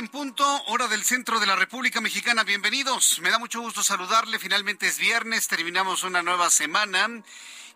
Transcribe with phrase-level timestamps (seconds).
[0.00, 2.42] En punto, hora del centro de la República Mexicana.
[2.42, 3.18] Bienvenidos.
[3.20, 4.38] Me da mucho gusto saludarle.
[4.38, 7.06] Finalmente es viernes, terminamos una nueva semana.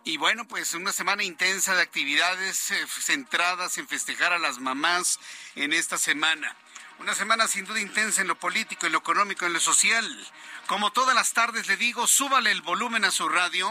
[0.04, 5.20] Y bueno, pues una semana intensa de actividades eh, centradas en festejar a las mamás
[5.54, 6.56] en esta semana.
[6.98, 10.32] Una semana sin duda intensa en lo político, en lo económico, en lo social.
[10.66, 13.70] Como todas las tardes le digo, súbale el volumen a su radio.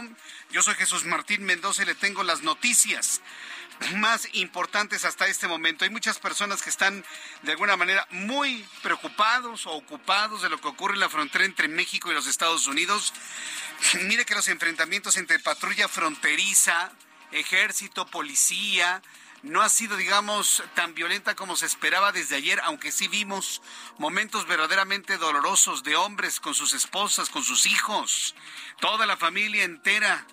[0.52, 3.20] Yo soy Jesús Martín Mendoza y le tengo las noticias
[3.92, 5.84] más importantes hasta este momento.
[5.84, 7.03] Hay muchas personas que están
[7.42, 11.67] de alguna manera muy preocupados o ocupados de lo que ocurre en la frontera entre
[11.67, 13.14] México y los Estados Unidos.
[14.03, 16.91] Mire que los enfrentamientos entre patrulla fronteriza,
[17.31, 19.02] ejército, policía,
[19.44, 23.62] no ha sido, digamos, tan violenta como se esperaba desde ayer, aunque sí vimos
[23.97, 28.35] momentos verdaderamente dolorosos de hombres con sus esposas, con sus hijos,
[28.79, 30.25] toda la familia entera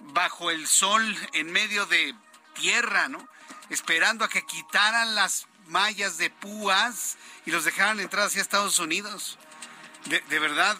[0.00, 2.14] bajo el sol en medio de
[2.60, 3.26] tierra, ¿no?
[3.70, 9.38] Esperando a que quitaran las mallas de púas y los dejaran entrar hacia Estados Unidos.
[10.06, 10.78] De, verdad,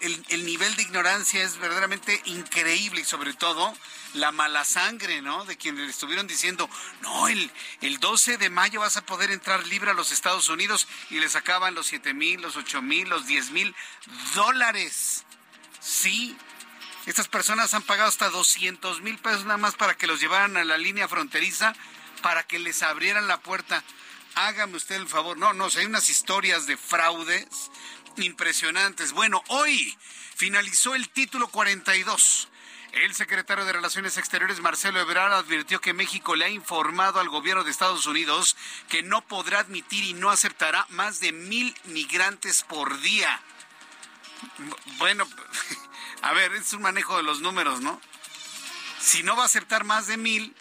[0.00, 3.74] el, el, nivel de ignorancia es verdaderamente increíble y sobre todo
[4.14, 5.44] la mala sangre, ¿no?
[5.44, 6.70] De quienes estuvieron diciendo,
[7.02, 7.50] no, el,
[7.82, 11.28] el 12 de mayo vas a poder entrar libre a los Estados Unidos y le
[11.28, 13.74] sacaban los 7 mil, los 8 mil, los 10 mil
[14.34, 15.24] dólares.
[15.80, 16.36] Sí,
[17.06, 20.64] estas personas han pagado hasta 200 mil pesos nada más para que los llevaran a
[20.64, 21.72] la línea fronteriza,
[22.20, 23.82] para que les abrieran la puerta.
[24.34, 25.38] Hágame usted el favor.
[25.38, 27.46] No, no, hay unas historias de fraudes
[28.16, 29.12] impresionantes.
[29.12, 29.96] Bueno, hoy
[30.34, 32.48] finalizó el título 42.
[32.92, 37.62] El secretario de Relaciones Exteriores, Marcelo Ebrard, advirtió que México le ha informado al gobierno
[37.62, 38.56] de Estados Unidos
[38.88, 43.40] que no podrá admitir y no aceptará más de mil migrantes por día.
[44.98, 45.26] Bueno,
[46.26, 48.00] a ver, es un manejo de los números, ¿no?
[48.98, 50.56] Si no va a aceptar más de mil,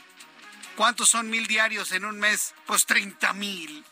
[0.75, 2.53] ¿cuántos son mil diarios en un mes?
[2.67, 3.83] Pues 30 mil.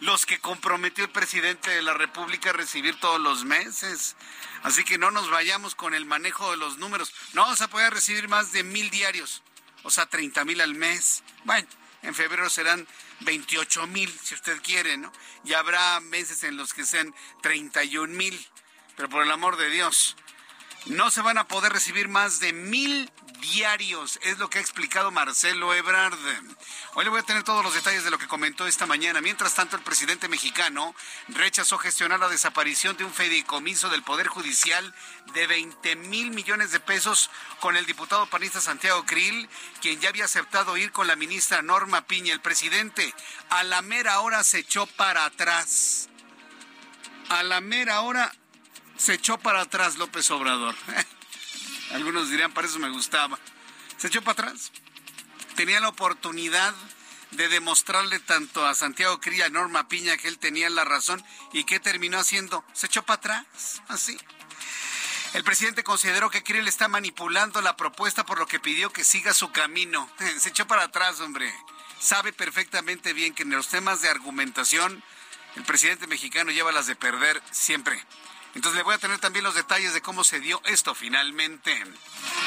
[0.00, 4.16] Los que comprometió el presidente de la República a recibir todos los meses.
[4.64, 7.14] Así que no nos vayamos con el manejo de los números.
[7.32, 9.44] No vamos a poder recibir más de mil diarios,
[9.84, 11.22] o sea, 30 mil al mes.
[11.44, 11.68] Bueno,
[12.02, 12.88] en febrero serán
[13.20, 15.12] 28 mil, si usted quiere, ¿no?
[15.44, 18.48] Y habrá meses en los que sean 31 mil.
[18.96, 20.16] Pero por el amor de Dios,
[20.86, 23.10] no se van a poder recibir más de mil
[23.40, 26.18] diarios, es lo que ha explicado Marcelo Ebrard.
[26.94, 29.20] Hoy le voy a tener todos los detalles de lo que comentó esta mañana.
[29.20, 30.94] Mientras tanto, el presidente mexicano
[31.28, 34.94] rechazó gestionar la desaparición de un fideicomiso del Poder Judicial
[35.32, 37.30] de 20 mil millones de pesos
[37.60, 39.48] con el diputado panista Santiago Krill,
[39.80, 42.32] quien ya había aceptado ir con la ministra Norma Piña.
[42.32, 43.14] El presidente
[43.48, 46.08] a la mera hora se echó para atrás.
[47.28, 48.32] A la mera hora
[49.00, 50.74] se echó para atrás López Obrador.
[51.92, 53.38] Algunos dirían, para eso me gustaba.
[53.96, 54.70] Se echó para atrás.
[55.56, 56.74] Tenía la oportunidad
[57.30, 61.24] de demostrarle tanto a Santiago Cría, a Norma Piña, que él tenía la razón.
[61.52, 62.62] ¿Y qué terminó haciendo?
[62.74, 64.18] Se echó para atrás, así.
[65.32, 69.32] El presidente consideró que Krill está manipulando la propuesta por lo que pidió que siga
[69.32, 70.10] su camino.
[70.38, 71.52] Se echó para atrás, hombre.
[72.00, 75.02] Sabe perfectamente bien que en los temas de argumentación
[75.56, 78.04] el presidente mexicano lleva las de perder siempre.
[78.54, 81.72] Entonces le voy a tener también los detalles de cómo se dio esto finalmente.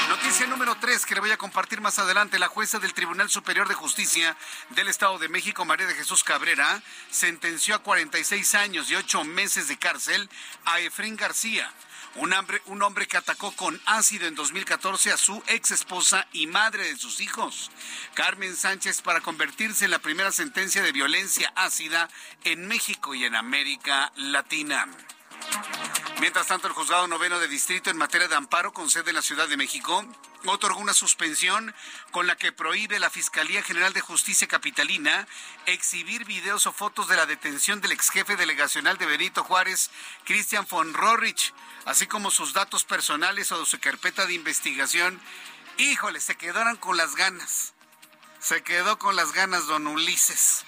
[0.10, 2.40] Noticia número 3 que le voy a compartir más adelante.
[2.40, 4.36] La jueza del Tribunal Superior de Justicia
[4.72, 9.68] del Estado de México, María de Jesús Cabrera, sentenció a 46 años y 8 meses
[9.68, 10.30] de cárcel
[10.66, 11.72] a Efren García
[12.16, 16.48] un hombre, un hombre que atacó con ácido en 2014 a su ex esposa y
[16.48, 17.72] madre de sus hijos,
[18.14, 22.10] Carmen Sánchez, para convertirse en la primera sentencia de violencia ácida
[22.44, 24.88] en México y en América Latina.
[26.24, 29.22] Mientras tanto, el juzgado noveno de distrito en materia de amparo con sede en la
[29.22, 30.06] Ciudad de México
[30.46, 31.76] otorgó una suspensión
[32.12, 35.28] con la que prohíbe la Fiscalía General de Justicia Capitalina
[35.66, 39.92] exhibir videos o fotos de la detención del ex jefe delegacional de Benito Juárez,
[40.24, 41.54] Christian von Rorrich,
[41.86, 45.20] así como sus datos personales o su carpeta de investigación.
[45.78, 47.74] Híjole, se quedaron con las ganas.
[48.40, 50.64] Se quedó con las ganas, don Ulises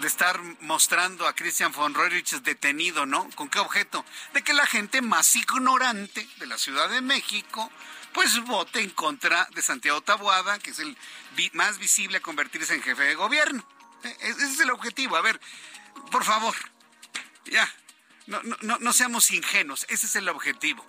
[0.00, 3.28] de estar mostrando a Christian von Rorich detenido, ¿no?
[3.34, 4.04] ¿Con qué objeto?
[4.34, 7.70] De que la gente más ignorante de la Ciudad de México
[8.12, 10.96] pues vote en contra de Santiago Taboada, que es el
[11.52, 13.62] más visible a convertirse en jefe de gobierno.
[14.02, 15.16] E-, ese es el objetivo.
[15.16, 15.38] A ver,
[16.10, 16.54] por favor,
[17.44, 17.70] ya,
[18.26, 20.82] no, no, no seamos ingenuos, ese es el objetivo.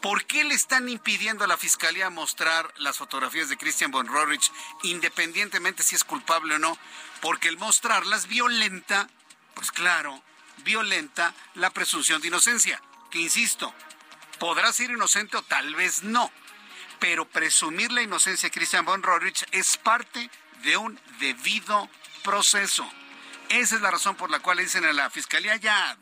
[0.00, 4.50] ¿Por qué le están impidiendo a la fiscalía mostrar las fotografías de Christian von Rorich,
[4.82, 6.76] independientemente si es culpable o no?
[7.22, 9.08] Porque el mostrarlas violenta,
[9.54, 10.22] pues claro,
[10.58, 13.72] violenta la presunción de inocencia, que insisto,
[14.38, 16.30] podrá ser inocente o tal vez no
[17.02, 20.30] pero presumir la inocencia de Christian von Rorich es parte
[20.62, 21.90] de un debido
[22.22, 22.88] proceso.
[23.48, 25.98] Esa es la razón por la cual dicen a la fiscalía, ya,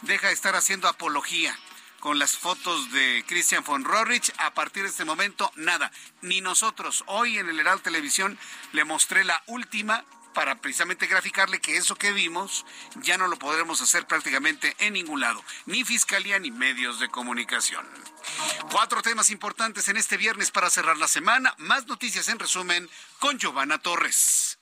[0.00, 1.54] deja de estar haciendo apología
[2.00, 4.32] con las fotos de Christian von Rorich.
[4.38, 5.92] A partir de este momento, nada.
[6.22, 7.04] Ni nosotros.
[7.08, 8.38] Hoy en el Herald Televisión
[8.72, 12.64] le mostré la última para precisamente graficarle que eso que vimos
[12.96, 17.86] ya no lo podremos hacer prácticamente en ningún lado, ni fiscalía ni medios de comunicación.
[18.70, 21.54] Cuatro temas importantes en este viernes para cerrar la semana.
[21.58, 22.88] Más noticias en resumen
[23.18, 24.58] con Giovanna Torres.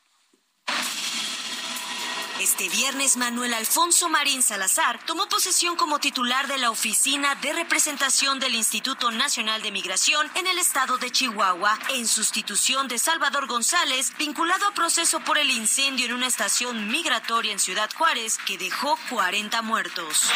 [2.41, 8.41] Este viernes, Manuel Alfonso Marín Salazar tomó posesión como titular de la Oficina de Representación
[8.41, 14.15] del Instituto Nacional de Migración en el estado de Chihuahua, en sustitución de Salvador González,
[14.19, 18.99] vinculado a proceso por el incendio en una estación migratoria en Ciudad Juárez que dejó
[19.11, 20.31] 40 muertos.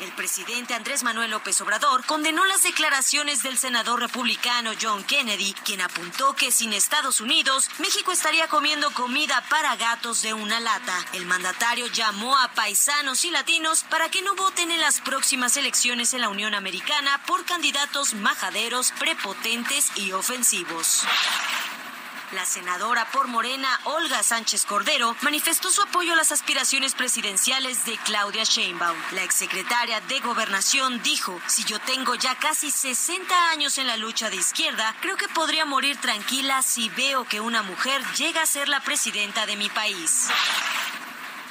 [0.00, 5.80] El presidente Andrés Manuel López Obrador condenó las declaraciones del senador republicano John Kennedy, quien
[5.80, 10.94] apuntó que sin Estados Unidos, México estaría comiendo comida para gatos de una lata.
[11.14, 16.14] El mandatario llamó a paisanos y latinos para que no voten en las próximas elecciones
[16.14, 21.02] en la Unión Americana por candidatos majaderos, prepotentes y ofensivos.
[22.32, 27.96] La senadora por Morena, Olga Sánchez Cordero, manifestó su apoyo a las aspiraciones presidenciales de
[28.04, 28.96] Claudia Sheinbaum.
[29.12, 34.28] La exsecretaria de Gobernación dijo, si yo tengo ya casi 60 años en la lucha
[34.28, 38.68] de izquierda, creo que podría morir tranquila si veo que una mujer llega a ser
[38.68, 40.28] la presidenta de mi país.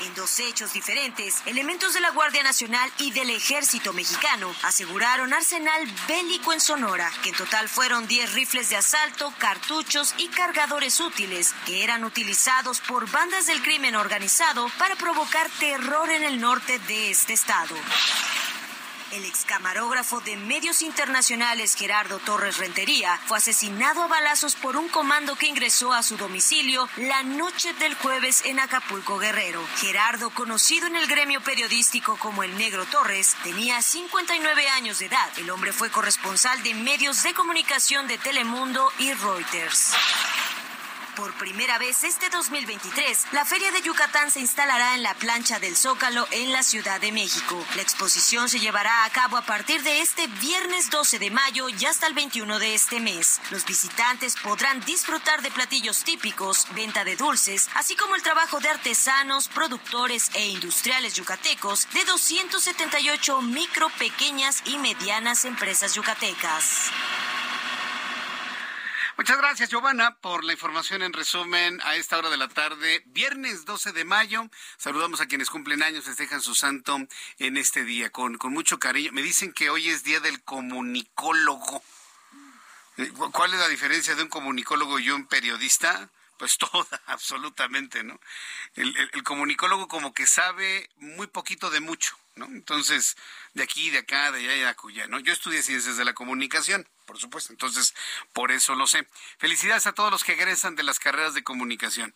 [0.01, 5.87] En dos hechos diferentes, elementos de la Guardia Nacional y del Ejército Mexicano aseguraron arsenal
[6.07, 11.55] bélico en Sonora, que en total fueron 10 rifles de asalto, cartuchos y cargadores útiles
[11.65, 17.11] que eran utilizados por bandas del crimen organizado para provocar terror en el norte de
[17.11, 17.75] este estado.
[19.13, 25.37] El excamarógrafo de medios internacionales Gerardo Torres Rentería fue asesinado a balazos por un comando
[25.37, 29.63] que ingresó a su domicilio la noche del jueves en Acapulco Guerrero.
[29.77, 35.31] Gerardo, conocido en el gremio periodístico como el Negro Torres, tenía 59 años de edad.
[35.39, 39.93] El hombre fue corresponsal de medios de comunicación de Telemundo y Reuters.
[41.17, 45.75] Por primera vez este 2023, la Feria de Yucatán se instalará en la plancha del
[45.75, 47.65] Zócalo en la Ciudad de México.
[47.75, 51.87] La exposición se llevará a cabo a partir de este viernes 12 de mayo y
[51.87, 53.41] hasta el 21 de este mes.
[53.51, 58.69] Los visitantes podrán disfrutar de platillos típicos, venta de dulces, así como el trabajo de
[58.69, 66.91] artesanos, productores e industriales yucatecos de 278 micro, pequeñas y medianas empresas yucatecas.
[69.19, 73.65] Muchas gracias, Giovanna, por la información en resumen a esta hora de la tarde, viernes
[73.65, 74.51] 12 de mayo.
[74.77, 76.99] Saludamos a quienes cumplen años, festejan su santo
[77.39, 79.13] en este día, con, con mucho cariño.
[79.13, 81.83] Me dicen que hoy es día del comunicólogo.
[82.99, 86.11] Eh, ¿Cuál es la diferencia de un comunicólogo y un periodista?
[86.39, 88.21] Pues toda, absolutamente, ¿no?
[88.75, 92.47] El, comunicólogo como que sabe muy poquito de mucho, ¿no?
[92.47, 93.17] Entonces,
[93.55, 95.19] de aquí, de acá, de allá y de acullá, ¿no?
[95.21, 97.95] Yo estudié ciencias de la comunicación, por supuesto, entonces
[98.33, 99.07] por eso lo sé.
[99.39, 102.15] Felicidades a todos los que egresan de las carreras de comunicación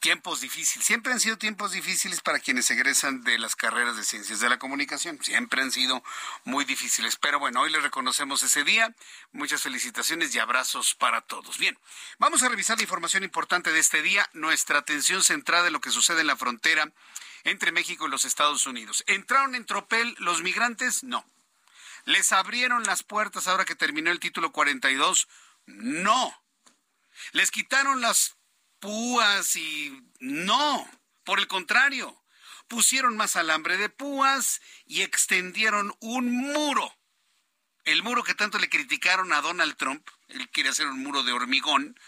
[0.00, 0.86] tiempos difíciles.
[0.86, 4.58] Siempre han sido tiempos difíciles para quienes egresan de las carreras de ciencias de la
[4.58, 5.18] comunicación.
[5.22, 6.02] Siempre han sido
[6.44, 7.16] muy difíciles.
[7.16, 8.94] Pero bueno, hoy les reconocemos ese día.
[9.32, 11.58] Muchas felicitaciones y abrazos para todos.
[11.58, 11.76] Bien,
[12.18, 14.28] vamos a revisar la información importante de este día.
[14.32, 16.92] Nuestra atención centrada en lo que sucede en la frontera
[17.44, 19.04] entre México y los Estados Unidos.
[19.06, 21.02] ¿Entraron en tropel los migrantes?
[21.04, 21.28] No.
[22.04, 25.28] ¿Les abrieron las puertas ahora que terminó el título 42?
[25.66, 26.42] No.
[27.32, 28.35] ¿Les quitaron las
[28.80, 30.88] púas y no,
[31.24, 32.22] por el contrario,
[32.68, 36.94] pusieron más alambre de púas y extendieron un muro.
[37.84, 41.32] El muro que tanto le criticaron a Donald Trump, él quiere hacer un muro de
[41.32, 41.98] hormigón,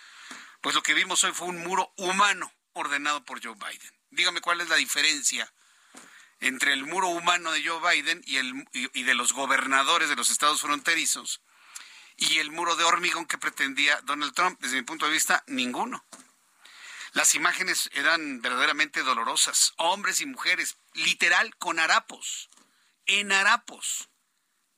[0.61, 3.93] pues lo que vimos hoy fue un muro humano ordenado por Joe Biden.
[4.11, 5.53] Dígame cuál es la diferencia
[6.41, 10.31] entre el muro humano de Joe Biden y, el, y de los gobernadores de los
[10.31, 11.43] estados fronterizos
[12.19, 14.61] y el muro de hormigón que pretendía Donald Trump.
[14.61, 16.05] Desde mi punto de vista, ninguno.
[17.13, 19.73] Las imágenes eran verdaderamente dolorosas.
[19.77, 22.49] Hombres y mujeres, literal, con harapos,
[23.07, 24.09] en harapos,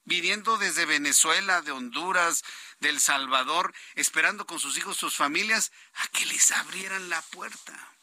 [0.04, 2.44] viniendo desde Venezuela, de Honduras,
[2.80, 7.94] de El Salvador, esperando con sus hijos, sus familias, a que les abrieran la puerta.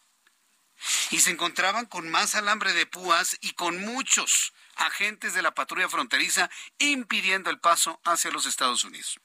[1.11, 5.89] Y se encontraban con más alambre de púas y con muchos agentes de la patrulla
[5.89, 9.19] fronteriza impidiendo el paso hacia los Estados Unidos.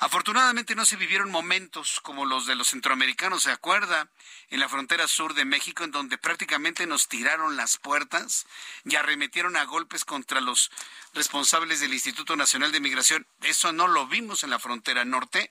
[0.00, 4.08] Afortunadamente no se vivieron momentos como los de los centroamericanos, ¿se acuerda?
[4.48, 8.46] En la frontera sur de México, en donde prácticamente nos tiraron las puertas
[8.84, 10.70] y arremetieron a golpes contra los
[11.14, 13.26] responsables del Instituto Nacional de Migración.
[13.42, 15.50] Eso no lo vimos en la frontera norte,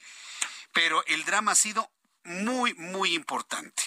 [0.71, 1.91] pero el drama ha sido
[2.25, 3.83] muy, muy importante.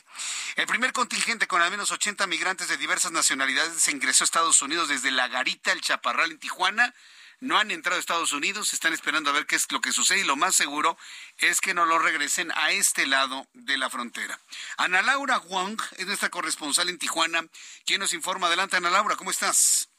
[0.56, 4.88] El primer contingente con al menos 80 migrantes de diversas nacionalidades ingresó a Estados Unidos
[4.88, 6.94] desde La Garita, el Chaparral en Tijuana,
[7.40, 10.20] no han entrado a Estados Unidos, están esperando a ver qué es lo que sucede
[10.20, 10.96] y lo más seguro
[11.38, 14.38] es que no lo regresen a este lado de la frontera.
[14.78, 17.44] Ana Laura Wong es nuestra corresponsal en Tijuana,
[17.84, 18.46] quien nos informa.
[18.46, 19.90] Adelante, Ana Laura, ¿cómo estás?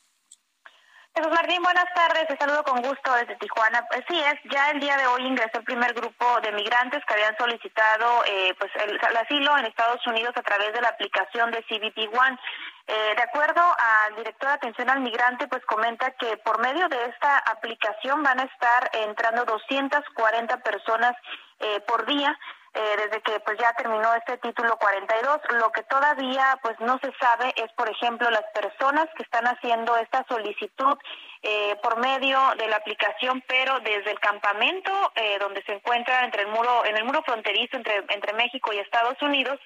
[1.17, 2.27] Jesús Martín, buenas tardes.
[2.27, 3.84] Te saludo con gusto desde Tijuana.
[3.89, 7.13] Pues sí, es ya el día de hoy ingresó el primer grupo de migrantes que
[7.15, 11.63] habían solicitado eh, pues el, asilo en Estados Unidos a través de la aplicación de
[11.63, 12.38] CBP One.
[12.88, 17.06] Eh, de acuerdo al director de atención al migrante, pues comenta que por medio de
[17.06, 21.13] esta aplicación van a estar entrando 240 personas
[21.60, 22.38] eh, por día.
[22.77, 25.39] Eh, desde que pues ya terminó este título 42.
[25.60, 29.98] Lo que todavía pues no se sabe es, por ejemplo, las personas que están haciendo
[29.98, 30.96] esta solicitud
[31.41, 36.44] eh, por medio de la aplicación, pero desde el campamento eh, donde se encuentra entre
[36.44, 39.60] el muro, en el muro fronterizo entre, entre México y Estados Unidos,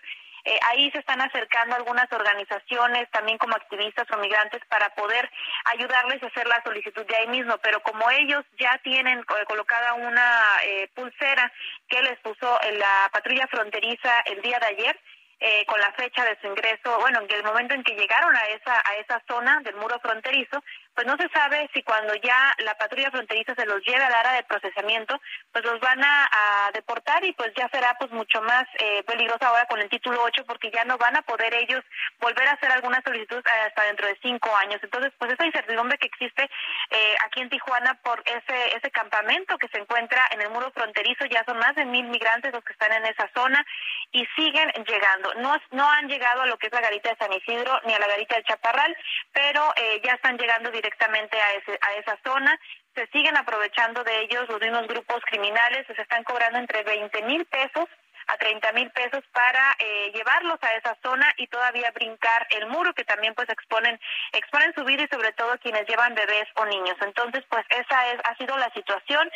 [0.45, 5.29] eh, ahí se están acercando algunas organizaciones, también como activistas o migrantes, para poder
[5.65, 7.57] ayudarles a hacer la solicitud de ahí mismo.
[7.59, 11.51] Pero como ellos ya tienen colocada una eh, pulsera
[11.87, 14.99] que les puso en la patrulla fronteriza el día de ayer,
[15.43, 18.45] eh, con la fecha de su ingreso, bueno, en el momento en que llegaron a
[18.45, 20.63] esa a esa zona del muro fronterizo,
[20.95, 24.33] pues no se sabe si cuando ya la patrulla fronteriza se los lleve al área
[24.33, 25.19] de procesamiento,
[25.51, 26.29] pues los van a,
[26.73, 30.45] deportar y pues ya será pues mucho más eh, peligroso ahora con el título 8
[30.45, 31.81] porque ya no van a poder ellos
[32.19, 34.79] volver a hacer alguna solicitud hasta dentro de cinco años.
[34.81, 36.49] Entonces, pues esa incertidumbre que existe
[36.89, 41.25] eh, aquí en Tijuana por ese ese campamento que se encuentra en el muro fronterizo,
[41.25, 43.65] ya son más de mil migrantes los que están en esa zona
[44.11, 47.33] y siguen llegando no, no han llegado a lo que es la garita de San
[47.33, 48.95] Isidro ni a la garita de Chaparral,
[49.31, 52.59] pero eh, ya están llegando directamente a, ese, a esa zona.
[52.95, 57.45] Se siguen aprovechando de ellos los mismos grupos criminales, se están cobrando entre 20 mil
[57.45, 57.87] pesos
[58.27, 62.93] a 30 mil pesos para eh, llevarlos a esa zona y todavía brincar el muro
[62.93, 63.99] que también pues exponen
[64.33, 66.95] exponen su vida y sobre todo quienes llevan bebés o niños.
[67.01, 69.29] Entonces pues esa es ha sido la situación.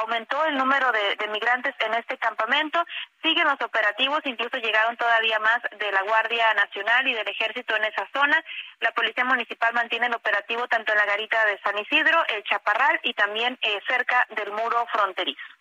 [0.00, 2.82] Aumentó el número de, migrantes en este campamento.
[3.22, 7.84] Siguen los operativos, incluso llegaron todavía más de la Guardia Nacional y del Ejército en
[7.84, 8.42] esa zona.
[8.80, 13.00] La Policía Municipal mantiene el operativo tanto en la garita de San Isidro, el Chaparral
[13.02, 15.55] y también eh, cerca del muro fronterizo.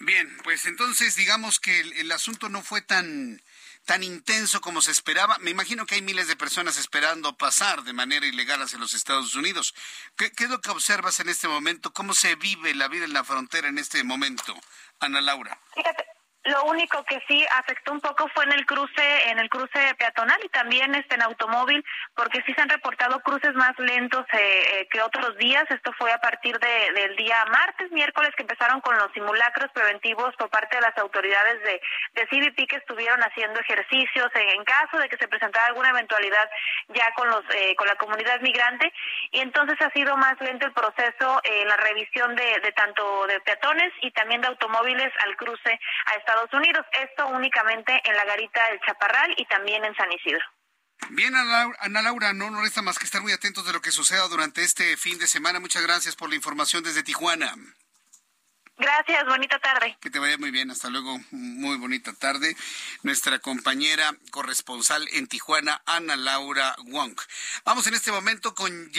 [0.00, 3.42] Bien, pues entonces digamos que el, asunto no fue tan
[3.84, 5.36] tan intenso como se esperaba.
[5.40, 9.34] Me imagino que hay miles de personas esperando pasar de manera ilegal hacia los Estados
[9.34, 9.74] Unidos.
[10.16, 11.92] ¿Qué, es lo que observas en este momento?
[11.92, 14.58] ¿Cómo se vive la vida en la frontera en este momento,
[15.00, 15.60] Ana Laura?
[15.74, 16.04] Fíjate,
[16.44, 20.38] Lo único que sí afectó un poco fue en el cruce, en el cruce peatonal
[20.42, 24.88] y también este en automóvil, porque sí se han reportado cruces más lentos eh, eh,
[24.90, 25.64] que otros días.
[25.68, 30.34] Esto fue a partir de, del día martes, miércoles que empezaron con los simulacros preventivos
[30.36, 31.80] por parte de las autoridades de,
[32.14, 36.48] de CBP que estuvieron haciendo ejercicios en, caso de que se presentara alguna eventualidad
[36.88, 38.92] ya con los eh, con la comunidad migrante
[39.32, 43.92] y entonces ha sido más lento el proceso en la revisión de, tanto de peatones
[44.02, 46.86] y también de automóviles al cruce a esta Estados Unidos.
[46.92, 50.44] Esto únicamente en la garita del Chaparral y también en San Isidro.
[51.10, 54.26] Bien, Ana Laura, no nos resta más que estar muy atentos de lo que suceda
[54.28, 55.60] durante este fin de semana.
[55.60, 57.54] Muchas gracias por la información desde Tijuana.
[58.76, 59.98] Gracias, bonita tarde.
[60.00, 62.56] Que te vaya muy bien, hasta luego, muy bonita tarde.
[63.02, 67.18] Nuestra compañera corresponsal en Tijuana, Ana Laura Wong.
[67.64, 68.90] Vamos en este momento con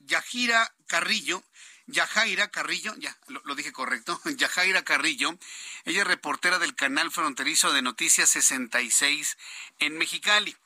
[0.00, 1.44] Yajira Carrillo,
[1.92, 5.38] Yajaira Carrillo, ya lo, dije correcto, Yajaira Carrillo,
[5.84, 9.38] ella es reportera del canal fronterizo de Noticias 66
[9.78, 10.56] en Mexicali.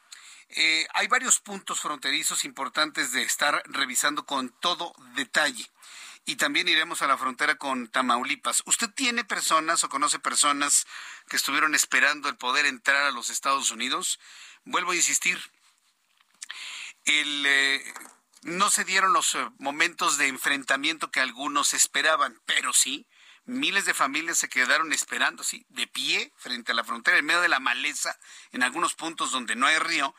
[0.50, 5.68] Eh, hay varios puntos fronterizos importantes de estar revisando con todo detalle.
[6.24, 8.62] Y también iremos a la frontera con Tamaulipas.
[8.66, 10.86] ¿Usted tiene personas o conoce personas
[11.28, 14.18] que estuvieron esperando el poder entrar a los Estados Unidos?
[14.64, 15.38] Vuelvo a insistir,
[17.04, 17.94] el, eh,
[18.46, 23.06] no se dieron los eh, momentos de enfrentamiento que algunos esperaban, pero sí,
[23.44, 27.40] miles de familias se quedaron esperando, sí, de pie frente a la frontera, en medio
[27.40, 28.16] de la maleza,
[28.52, 30.14] en algunos puntos donde no hay río,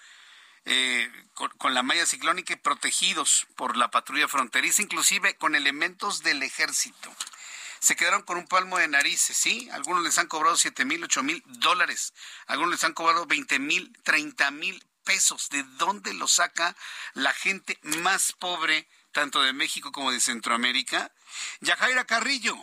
[0.66, 6.44] eh, con, la malla ciclónica y protegidos por la patrulla fronteriza, inclusive con elementos del
[6.44, 7.16] ejército.
[7.80, 9.70] Se quedaron con un palmo de narices, ¿sí?
[9.72, 12.14] Algunos les han cobrado siete mil, ocho mil dólares.
[12.48, 15.50] Algunos les han cobrado veinte mil, treinta mil pesos.
[15.50, 16.76] ¿De dónde lo saca
[17.14, 21.12] la gente más pobre, tanto de México como de Centroamérica?
[21.62, 22.56] Yajaira Carrillo,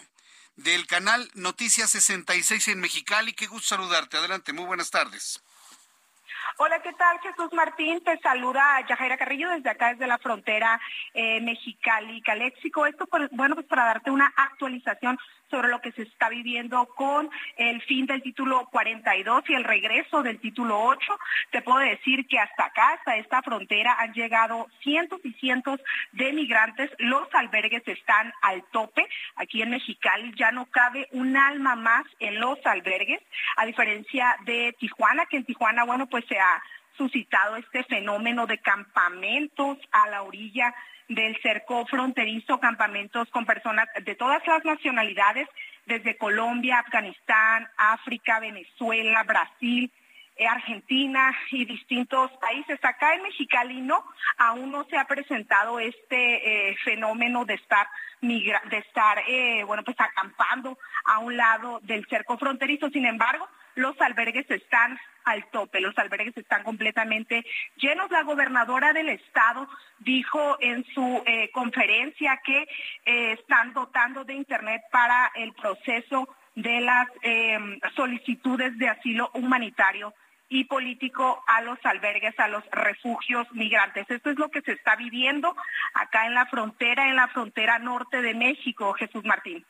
[0.57, 3.33] del canal Noticias 66 en Mexicali.
[3.33, 4.19] Qué gusto saludarte.
[4.19, 5.43] Adelante, muy buenas tardes.
[6.59, 7.19] Hola, ¿qué tal?
[7.21, 10.81] Jesús Martín, te saluda Yajaira Carrillo desde acá, desde la frontera
[11.13, 12.87] eh, Mexicali-Caléxico.
[12.87, 15.19] Esto, bueno, pues para darte una actualización
[15.51, 20.23] sobre lo que se está viviendo con el fin del título 42 y el regreso
[20.23, 21.01] del título 8.
[21.51, 25.81] Te puedo decir que hasta acá, hasta esta frontera, han llegado cientos y cientos
[26.13, 26.91] de migrantes.
[26.99, 29.07] Los albergues están al tope.
[29.37, 33.21] Aquí en Mexicali ya no cabe un alma más en los albergues,
[33.57, 36.63] a diferencia de Tijuana, que en Tijuana, bueno, pues se ha
[36.97, 40.75] suscitado este fenómeno de campamentos a la orilla
[41.08, 45.49] del cerco fronterizo, campamentos con personas de todas las nacionalidades,
[45.86, 49.90] desde Colombia, Afganistán, África, Venezuela, Brasil,
[50.36, 52.78] eh, Argentina y distintos países.
[52.82, 54.04] Acá en Mexicali no,
[54.38, 57.86] aún no se ha presentado este eh, fenómeno de estar
[58.21, 62.88] de estar eh, bueno pues acampando a un lado del cerco fronterizo.
[62.88, 67.45] Sin embargo, los albergues están al tope, los albergues están completamente
[67.76, 68.10] llenos.
[68.10, 72.67] La gobernadora del estado dijo en su eh, conferencia que
[73.04, 77.58] eh, están dotando de Internet para el proceso de las eh,
[77.97, 80.15] solicitudes de asilo humanitario
[80.49, 84.09] y político a los albergues, a los refugios migrantes.
[84.09, 85.57] Esto es lo que se está viviendo
[85.95, 89.65] acá en la frontera, en la frontera norte de México, Jesús Martín.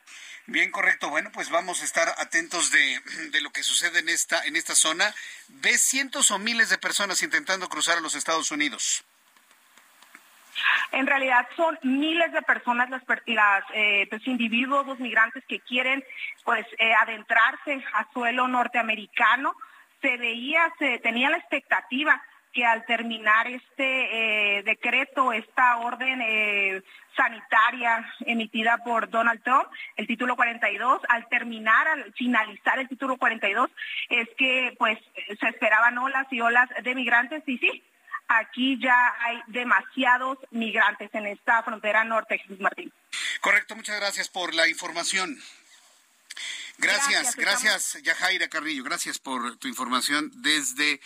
[0.47, 1.09] Bien, correcto.
[1.09, 4.75] Bueno, pues vamos a estar atentos de, de lo que sucede en esta, en esta
[4.75, 5.13] zona.
[5.47, 9.03] ¿Ves cientos o miles de personas intentando cruzar a los Estados Unidos?
[10.91, 16.03] En realidad son miles de personas, las, las eh, pues, individuos, los migrantes que quieren
[16.43, 19.55] pues eh, adentrarse a suelo norteamericano
[20.05, 22.21] se veía, se tenía la expectativa
[22.53, 26.81] que al terminar este eh, decreto, esta orden eh,
[27.17, 33.69] sanitaria emitida por Donald Trump, el título 42, al terminar, al finalizar el título 42,
[34.09, 34.99] es que pues
[35.39, 37.83] se esperaban olas y olas de migrantes y sí,
[38.27, 42.93] aquí ya hay demasiados migrantes en esta frontera norte, Jesús Martín.
[43.41, 45.35] Correcto, muchas gracias por la información.
[46.77, 50.99] Gracias, gracias, Yajaira Carrillo, gracias por tu información desde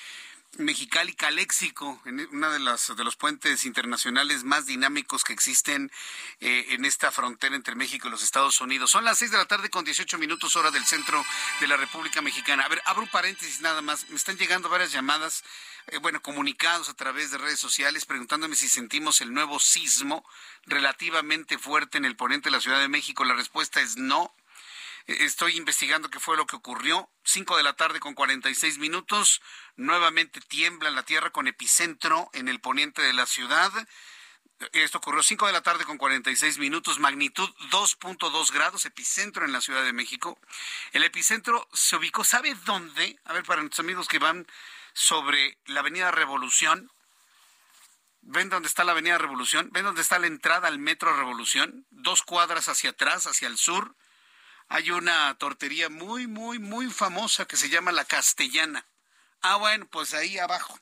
[0.58, 5.91] Mexicali Caléxico, en uno de los, de los puentes internacionales más dinámicos que existen
[6.39, 8.89] eh, en esta frontera entre México y los Estados Unidos.
[8.89, 11.23] Son las seis de la tarde con 18 minutos hora del centro
[11.62, 12.63] de la República Mexicana.
[12.63, 14.10] A ver, abro un paréntesis nada más.
[14.10, 15.43] Me están llegando varias llamadas,
[15.88, 20.25] eh, bueno, comunicados a través de redes sociales preguntándome si sentimos el nuevo sismo
[20.65, 23.23] relativamente fuerte en el poniente de la Ciudad de México.
[23.23, 24.34] La respuesta es no.
[25.07, 27.09] Estoy investigando qué fue lo que ocurrió.
[27.23, 29.41] Cinco de la tarde con 46 minutos.
[29.75, 33.71] Nuevamente tiembla la tierra con epicentro en el poniente de la ciudad.
[34.73, 39.62] Esto ocurrió 5 de la tarde con 46 minutos, magnitud 2.2 grados, epicentro en la
[39.62, 40.38] Ciudad de México.
[40.91, 43.17] El epicentro se ubicó, ¿sabe dónde?
[43.23, 44.45] A ver, para nuestros amigos que van
[44.91, 46.91] sobre la Avenida Revolución,
[48.21, 49.69] ¿ven dónde está la Avenida Revolución?
[49.71, 51.85] ¿Ven dónde está la entrada al Metro Revolución?
[51.89, 53.95] Dos cuadras hacia atrás, hacia el sur,
[54.69, 58.86] hay una tortería muy, muy, muy famosa que se llama La Castellana.
[59.41, 60.79] Ah, bueno, pues ahí abajo,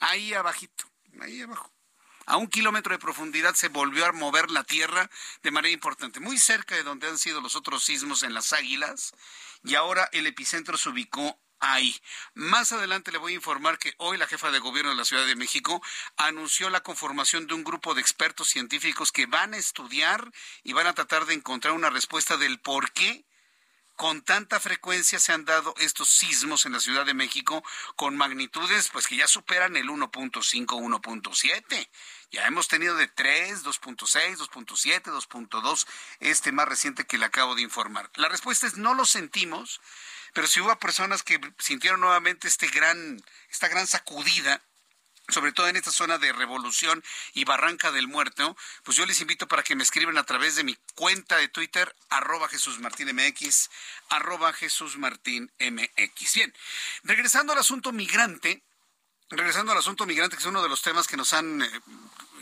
[0.00, 0.84] ahí abajito,
[1.20, 1.70] ahí abajo
[2.30, 5.10] a un kilómetro de profundidad se volvió a mover la tierra
[5.42, 9.12] de manera importante, muy cerca de donde han sido los otros sismos en las Águilas,
[9.64, 12.00] y ahora el epicentro se ubicó ahí.
[12.34, 15.26] Más adelante le voy a informar que hoy la jefa de gobierno de la Ciudad
[15.26, 15.82] de México
[16.16, 20.30] anunció la conformación de un grupo de expertos científicos que van a estudiar
[20.62, 23.24] y van a tratar de encontrar una respuesta del por qué
[24.00, 27.62] con tanta frecuencia se han dado estos sismos en la Ciudad de México
[27.96, 31.88] con magnitudes pues que ya superan el 1.5, 1.7.
[32.30, 35.86] Ya hemos tenido de 3, 2.6, 2.7, 2.2,
[36.20, 38.10] este más reciente que le acabo de informar.
[38.14, 39.82] La respuesta es no lo sentimos,
[40.32, 44.62] pero si hubo personas que sintieron nuevamente este gran, esta gran sacudida,
[45.28, 47.02] sobre todo en esta zona de Revolución
[47.34, 50.64] y Barranca del Muerto, pues yo les invito para que me escriban a través de
[50.64, 53.70] mi cuenta de Twitter, arroba Jesús Martín MX,
[54.08, 56.34] arroba Jesús Martín MX.
[56.34, 56.54] Bien,
[57.04, 58.62] regresando al asunto migrante,
[59.30, 61.70] regresando al asunto migrante, que es uno de los temas que nos han eh,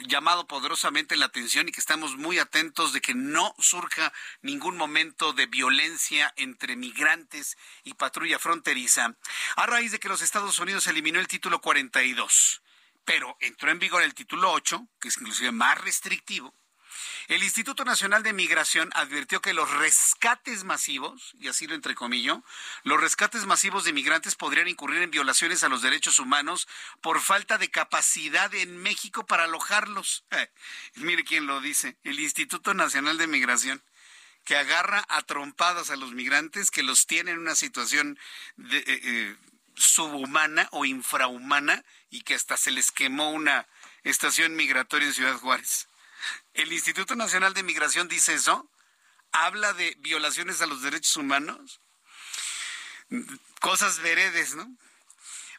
[0.06, 5.32] llamado poderosamente la atención y que estamos muy atentos de que no surja ningún momento
[5.32, 9.16] de violencia entre migrantes y patrulla fronteriza,
[9.56, 12.62] a raíz de que los Estados Unidos eliminó el título 42
[13.08, 16.54] pero entró en vigor el título 8, que es inclusive más restrictivo.
[17.28, 22.42] El Instituto Nacional de Migración advirtió que los rescates masivos, y así lo entrecomillo,
[22.84, 26.66] los rescates masivos de migrantes podrían incurrir en violaciones a los derechos humanos
[27.02, 30.24] por falta de capacidad en México para alojarlos.
[30.94, 33.82] mire quién lo dice, el Instituto Nacional de Migración
[34.44, 38.18] que agarra a trompadas a los migrantes que los tiene en una situación
[38.56, 39.36] de, eh, eh,
[39.74, 43.68] subhumana o infrahumana y que hasta se les quemó una
[44.04, 45.87] estación migratoria en Ciudad Juárez.
[46.54, 48.70] ¿El Instituto Nacional de Migración dice eso?
[49.32, 51.80] ¿Habla de violaciones a los derechos humanos?
[53.60, 54.68] Cosas veredes, ¿no?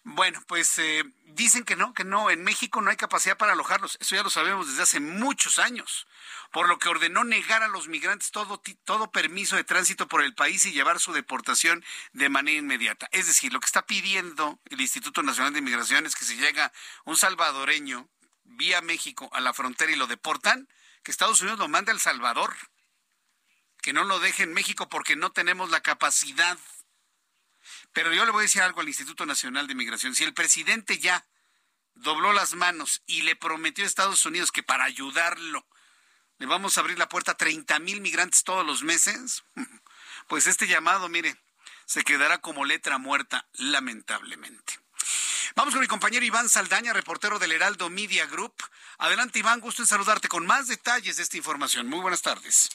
[0.03, 3.97] Bueno, pues eh, dicen que no, que no, en México no hay capacidad para alojarlos.
[3.99, 6.07] Eso ya lo sabemos desde hace muchos años,
[6.51, 10.33] por lo que ordenó negar a los migrantes todo, todo permiso de tránsito por el
[10.33, 13.09] país y llevar su deportación de manera inmediata.
[13.11, 16.71] Es decir, lo que está pidiendo el Instituto Nacional de Migración es que si llega
[17.03, 18.07] un salvadoreño
[18.49, 20.67] vía México a la frontera y lo deportan,
[21.03, 22.55] que Estados Unidos lo mande al Salvador,
[23.81, 26.57] que no lo deje en México porque no tenemos la capacidad
[27.93, 30.15] pero yo le voy a decir algo al Instituto Nacional de Migración.
[30.15, 31.25] Si el presidente ya
[31.93, 35.67] dobló las manos y le prometió a Estados Unidos que para ayudarlo
[36.37, 39.43] le vamos a abrir la puerta a 30 mil migrantes todos los meses,
[40.27, 41.35] pues este llamado, mire,
[41.85, 44.78] se quedará como letra muerta, lamentablemente.
[45.55, 48.53] Vamos con mi compañero Iván Saldaña, reportero del Heraldo Media Group.
[48.99, 51.87] Adelante, Iván, gusto en saludarte con más detalles de esta información.
[51.87, 52.69] Muy buenas tardes.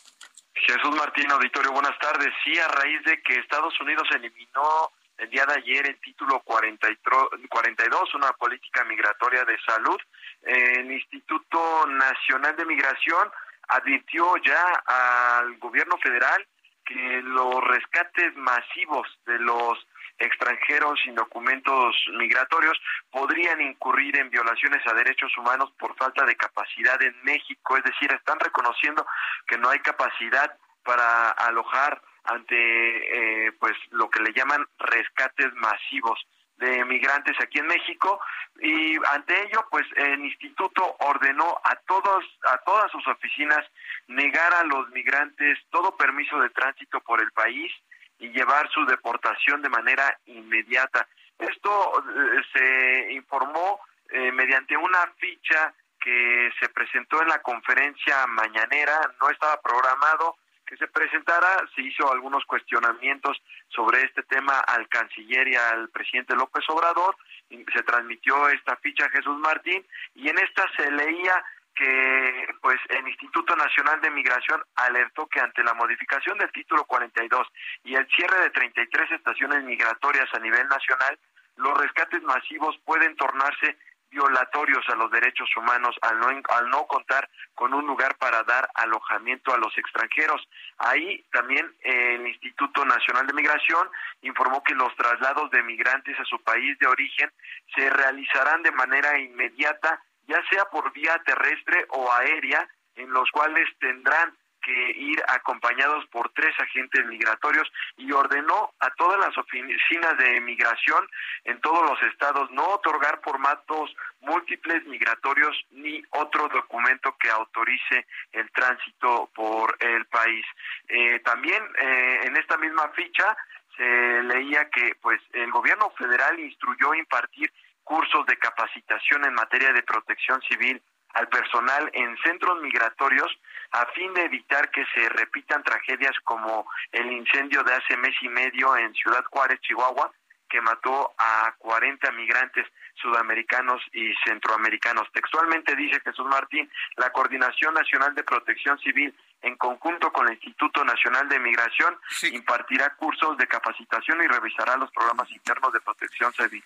[0.55, 2.33] Jesús Martín, auditorio, buenas tardes.
[2.43, 8.15] Sí, a raíz de que Estados Unidos eliminó el día de ayer el título 42,
[8.15, 10.01] una política migratoria de salud.
[10.43, 13.31] El Instituto Nacional de Migración
[13.69, 16.45] advirtió ya al gobierno federal
[16.85, 19.79] que los rescates masivos de los
[20.19, 22.79] extranjeros sin documentos migratorios
[23.11, 28.13] podrían incurrir en violaciones a derechos humanos por falta de capacidad en México, es decir,
[28.13, 29.07] están reconociendo
[29.47, 36.19] que no hay capacidad para alojar ante eh, pues lo que le llaman rescates masivos
[36.57, 38.21] de migrantes aquí en México.
[38.61, 43.65] Y ante ello pues el instituto ordenó a todos a todas sus oficinas
[44.07, 47.73] negar a los migrantes todo permiso de tránsito por el país
[48.19, 51.07] y llevar su deportación de manera inmediata.
[51.39, 59.01] Esto eh, se informó eh, mediante una ficha que se presentó en la conferencia mañanera,
[59.21, 65.49] no estaba programado, que se presentara, se hizo algunos cuestionamientos sobre este tema al canciller
[65.49, 67.17] y al presidente López Obrador,
[67.49, 73.07] se transmitió esta ficha a Jesús Martín y en esta se leía que pues el
[73.09, 77.47] Instituto Nacional de Migración alertó que ante la modificación del título 42
[77.85, 81.19] y el cierre de 33 estaciones migratorias a nivel nacional,
[81.57, 83.77] los rescates masivos pueden tornarse
[84.15, 88.69] violatorios a los derechos humanos al no, al no contar con un lugar para dar
[88.75, 90.41] alojamiento a los extranjeros.
[90.79, 93.89] Ahí también el Instituto Nacional de Migración
[94.23, 97.31] informó que los traslados de migrantes a su país de origen
[97.75, 103.69] se realizarán de manera inmediata ya sea por vía terrestre o aérea, en los cuales
[103.79, 104.35] tendrán
[104.65, 111.07] que ir acompañados por tres agentes migratorios y ordenó a todas las oficinas de migración
[111.45, 118.51] en todos los estados no otorgar formatos múltiples migratorios ni otro documento que autorice el
[118.53, 120.47] tránsito por el país.
[120.89, 123.37] Eh, también eh, en esta misma ficha
[123.77, 127.53] se leía que pues el gobierno federal instruyó impartir
[127.85, 130.83] cursos de capacitación en materia de protección civil
[131.15, 133.31] al personal en centros migratorios
[133.71, 138.29] a fin de evitar que se repitan tragedias como el incendio de hace mes y
[138.29, 140.13] medio en Ciudad Juárez, Chihuahua,
[140.49, 145.11] que mató a 40 migrantes sudamericanos y centroamericanos.
[145.13, 150.85] Textualmente dice Jesús Martín, la Coordinación Nacional de Protección Civil, en conjunto con el Instituto
[150.85, 151.99] Nacional de Migración,
[152.33, 156.65] impartirá cursos de capacitación y revisará los programas internos de protección civil.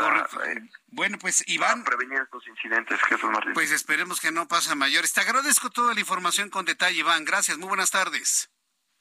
[0.00, 1.84] Eh, bueno, pues Iván.
[1.84, 3.52] prevenir estos incidentes, Jesús Martín.
[3.52, 5.12] Pues esperemos que no pase a mayores.
[5.12, 7.24] Te agradezco toda la información con detalle, Iván.
[7.24, 8.50] Gracias, muy buenas tardes.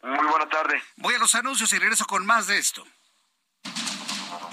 [0.02, 0.82] Muy buena tarde.
[0.98, 2.86] Voy a los anuncios y regreso con más de esto.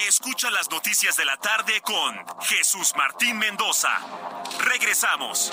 [0.06, 3.98] Escucha las noticias de la tarde con Jesús Martín Mendoza.
[4.60, 5.52] Regresamos.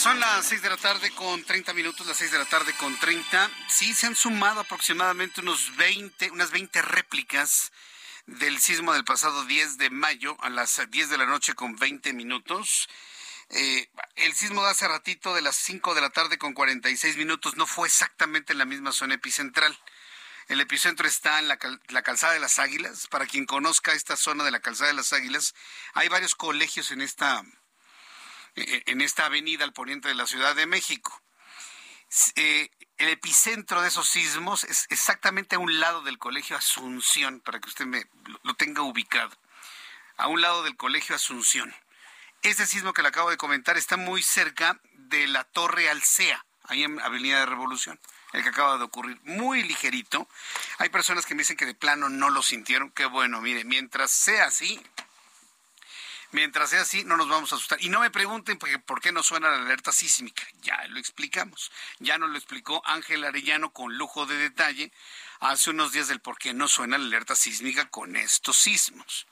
[0.00, 2.98] Son las 6 de la tarde con 30 minutos, las 6 de la tarde con
[2.98, 3.50] 30.
[3.68, 7.70] Sí, se han sumado aproximadamente unos 20, unas 20 réplicas
[8.24, 12.14] del sismo del pasado 10 de mayo a las 10 de la noche con 20
[12.14, 12.88] minutos.
[13.50, 17.58] Eh, el sismo de hace ratito de las 5 de la tarde con 46 minutos
[17.58, 19.78] no fue exactamente en la misma zona epicentral.
[20.48, 21.58] El epicentro está en la,
[21.88, 23.06] la, calzada de las Águilas.
[23.08, 25.54] Para quien conozca esta zona de la calzada de las Águilas,
[25.92, 27.44] hay varios colegios en esta
[28.54, 31.22] en esta avenida al poniente de la Ciudad de México.
[32.34, 37.60] Eh, el epicentro de esos sismos es exactamente a un lado del Colegio Asunción, para
[37.60, 38.04] que usted me,
[38.42, 39.30] lo tenga ubicado,
[40.16, 41.74] a un lado del Colegio Asunción.
[42.42, 46.84] Ese sismo que le acabo de comentar está muy cerca de la Torre Alcea, ahí
[46.84, 47.98] en Avenida de Revolución,
[48.32, 50.28] el que acaba de ocurrir, muy ligerito.
[50.78, 54.10] Hay personas que me dicen que de plano no lo sintieron, qué bueno, mire, mientras
[54.10, 54.80] sea así,
[56.32, 57.82] Mientras sea así, no nos vamos a asustar.
[57.82, 60.42] Y no me pregunten por qué no suena la alerta sísmica.
[60.62, 61.72] Ya lo explicamos.
[61.98, 64.92] Ya nos lo explicó Ángel Arellano con lujo de detalle
[65.40, 69.26] hace unos días del por qué no suena la alerta sísmica con estos sismos.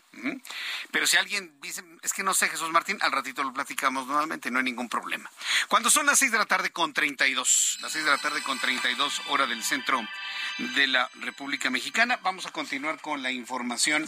[0.90, 4.50] Pero si alguien dice, es que no sé, Jesús Martín, al ratito lo platicamos nuevamente,
[4.50, 5.30] no hay ningún problema.
[5.68, 8.58] Cuando son las 6 de la tarde con 32, las 6 de la tarde con
[8.58, 10.00] 32 hora del centro
[10.74, 14.06] de la República Mexicana, vamos a continuar con la información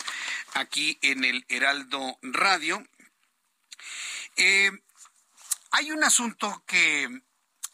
[0.55, 2.85] aquí en el Heraldo Radio.
[4.37, 4.73] Eh,
[5.73, 7.23] hay un asunto que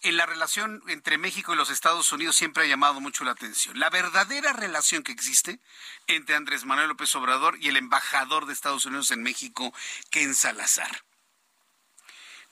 [0.03, 3.79] en la relación entre México y los Estados Unidos siempre ha llamado mucho la atención.
[3.79, 5.61] La verdadera relación que existe
[6.07, 9.73] entre Andrés Manuel López Obrador y el embajador de Estados Unidos en México,
[10.11, 11.03] Ken Salazar.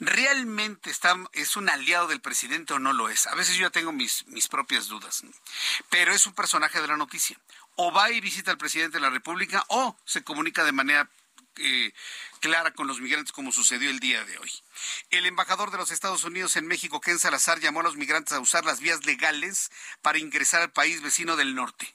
[0.01, 3.27] ¿Realmente está, es un aliado del presidente o no lo es?
[3.29, 5.23] A veces yo ya tengo mis, mis propias dudas,
[5.89, 7.39] pero es un personaje de la noticia.
[7.77, 11.09] O va y visita al presidente de la República o se comunica de manera
[11.59, 11.93] eh,
[12.41, 14.51] clara con los migrantes como sucedió el día de hoy.
[15.11, 18.41] El embajador de los Estados Unidos en México, Ken Salazar, llamó a los migrantes a
[18.41, 19.71] usar las vías legales
[20.03, 21.95] para ingresar al país vecino del norte.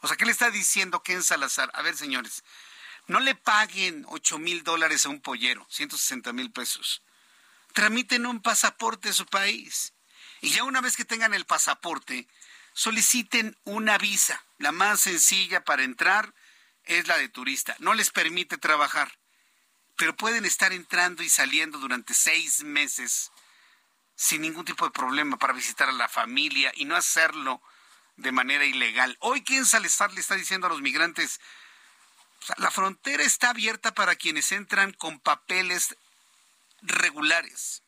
[0.00, 1.70] O sea, ¿qué le está diciendo Ken Salazar?
[1.74, 2.44] A ver, señores,
[3.06, 7.02] no le paguen 8 mil dólares a un pollero, 160 mil pesos.
[7.72, 9.94] Tramiten un pasaporte a su país.
[10.40, 12.28] Y ya una vez que tengan el pasaporte,
[12.74, 16.34] soliciten una visa, la más sencilla para entrar
[16.86, 17.76] es la de turista.
[17.78, 19.18] No les permite trabajar,
[19.96, 23.30] pero pueden estar entrando y saliendo durante seis meses
[24.16, 27.60] sin ningún tipo de problema para visitar a la familia y no hacerlo
[28.16, 29.16] de manera ilegal.
[29.20, 31.40] Hoy, ¿quién Salazar le está diciendo a los migrantes?
[32.58, 35.96] la frontera está abierta para quienes entran con papeles
[36.82, 37.83] regulares.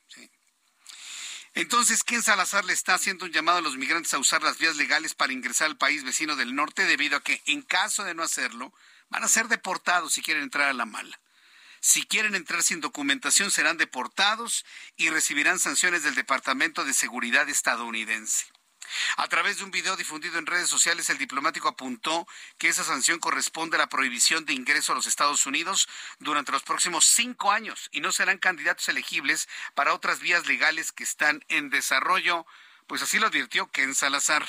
[1.57, 4.77] Entonces, ¿quién Salazar le está haciendo un llamado a los migrantes a usar las vías
[4.77, 8.23] legales para ingresar al país vecino del norte debido a que, en caso de no
[8.23, 8.75] hacerlo,
[9.09, 11.19] van a ser deportados si quieren entrar a la mala?
[11.81, 14.67] Si quieren entrar sin documentación, serán deportados
[14.99, 18.45] y recibirán sanciones del Departamento de Seguridad estadounidense.
[19.17, 22.27] A través de un video difundido en redes sociales, el diplomático apuntó
[22.59, 26.63] que esa sanción corresponde a la prohibición de ingreso a los Estados Unidos durante los
[26.63, 31.71] próximos cinco años y no serán candidatos elegibles para otras vías legales que están en
[31.71, 32.47] desarrollo.
[32.87, 34.47] Pues así lo advirtió Ken Salazar.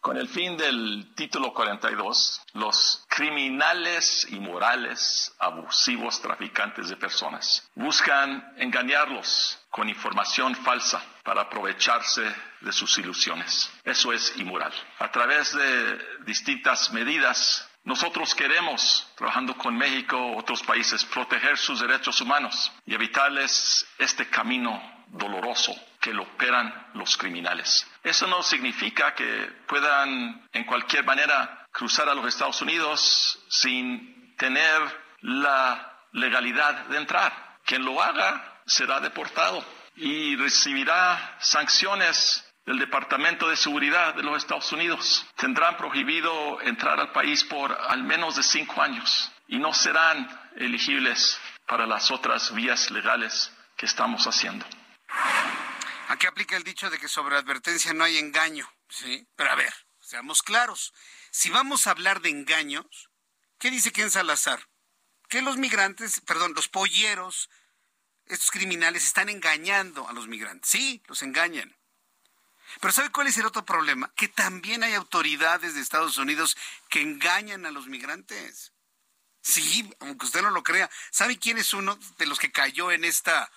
[0.00, 9.58] Con el fin del título 42, los criminales inmorales, abusivos traficantes de personas buscan engañarlos
[9.70, 12.22] con información falsa para aprovecharse
[12.60, 13.72] de sus ilusiones.
[13.82, 14.72] Eso es inmoral.
[14.98, 22.20] A través de distintas medidas, nosotros queremos, trabajando con México, otros países, proteger sus derechos
[22.20, 27.86] humanos y evitarles este camino doloroso que lo operan los criminales.
[28.02, 35.04] Eso no significa que puedan en cualquier manera cruzar a los Estados Unidos sin tener
[35.22, 37.58] la legalidad de entrar.
[37.64, 39.64] Quien lo haga será deportado
[39.96, 45.26] y recibirá sanciones del Departamento de Seguridad de los Estados Unidos.
[45.36, 51.38] Tendrán prohibido entrar al país por al menos de cinco años y no serán elegibles
[51.66, 54.66] para las otras vías legales que estamos haciendo.
[56.08, 59.26] Aquí aplica el dicho de que sobre advertencia no hay engaño, ¿sí?
[59.36, 60.92] Pero a ver, seamos claros.
[61.30, 63.10] Si vamos a hablar de engaños,
[63.58, 64.68] ¿qué dice Ken Salazar?
[65.28, 67.48] Que los migrantes, perdón, los polleros,
[68.26, 70.70] estos criminales están engañando a los migrantes.
[70.70, 71.76] Sí, los engañan.
[72.80, 74.12] Pero ¿sabe cuál es el otro problema?
[74.16, 76.56] Que también hay autoridades de Estados Unidos
[76.88, 78.72] que engañan a los migrantes.
[79.42, 80.90] Sí, aunque usted no lo crea.
[81.10, 83.50] ¿Sabe quién es uno de los que cayó en esta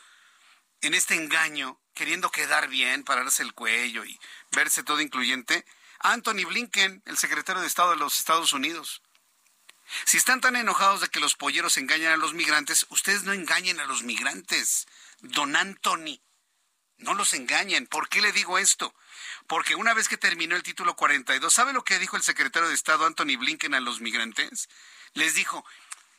[0.82, 4.20] en este engaño, queriendo quedar bien, pararse el cuello y
[4.52, 5.66] verse todo incluyente,
[6.00, 9.02] Anthony Blinken, el secretario de Estado de los Estados Unidos.
[10.06, 13.80] Si están tan enojados de que los polleros engañan a los migrantes, ustedes no engañen
[13.80, 14.88] a los migrantes.
[15.20, 16.20] Don Anthony,
[16.98, 17.88] no los engañen.
[17.88, 18.94] ¿Por qué le digo esto?
[19.48, 22.76] Porque una vez que terminó el título 42, ¿sabe lo que dijo el secretario de
[22.76, 24.70] Estado Anthony Blinken a los migrantes?
[25.14, 25.66] Les dijo,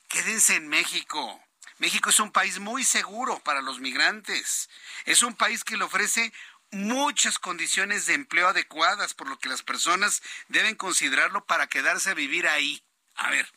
[0.08, 1.42] quédense en México.
[1.78, 4.68] México es un país muy seguro para los migrantes.
[5.04, 6.32] Es un país que le ofrece
[6.70, 12.14] muchas condiciones de empleo adecuadas, por lo que las personas deben considerarlo para quedarse a
[12.14, 12.82] vivir ahí.
[13.18, 13.48] A ver,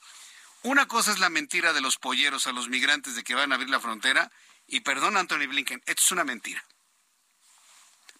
[0.63, 3.55] una cosa es la mentira de los polleros a los migrantes de que van a
[3.55, 4.31] abrir la frontera,
[4.67, 6.63] y perdón Anthony Blinken, esto es una mentira.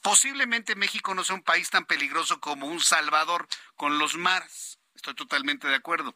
[0.01, 4.79] Posiblemente México no sea un país tan peligroso como un Salvador con los mares.
[4.95, 6.15] Estoy totalmente de acuerdo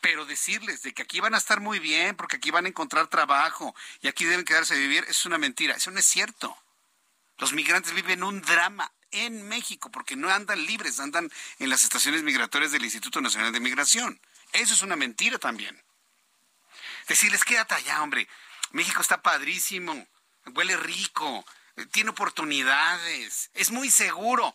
[0.00, 3.08] pero decirles de que aquí van a estar muy bien porque aquí van a encontrar
[3.08, 6.56] trabajo y aquí deben quedarse a vivir es una mentira, eso no es cierto.
[7.38, 12.22] Los migrantes viven un drama en México porque no andan libres, andan en las estaciones
[12.22, 14.20] migratorias del Instituto Nacional de Migración.
[14.52, 15.82] Eso es una mentira también.
[17.06, 18.28] Decirles, quédate allá, hombre.
[18.72, 20.06] México está padrísimo,
[20.54, 21.44] huele rico,
[21.90, 24.54] tiene oportunidades, es muy seguro.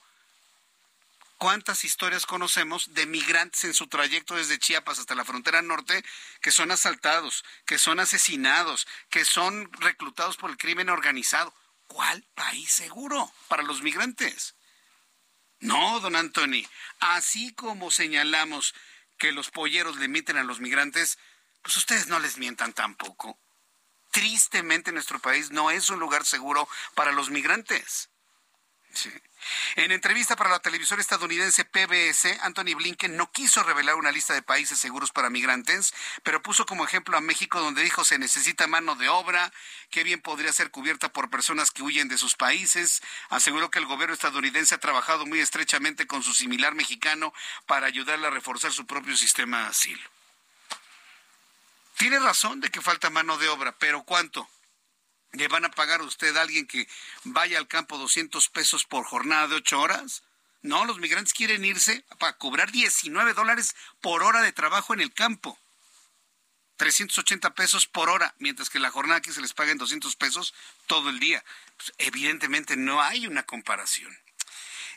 [1.38, 6.04] ¿Cuántas historias conocemos de migrantes en su trayecto desde Chiapas hasta la frontera norte
[6.42, 11.54] que son asaltados, que son asesinados, que son reclutados por el crimen organizado?
[11.88, 14.56] ¿Cuál país seguro para los migrantes?
[15.60, 16.66] No, don Anthony,
[17.00, 18.74] así como señalamos
[19.24, 21.18] que los polleros limiten a los migrantes,
[21.62, 23.40] pues ustedes no les mientan tampoco.
[24.12, 28.10] Tristemente nuestro país no es un lugar seguro para los migrantes.
[29.76, 34.42] En entrevista para la televisión estadounidense PBS, Anthony Blinken no quiso revelar una lista de
[34.42, 38.96] países seguros para migrantes, pero puso como ejemplo a México donde dijo se necesita mano
[38.96, 39.52] de obra,
[39.90, 43.02] que bien podría ser cubierta por personas que huyen de sus países.
[43.30, 47.34] Aseguró que el gobierno estadounidense ha trabajado muy estrechamente con su similar mexicano
[47.66, 50.10] para ayudarle a reforzar su propio sistema de asilo.
[51.98, 54.48] Tiene razón de que falta mano de obra, pero ¿cuánto?
[55.34, 56.88] ¿Le van a pagar a usted a alguien que
[57.24, 60.24] vaya al campo 200 pesos por jornada de 8 horas?
[60.62, 65.12] No, los migrantes quieren irse para cobrar 19 dólares por hora de trabajo en el
[65.12, 65.60] campo.
[66.78, 70.54] 380 pesos por hora, mientras que la jornada aquí se les paga en 200 pesos
[70.86, 71.44] todo el día.
[71.78, 74.16] Pues, evidentemente no hay una comparación.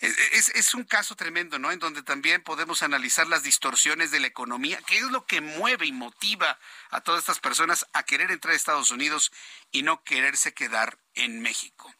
[0.01, 1.71] Es, es, un caso tremendo, ¿no?
[1.71, 5.87] En donde también podemos analizar las distorsiones de la economía, qué es lo que mueve
[5.87, 6.59] y motiva
[6.91, 9.33] a todas estas personas a querer entrar a Estados Unidos
[9.71, 11.95] y no quererse quedar en México.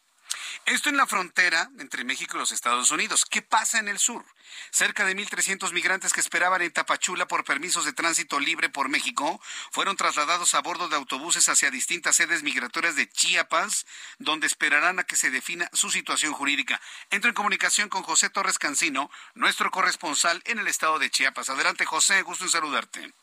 [0.67, 3.23] Esto en la frontera entre México y los Estados Unidos.
[3.23, 4.25] ¿Qué pasa en el sur?
[4.69, 9.39] Cerca de 1.300 migrantes que esperaban en Tapachula por permisos de tránsito libre por México
[9.71, 13.85] fueron trasladados a bordo de autobuses hacia distintas sedes migratorias de Chiapas,
[14.19, 16.81] donde esperarán a que se defina su situación jurídica.
[17.11, 21.49] Entro en comunicación con José Torres Cancino, nuestro corresponsal en el estado de Chiapas.
[21.49, 23.13] Adelante, José, gusto en saludarte.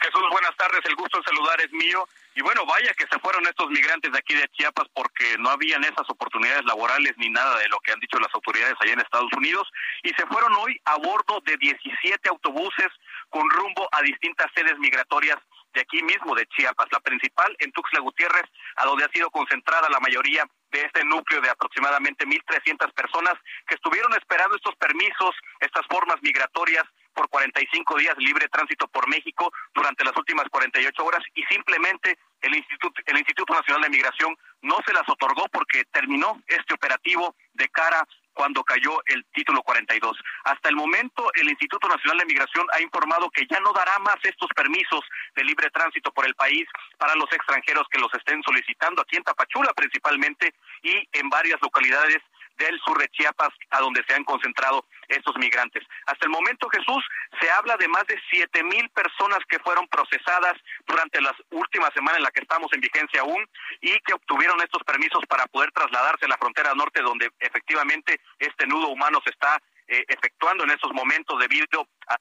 [0.00, 0.80] Jesús, buenas tardes.
[0.84, 2.08] El gusto en saludar es mío.
[2.38, 5.82] Y bueno, vaya que se fueron estos migrantes de aquí de Chiapas porque no habían
[5.82, 9.32] esas oportunidades laborales ni nada de lo que han dicho las autoridades allá en Estados
[9.36, 9.66] Unidos.
[10.04, 12.86] Y se fueron hoy a bordo de 17 autobuses
[13.28, 15.36] con rumbo a distintas sedes migratorias
[15.74, 16.86] de aquí mismo, de Chiapas.
[16.92, 21.40] La principal en Tuxtla Gutiérrez, a donde ha sido concentrada la mayoría de este núcleo
[21.40, 23.34] de aproximadamente 1.300 personas
[23.66, 26.84] que estuvieron esperando estos permisos, estas formas migratorias
[27.18, 32.54] por 45 días libre tránsito por México durante las últimas 48 horas y simplemente el
[32.54, 37.68] Instituto, el Instituto Nacional de Migración no se las otorgó porque terminó este operativo de
[37.70, 40.16] cara cuando cayó el título 42.
[40.44, 44.14] Hasta el momento, el Instituto Nacional de Migración ha informado que ya no dará más
[44.22, 45.00] estos permisos
[45.34, 49.24] de libre tránsito por el país para los extranjeros que los estén solicitando aquí en
[49.24, 52.22] Tapachula principalmente y en varias localidades
[52.58, 55.82] del sur de Chiapas, a donde se han concentrado estos migrantes.
[56.06, 57.04] Hasta el momento, Jesús,
[57.40, 60.54] se habla de más de siete mil personas que fueron procesadas
[60.86, 63.44] durante las últimas semanas en la que estamos en vigencia aún
[63.80, 68.66] y que obtuvieron estos permisos para poder trasladarse a la frontera norte, donde efectivamente este
[68.66, 72.16] nudo humano se está eh, efectuando en estos momentos debido a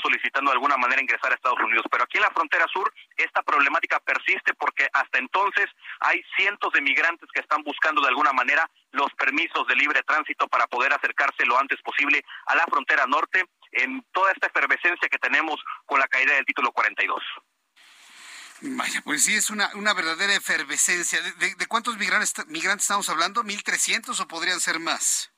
[0.00, 1.84] solicitando de alguna manera ingresar a Estados Unidos.
[1.90, 5.66] Pero aquí en la frontera sur esta problemática persiste porque hasta entonces
[6.00, 10.48] hay cientos de migrantes que están buscando de alguna manera los permisos de libre tránsito
[10.48, 15.18] para poder acercarse lo antes posible a la frontera norte en toda esta efervescencia que
[15.18, 17.22] tenemos con la caída del título 42.
[18.64, 21.20] Vaya, pues sí, es una, una verdadera efervescencia.
[21.20, 23.42] ¿De, de cuántos migrantes, migrantes estamos hablando?
[23.42, 25.31] ¿1.300 o podrían ser más?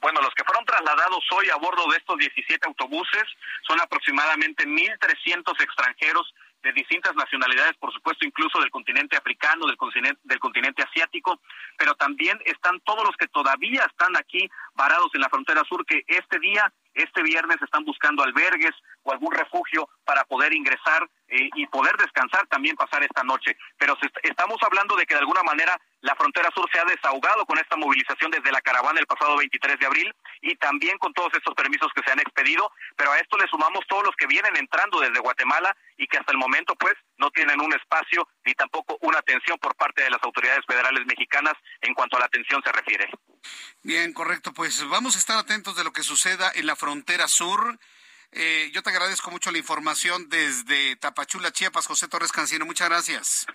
[0.00, 3.24] Bueno, los que fueron trasladados hoy a bordo de estos 17 autobuses
[3.66, 6.32] son aproximadamente 1.300 extranjeros
[6.62, 11.40] de distintas nacionalidades, por supuesto, incluso del continente africano, del continente, del continente asiático,
[11.76, 16.04] pero también están todos los que todavía están aquí varados en la frontera sur, que
[16.06, 21.66] este día, este viernes, están buscando albergues o algún refugio para poder ingresar eh, y
[21.66, 23.56] poder descansar, también pasar esta noche.
[23.78, 27.58] Pero estamos hablando de que de alguna manera la frontera sur se ha desahogado con
[27.58, 31.54] esta movilización desde la caravana el pasado 23 de abril y también con todos estos
[31.54, 35.00] permisos que se han expedido, pero a esto le sumamos todos los que vienen entrando
[35.00, 39.18] desde Guatemala y que hasta el momento pues no tienen un espacio ni tampoco una
[39.18, 43.10] atención por parte de las autoridades federales mexicanas en cuanto a la atención se refiere.
[43.82, 47.78] Bien, correcto, pues vamos a estar atentos de lo que suceda en la frontera sur.
[48.30, 52.66] Eh, yo te agradezco mucho la información desde Tapachula, Chiapas, José Torres Cancino.
[52.66, 53.46] Muchas gracias.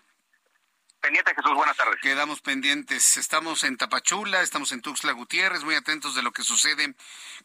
[1.04, 2.00] Pendiente, Jesús, buenas tardes.
[2.02, 3.18] Quedamos pendientes.
[3.18, 6.96] Estamos en Tapachula, estamos en Tuxtla Gutiérrez, muy atentos de lo que sucede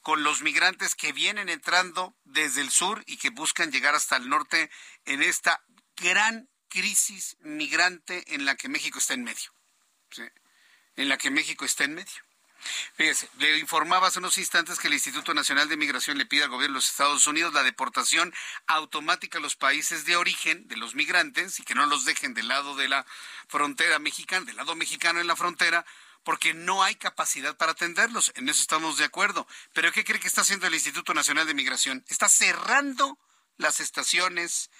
[0.00, 4.28] con los migrantes que vienen entrando desde el sur y que buscan llegar hasta el
[4.28, 4.70] norte
[5.06, 5.60] en esta
[5.96, 9.50] gran crisis migrante en la que México está en medio.
[10.94, 12.27] En la que México está en medio.
[12.94, 16.50] Fíjese, le informaba hace unos instantes que el Instituto Nacional de Migración le pide al
[16.50, 18.34] gobierno de los Estados Unidos la deportación
[18.66, 22.48] automática a los países de origen de los migrantes y que no los dejen del
[22.48, 23.06] lado de la
[23.48, 25.84] frontera mexicana, del lado mexicano en la frontera,
[26.24, 28.32] porque no hay capacidad para atenderlos.
[28.34, 29.46] En eso estamos de acuerdo.
[29.72, 32.04] Pero ¿qué cree que está haciendo el Instituto Nacional de Migración?
[32.08, 33.18] Está cerrando
[33.56, 34.70] las estaciones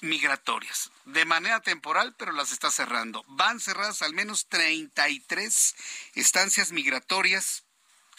[0.00, 3.24] migratorias de manera temporal, pero las está cerrando.
[3.28, 5.74] Van cerradas al menos 33
[6.14, 7.64] estancias migratorias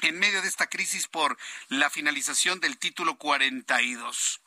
[0.02, 4.42] en medio de esta crisis por la finalización del título 42.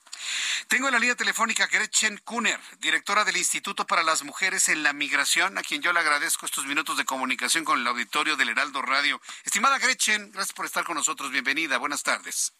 [0.69, 4.93] Tengo en la línea telefónica Gretchen Kuhner, directora del Instituto para las Mujeres en la
[4.93, 8.83] Migración, a quien yo le agradezco estos minutos de comunicación con el auditorio del Heraldo
[8.83, 9.21] Radio.
[9.45, 11.31] Estimada Gretchen, gracias por estar con nosotros.
[11.31, 11.79] Bienvenida.
[11.79, 12.53] Buenas tardes.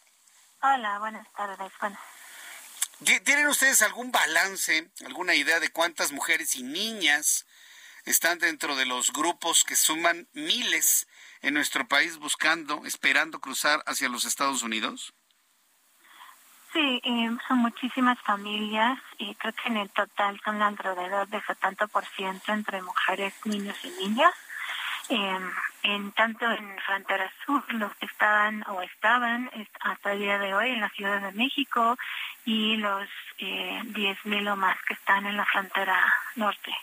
[0.61, 1.73] Hola, buenas tardes.
[3.05, 7.47] ¿Tienen ustedes algún balance, alguna idea de cuántas mujeres y niñas
[8.05, 11.09] están dentro de los grupos que suman miles
[11.41, 15.15] en nuestro país buscando, esperando cruzar hacia los Estados Unidos?
[16.73, 22.53] Sí, eh, son muchísimas familias y creo que en el total son alrededor de 70%
[22.53, 24.33] entre mujeres, niños y niñas.
[25.15, 25.39] Eh,
[25.83, 29.51] en tanto en Frontera Sur, los que estaban o estaban
[29.81, 31.99] hasta el día de hoy en la Ciudad de México
[32.47, 33.07] y los
[33.37, 36.75] eh, 10.000 o más que están en la frontera norte.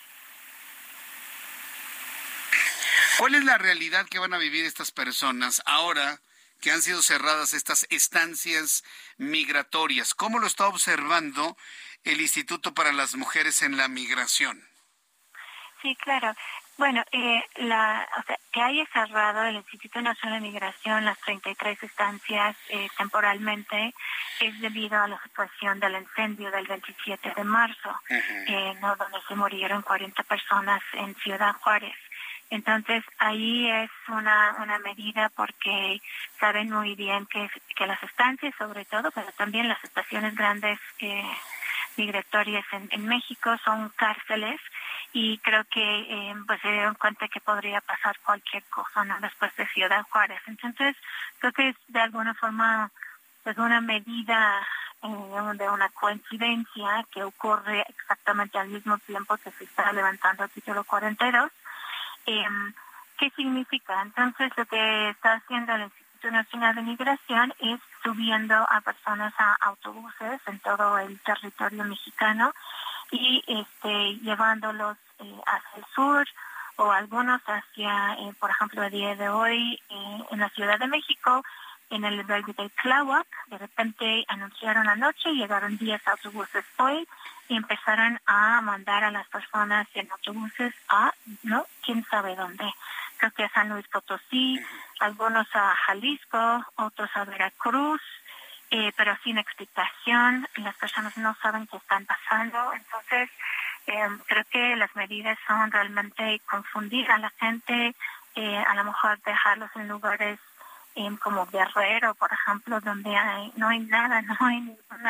[3.18, 6.20] ¿Cuál es la realidad que van a vivir estas personas ahora
[6.62, 8.84] que han sido cerradas estas estancias
[9.18, 10.14] migratorias?
[10.14, 11.58] ¿Cómo lo está observando
[12.04, 14.70] el Instituto para las Mujeres en la Migración?
[15.82, 16.36] Sí, claro.
[16.80, 21.84] Bueno, eh, la, o sea, que haya cerrado el Instituto Nacional de Migración las 33
[21.84, 23.94] estancias eh, temporalmente
[24.40, 28.96] es debido a la situación del incendio del 27 de marzo, eh, ¿no?
[28.96, 31.98] donde se murieron 40 personas en Ciudad Juárez.
[32.50, 36.02] Entonces, ahí es una, una medida porque
[36.40, 41.30] saben muy bien que, que las estancias, sobre todo, pero también las estaciones grandes eh,
[42.00, 44.60] migratorias en, México son cárceles
[45.12, 49.20] y creo que eh, pues se dieron cuenta que podría pasar cualquier cosa ¿no?
[49.20, 50.40] después de Ciudad Juárez.
[50.48, 50.96] Entonces,
[51.40, 52.90] creo que es de alguna forma
[53.44, 54.66] pues una medida
[55.02, 60.50] eh, de una coincidencia que ocurre exactamente al mismo tiempo que se está levantando el
[60.52, 61.52] título 42.
[62.26, 62.46] Eh,
[63.18, 64.02] ¿Qué significa?
[64.02, 69.56] Entonces, lo que está haciendo el Instituto Nacional de Migración es subiendo a personas a
[69.62, 72.54] autobuses en todo el territorio mexicano
[73.12, 76.28] y este, llevándolos eh, hacia el sur
[76.78, 80.88] o algunos hacia, eh, por ejemplo, el día de hoy eh, en la Ciudad de
[80.88, 81.44] México,
[81.90, 87.08] en el albergue de Tláhuac, de repente anunciaron anoche, llegaron 10 autobuses hoy
[87.48, 91.12] y empezaron a mandar a las personas en autobuses a,
[91.44, 91.66] ¿no?
[91.84, 92.72] ¿Quién sabe dónde?
[93.20, 94.60] Creo que a San Luis Potosí,
[95.00, 98.02] algunos a Jalisco, otros a Veracruz,
[98.72, 103.30] eh, pero sin explicación, las personas no saben qué están pasando, entonces
[103.88, 107.96] eh, creo que las medidas son realmente confundir a la gente,
[108.36, 110.40] eh, a lo mejor dejarlos en lugares
[111.22, 115.08] como Guerrero, por ejemplo, donde hay, no hay nada, no hay ningún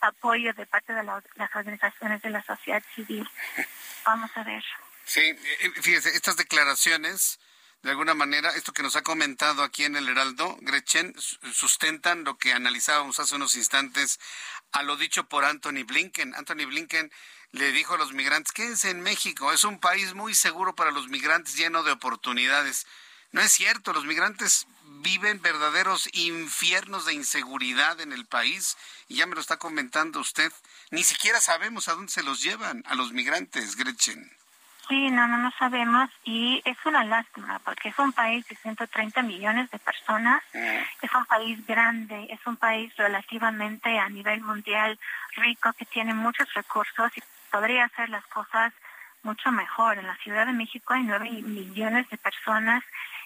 [0.00, 3.28] apoyo de parte de las organizaciones de la sociedad civil.
[4.04, 4.64] Vamos a ver.
[5.04, 5.34] Sí,
[5.80, 7.40] fíjese, estas declaraciones
[7.82, 11.14] de alguna manera, esto que nos ha comentado aquí en el Heraldo, Gretchen,
[11.52, 14.18] sustentan lo que analizábamos hace unos instantes
[14.72, 16.34] a lo dicho por Anthony Blinken.
[16.34, 17.12] Anthony Blinken
[17.52, 21.08] le dijo a los migrantes, quédense en México, es un país muy seguro para los
[21.08, 22.84] migrantes, lleno de oportunidades.
[23.30, 28.76] No es cierto, los migrantes viven verdaderos infiernos de inseguridad en el país
[29.06, 30.52] y ya me lo está comentando usted.
[30.90, 34.32] Ni siquiera sabemos a dónde se los llevan a los migrantes, Gretchen.
[34.88, 39.22] Sí, no, no, no sabemos y es una lástima porque es un país de 130
[39.22, 44.98] millones de personas, es un país grande, es un país relativamente a nivel mundial
[45.36, 48.72] rico que tiene muchos recursos y podría hacer las cosas
[49.22, 49.98] mucho mejor.
[49.98, 52.82] En la Ciudad de México hay 9 millones de personas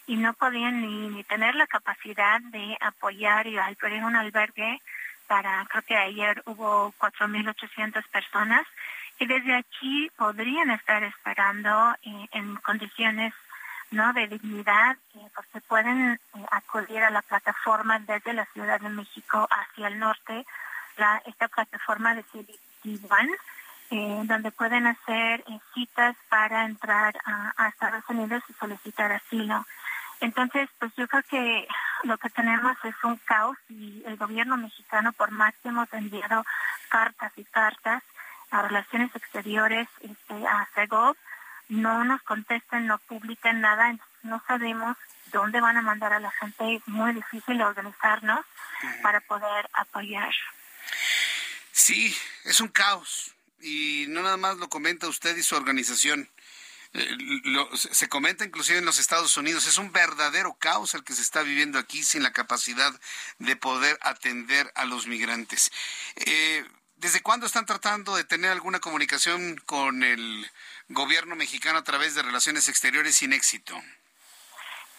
[0.09, 4.83] y no podían ni, ni tener la capacidad de apoyar y abrir un albergue
[5.29, 8.67] para, creo que ayer hubo 4.800 personas
[9.23, 13.33] y desde aquí podrían estar esperando eh, en condiciones
[13.93, 16.19] no de dignidad eh, porque pueden eh,
[16.51, 20.45] acudir a la plataforma desde la Ciudad de México hacia el norte
[20.97, 25.45] la esta plataforma de CBT One donde pueden hacer
[25.75, 29.67] citas para entrar a, Estados Unidos y solicitar asilo.
[30.21, 31.69] Entonces, pues yo creo que
[32.05, 36.43] lo que tenemos es un caos y el gobierno mexicano, por más que hemos enviado
[36.89, 38.03] cartas y cartas,
[38.53, 41.17] a Relaciones Exteriores, este, a CEGOV,
[41.69, 44.97] no nos contestan, no publican nada, no sabemos
[45.33, 48.45] dónde van a mandar a la gente, es muy difícil organizarnos
[49.03, 50.33] para poder apoyar.
[51.73, 56.29] Sí, es un caos y no nada más lo comenta usted y su organización.
[56.93, 57.17] Eh,
[57.75, 61.43] se comenta inclusive en los Estados Unidos, es un verdadero caos el que se está
[61.43, 62.93] viviendo aquí sin la capacidad
[63.39, 65.73] de poder atender a los migrantes.
[66.17, 66.67] Eh,
[67.03, 70.49] ¿Desde cuándo están tratando de tener alguna comunicación con el
[70.89, 73.75] gobierno mexicano a través de relaciones exteriores sin éxito?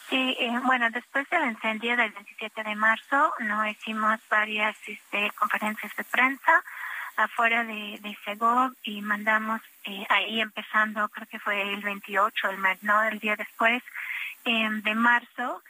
[0.09, 5.95] Sí, eh, bueno, después del incendio del 27 de marzo, no hicimos varias este, conferencias
[5.95, 6.61] de prensa
[7.15, 13.01] afuera de, Segov y mandamos eh, ahí empezando, creo que fue el 28, el, no,
[13.03, 13.81] el día después
[14.43, 15.63] eh, de marzo,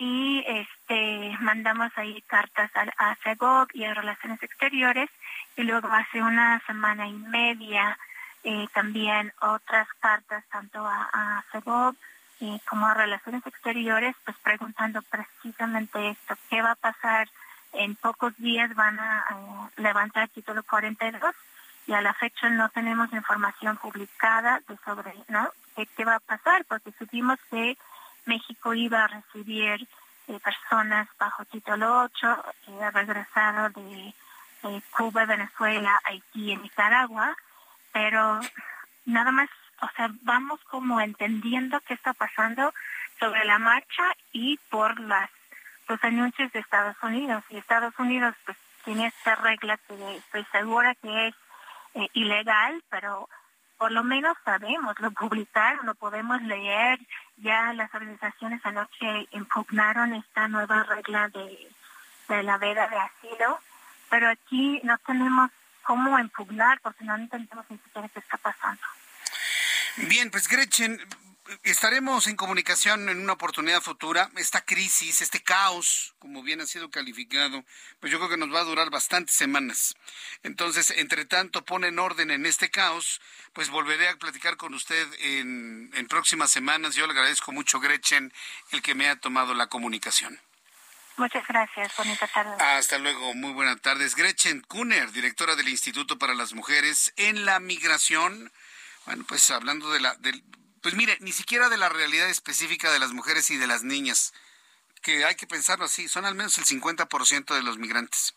[0.00, 3.16] y este mandamos ahí cartas a, a
[3.74, 5.10] y a Relaciones Exteriores
[5.56, 7.98] y luego hace una semana y media
[8.42, 11.44] eh, también otras cartas tanto a, a
[12.40, 17.28] eh, como a Relaciones Exteriores, pues preguntando precisamente esto, qué va a pasar.
[17.74, 21.34] En pocos días van a levantar el título 42
[21.86, 25.50] y a la fecha no tenemos información publicada de sobre no
[25.96, 27.76] qué, va a pasar, porque supimos que
[28.26, 29.86] México iba a recibir
[30.28, 34.14] eh, personas bajo título 8 eh, regresado de
[34.62, 37.36] eh, Cuba, Venezuela, Haití y Nicaragua,
[37.92, 38.40] pero
[39.06, 39.48] nada más
[39.82, 42.72] o sea, vamos como entendiendo qué está pasando
[43.18, 45.30] sobre la marcha y por las
[45.88, 47.42] los anuncios de Estados Unidos.
[47.50, 51.34] Y Estados Unidos pues tiene esta regla que estoy segura que es
[51.94, 53.28] eh, ilegal, pero
[53.80, 56.98] por lo menos sabemos, lo publicaron, lo podemos leer,
[57.38, 61.66] ya las organizaciones anoche impugnaron esta nueva regla de,
[62.28, 63.58] de la veda de asilo,
[64.10, 65.50] pero aquí no tenemos
[65.82, 68.82] cómo impugnar porque no entendemos ni siquiera qué está pasando.
[69.96, 71.00] Bien, pues Gretchen,
[71.62, 74.30] estaremos en comunicación en una oportunidad futura.
[74.36, 77.64] Esta crisis, este caos, como bien ha sido calificado,
[78.00, 79.94] pues yo creo que nos va a durar bastantes semanas.
[80.42, 83.20] Entonces, entre tanto, ponen orden en este caos,
[83.52, 86.94] pues volveré a platicar con usted en, en próximas semanas.
[86.94, 88.32] Yo le agradezco mucho, Gretchen,
[88.72, 90.40] el que me ha tomado la comunicación.
[91.16, 91.94] Muchas gracias.
[91.96, 92.56] Bonita tarde.
[92.58, 93.34] Hasta luego.
[93.34, 94.16] Muy buenas tardes.
[94.16, 98.50] Gretchen Kuhner, directora del Instituto para las Mujeres en la Migración.
[99.04, 100.16] Bueno, pues hablando de la,
[100.80, 104.32] pues mire, ni siquiera de la realidad específica de las mujeres y de las niñas,
[105.02, 108.34] que hay que pensarlo así, son al menos el 50% de los migrantes,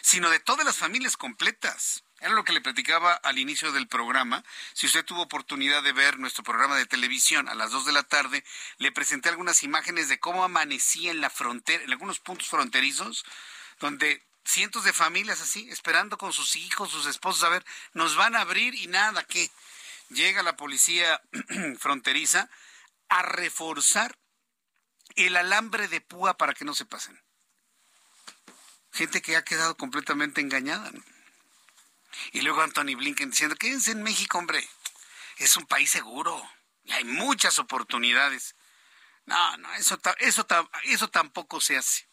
[0.00, 2.04] sino de todas las familias completas.
[2.20, 4.44] Era lo que le platicaba al inicio del programa.
[4.72, 8.02] Si usted tuvo oportunidad de ver nuestro programa de televisión a las 2 de la
[8.02, 8.44] tarde,
[8.78, 13.24] le presenté algunas imágenes de cómo amanecía en la frontera, en algunos puntos fronterizos,
[13.78, 18.36] donde cientos de familias así, esperando con sus hijos, sus esposos, a ver, nos van
[18.36, 19.50] a abrir y nada, ¿qué?
[20.10, 21.20] Llega la policía
[21.78, 22.48] fronteriza
[23.08, 24.18] a reforzar
[25.16, 27.20] el alambre de púa para que no se pasen.
[28.92, 30.90] Gente que ha quedado completamente engañada.
[32.32, 34.68] Y luego Anthony Blinken diciendo, quédense en México, hombre.
[35.38, 36.40] Es un país seguro
[36.84, 38.54] y hay muchas oportunidades.
[39.26, 40.46] No, no, eso, eso,
[40.84, 42.06] eso tampoco se hace.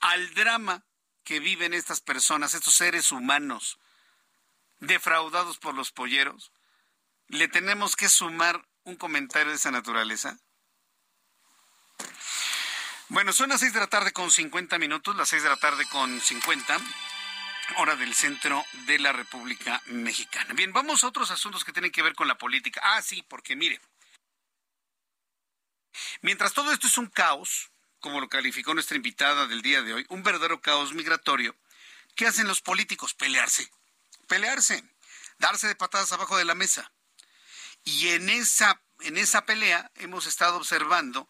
[0.00, 0.84] Al drama
[1.24, 3.78] que viven estas personas, estos seres humanos,
[4.80, 6.52] defraudados por los polleros,
[7.32, 10.38] ¿Le tenemos que sumar un comentario de esa naturaleza?
[13.08, 15.86] Bueno, son las seis de la tarde con 50 minutos, las seis de la tarde
[15.86, 16.78] con 50,
[17.78, 20.52] hora del centro de la República Mexicana.
[20.52, 22.82] Bien, vamos a otros asuntos que tienen que ver con la política.
[22.84, 23.80] Ah, sí, porque mire,
[26.20, 27.70] mientras todo esto es un caos,
[28.00, 31.56] como lo calificó nuestra invitada del día de hoy, un verdadero caos migratorio,
[32.14, 33.14] ¿qué hacen los políticos?
[33.14, 33.70] Pelearse,
[34.28, 34.84] pelearse,
[35.38, 36.92] darse de patadas abajo de la mesa.
[37.84, 41.28] Y en esa, en esa pelea hemos estado observando,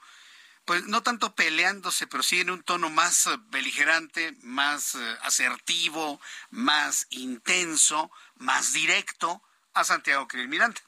[0.64, 6.20] pues no tanto peleándose, pero sí en un tono más eh, beligerante, más eh, asertivo,
[6.50, 9.42] más intenso, más directo
[9.74, 10.80] a Santiago Krill Miranda,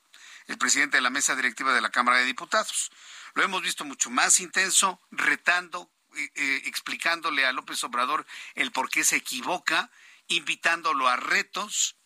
[0.47, 2.93] el presidente de la mesa directiva de la Cámara de Diputados.
[3.35, 9.03] Lo hemos visto mucho más intenso, retando, eh, explicándole a López Obrador el por qué
[9.03, 9.91] se equivoca,
[10.29, 11.97] invitándolo a retos,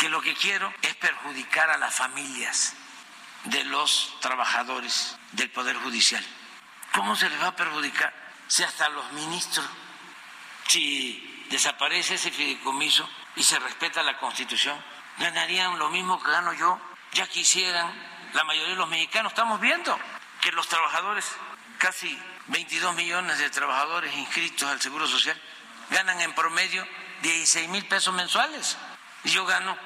[0.00, 2.74] Que lo que quiero es perjudicar a las familias
[3.44, 6.26] de los trabajadores del Poder Judicial.
[6.92, 8.12] ¿Cómo se les va a perjudicar
[8.48, 9.64] si hasta los ministros,
[10.66, 14.80] si desaparece ese fideicomiso y se respeta la Constitución,
[15.18, 16.80] ganarían lo mismo que gano yo.
[17.12, 17.92] Ya quisieran
[18.32, 19.32] la mayoría de los mexicanos.
[19.32, 19.98] Estamos viendo
[20.40, 21.26] que los trabajadores,
[21.78, 25.38] casi 22 millones de trabajadores inscritos al Seguro Social,
[25.90, 26.86] ganan en promedio
[27.22, 28.78] 16 mil pesos mensuales.
[29.24, 29.76] Y yo gano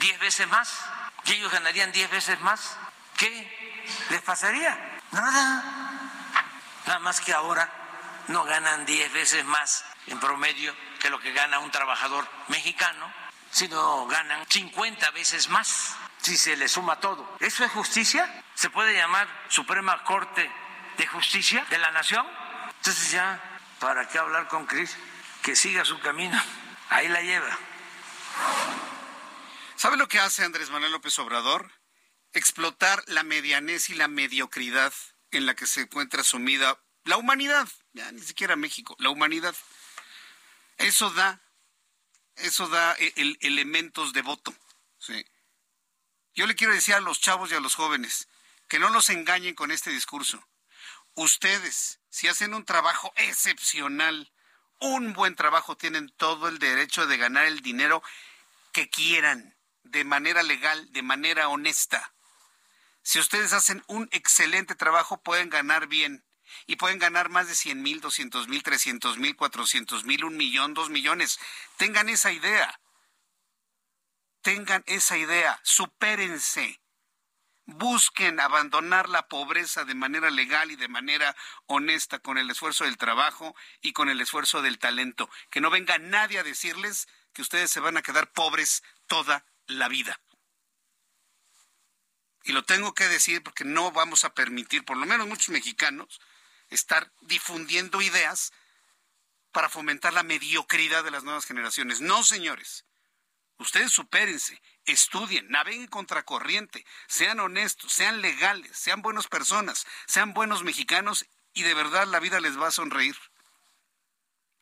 [0.00, 0.84] 10 veces más.
[1.26, 2.78] Y ellos ganarían 10 veces más.
[3.18, 4.98] ¿Qué les pasaría?
[5.10, 5.64] Nada.
[6.86, 7.70] Nada más que ahora
[8.28, 13.12] no ganan 10 veces más en promedio que lo que gana un trabajador mexicano,
[13.50, 17.36] sino ganan 50 veces más si se le suma todo.
[17.40, 18.44] ¿Eso es justicia?
[18.54, 20.50] ¿Se puede llamar Suprema Corte
[20.98, 22.26] de Justicia de la Nación?
[22.76, 23.40] Entonces ya,
[23.78, 24.96] ¿para qué hablar con Cris?
[25.42, 26.40] Que siga su camino.
[26.90, 27.58] Ahí la lleva.
[29.76, 31.72] ¿Sabe lo que hace Andrés Manuel López Obrador?
[32.32, 34.92] Explotar la medianez y la mediocridad
[35.30, 39.54] en la que se encuentra sumida la humanidad, ya ni siquiera México, la humanidad.
[40.80, 41.40] Eso da,
[42.36, 44.54] eso da e, elementos de voto.
[44.98, 45.26] ¿sí?
[46.34, 48.28] Yo le quiero decir a los chavos y a los jóvenes
[48.66, 50.42] que no los engañen con este discurso.
[51.14, 54.32] Ustedes, si hacen un trabajo excepcional,
[54.78, 58.02] un buen trabajo, tienen todo el derecho de ganar el dinero
[58.72, 62.14] que quieran, de manera legal, de manera honesta.
[63.02, 66.24] Si ustedes hacen un excelente trabajo, pueden ganar bien.
[66.66, 70.74] Y pueden ganar más de 100 mil, 200 mil, 300 mil, 400 mil, un millón,
[70.74, 71.38] dos millones.
[71.76, 72.80] Tengan esa idea
[74.42, 76.80] tengan esa idea, supérense,
[77.66, 81.36] busquen abandonar la pobreza de manera legal y de manera
[81.66, 85.30] honesta con el esfuerzo del trabajo y con el esfuerzo del talento.
[85.50, 89.88] Que no venga nadie a decirles que ustedes se van a quedar pobres toda la
[89.88, 90.20] vida.
[92.42, 96.20] Y lo tengo que decir porque no vamos a permitir, por lo menos muchos mexicanos,
[96.70, 98.52] estar difundiendo ideas
[99.52, 102.00] para fomentar la mediocridad de las nuevas generaciones.
[102.00, 102.84] No, señores.
[103.58, 111.26] Ustedes supérense, estudien, naveguen contracorriente, sean honestos, sean legales, sean buenas personas, sean buenos mexicanos
[111.52, 113.18] y de verdad la vida les va a sonreír.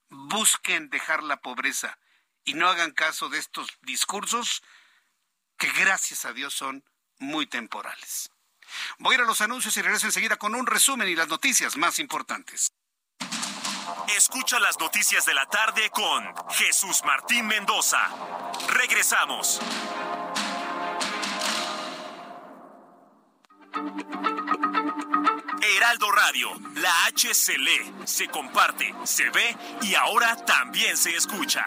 [0.09, 1.97] Busquen dejar la pobreza
[2.43, 4.65] y no hagan caso de estos discursos
[5.59, 6.83] que gracias a Dios son
[7.19, 8.31] muy temporales.
[8.99, 11.77] Voy a ir a los anuncios y regreso enseguida con un resumen y las noticias
[11.77, 12.73] más importantes.
[14.17, 18.01] Escucha las noticias de la tarde con Jesús Martín Mendoza.
[18.69, 19.61] Regresamos.
[25.63, 31.67] Heraldo Radio, la H se lee, se comparte, se ve y ahora también se escucha.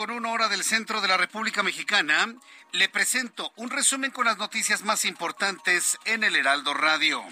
[0.00, 2.34] Con uno hora del centro de la República Mexicana,
[2.72, 7.22] le presento un resumen con las noticias más importantes en el Heraldo Radio.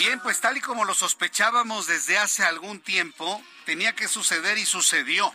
[0.00, 4.66] Bien, pues tal y como lo sospechábamos desde hace algún tiempo, tenía que suceder y
[4.66, 5.32] sucedió.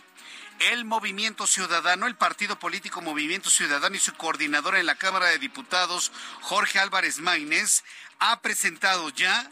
[0.58, 5.38] El Movimiento Ciudadano, el partido político Movimiento Ciudadano y su coordinador en la Cámara de
[5.38, 6.12] Diputados,
[6.42, 7.82] Jorge Álvarez Maínez,
[8.18, 9.50] ha presentado ya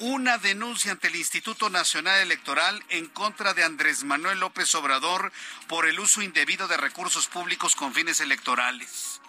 [0.00, 5.30] una denuncia ante el Instituto Nacional Electoral en contra de Andrés Manuel López Obrador
[5.68, 9.20] por el uso indebido de recursos públicos con fines electorales.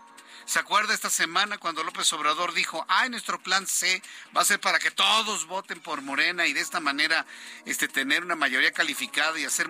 [0.45, 4.01] ¿Se acuerda esta semana cuando López Obrador dijo, ah, nuestro plan C
[4.35, 7.25] va a ser para que todos voten por Morena y de esta manera
[7.65, 9.69] este, tener una mayoría calificada y hacer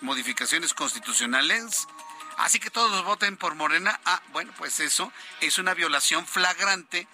[0.00, 1.88] modificaciones constitucionales?
[2.36, 3.98] Así que todos voten por Morena.
[4.04, 7.08] Ah, bueno, pues eso es una violación flagrante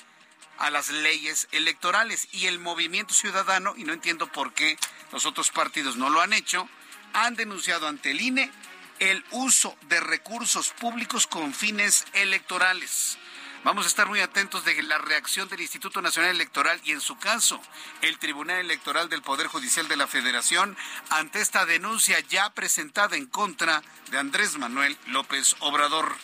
[0.59, 2.29] a las leyes electorales.
[2.33, 4.77] Y el movimiento ciudadano, y no entiendo por qué
[5.13, 6.69] los otros partidos no lo han hecho,
[7.13, 8.51] han denunciado ante el INE
[8.99, 13.19] el uso de recursos públicos con fines electorales.
[13.65, 17.19] Vamos a estar muy atentos de la reacción del Instituto Nacional Electoral y en su
[17.19, 17.61] caso
[18.03, 20.77] el Tribunal Electoral del Poder Judicial de la Federación
[21.11, 26.15] ante esta denuncia ya presentada en contra de Andrés Manuel López Obrador.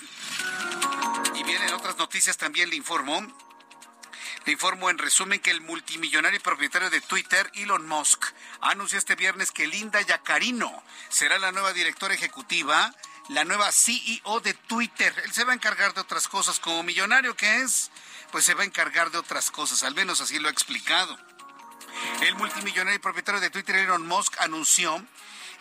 [1.34, 3.26] Y bien, en otras noticias también le informó
[4.44, 8.26] te informo en resumen que el multimillonario y propietario de Twitter, Elon Musk,
[8.60, 12.94] anunció este viernes que Linda Yacarino será la nueva directora ejecutiva,
[13.28, 15.14] la nueva CEO de Twitter.
[15.24, 17.90] Él se va a encargar de otras cosas como millonario que es,
[18.32, 21.18] pues se va a encargar de otras cosas, al menos así lo ha explicado.
[22.20, 25.02] El multimillonario y propietario de Twitter, Elon Musk, anunció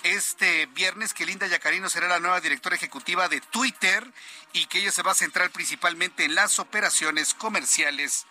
[0.03, 4.05] este viernes que Linda Yacarino será la nueva directora ejecutiva de Twitter
[4.51, 8.25] y que ella se va a centrar principalmente en las operaciones comerciales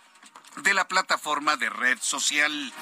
[0.57, 2.73] de la plataforma de red social.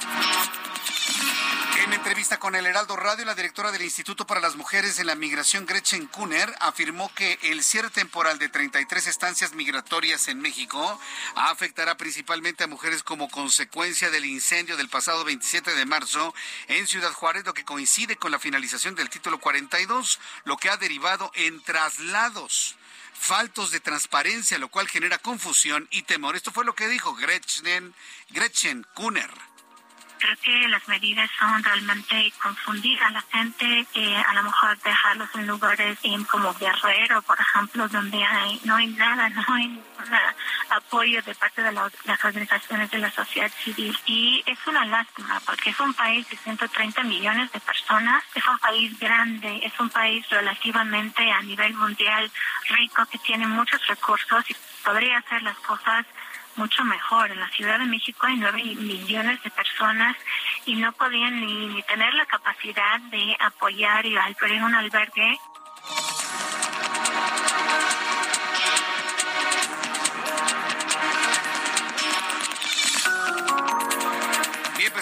[1.85, 5.14] En entrevista con el Heraldo Radio, la directora del Instituto para las Mujeres en la
[5.14, 11.01] Migración, Gretchen Kuhner, afirmó que el cierre temporal de 33 estancias migratorias en México
[11.35, 16.35] afectará principalmente a mujeres como consecuencia del incendio del pasado 27 de marzo
[16.68, 20.77] en Ciudad Juárez, lo que coincide con la finalización del título 42, lo que ha
[20.77, 22.77] derivado en traslados
[23.21, 26.37] faltos de transparencia, lo cual genera confusión y temor.
[26.37, 27.95] Esto fue lo que dijo Gretchen,
[28.31, 29.31] Gretchen Kuhner
[30.21, 35.29] creo que las medidas son realmente confundir a la gente, eh, a lo mejor dejarlos
[35.35, 35.99] en lugares
[36.31, 39.83] como Guerrero, por ejemplo, donde hay, no hay nada, no hay
[40.71, 43.97] apoyo de parte de las organizaciones de la sociedad civil.
[44.07, 48.59] Y es una lástima porque es un país de 130 millones de personas, es un
[48.59, 52.31] país grande, es un país relativamente a nivel mundial
[52.68, 56.07] rico que tiene muchos recursos y podría hacer las cosas
[56.57, 57.31] mucho mejor.
[57.31, 60.17] En la Ciudad de México hay nueve millones de personas
[60.67, 65.39] y no podían ni, tener la capacidad de apoyar y albergar un albergue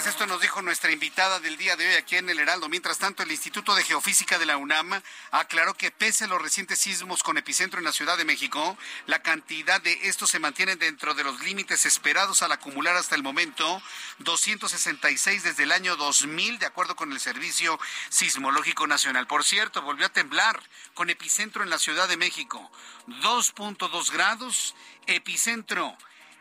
[0.05, 2.69] Esto nos dijo nuestra invitada del día de hoy aquí en el Heraldo.
[2.69, 6.79] Mientras tanto, el Instituto de Geofísica de la UNAM aclaró que pese a los recientes
[6.79, 8.77] sismos con epicentro en la Ciudad de México,
[9.07, 13.23] la cantidad de estos se mantiene dentro de los límites esperados al acumular hasta el
[13.23, 13.81] momento
[14.19, 17.77] 266 desde el año 2000, de acuerdo con el Servicio
[18.09, 19.27] Sismológico Nacional.
[19.27, 20.61] Por cierto, volvió a temblar
[20.93, 22.71] con epicentro en la Ciudad de México.
[23.07, 24.75] 2.2 grados,
[25.07, 25.97] epicentro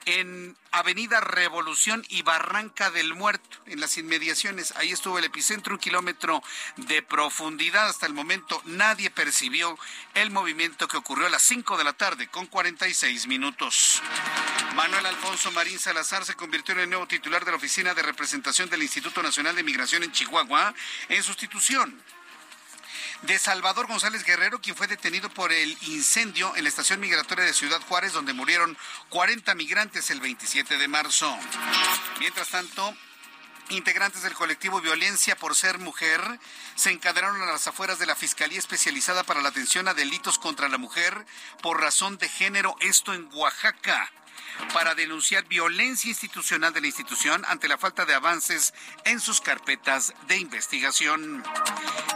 [0.09, 4.73] en Avenida Revolución y Barranca del Muerto, en las inmediaciones.
[4.77, 6.43] Ahí estuvo el epicentro, un kilómetro
[6.77, 7.89] de profundidad.
[7.89, 9.79] Hasta el momento nadie percibió
[10.15, 14.03] el movimiento que ocurrió a las 5 de la tarde con 46 minutos.
[14.75, 18.71] Manuel Alfonso Marín Salazar se convirtió en el nuevo titular de la Oficina de Representación
[18.71, 20.75] del Instituto Nacional de Migración en Chihuahua
[21.11, 22.03] en sustitución
[23.23, 27.53] de Salvador González Guerrero, quien fue detenido por el incendio en la estación migratoria de
[27.53, 28.77] Ciudad Juárez, donde murieron
[29.09, 31.37] 40 migrantes el 27 de marzo.
[32.21, 32.95] Mientras tanto,
[33.71, 36.23] Integrantes del colectivo Violencia por Ser Mujer
[36.75, 40.71] se encadenaron a las afueras de la Fiscalía Especializada para la Atención a Delitos contra
[40.71, 41.27] la Mujer
[41.61, 44.11] por razón de género, esto en Oaxaca
[44.73, 50.15] para denunciar violencia institucional de la institución ante la falta de avances en sus carpetas
[50.27, 51.43] de investigación.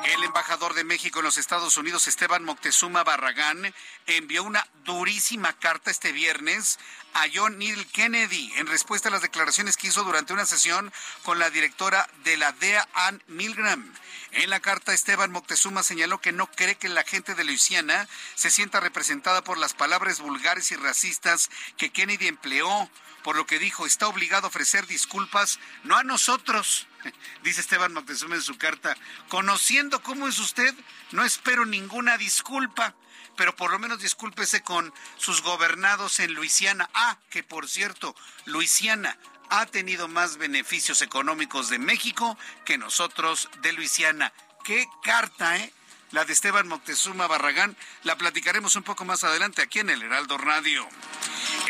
[0.04, 3.74] El embajador de México en los Estados Unidos, Esteban Moctezuma Barragán,
[4.06, 6.78] envió una durísima carta este viernes
[7.14, 10.92] a John Neil Kennedy en respuesta a las declaraciones que hizo durante una sesión
[11.22, 13.92] con la directora de la DEA, Ann Milgram.
[14.32, 18.50] En la carta, Esteban Moctezuma señaló que no cree que la gente de Luisiana se
[18.50, 22.90] sienta representada por las palabras vulgares y racistas que Kennedy empleó,
[23.22, 26.86] por lo que dijo, está obligado a ofrecer disculpas, no a nosotros,
[27.42, 28.96] dice Esteban Moctezuma en su carta,
[29.28, 30.74] conociendo cómo es usted,
[31.10, 32.94] no espero ninguna disculpa
[33.36, 36.88] pero por lo menos discúlpese con sus gobernados en Luisiana.
[36.94, 38.14] Ah, que por cierto,
[38.44, 39.18] Luisiana
[39.50, 44.32] ha tenido más beneficios económicos de México que nosotros de Luisiana.
[44.64, 45.72] Qué carta, ¿eh?
[46.10, 50.36] La de Esteban Moctezuma Barragán, la platicaremos un poco más adelante aquí en el Heraldo
[50.36, 50.86] Radio.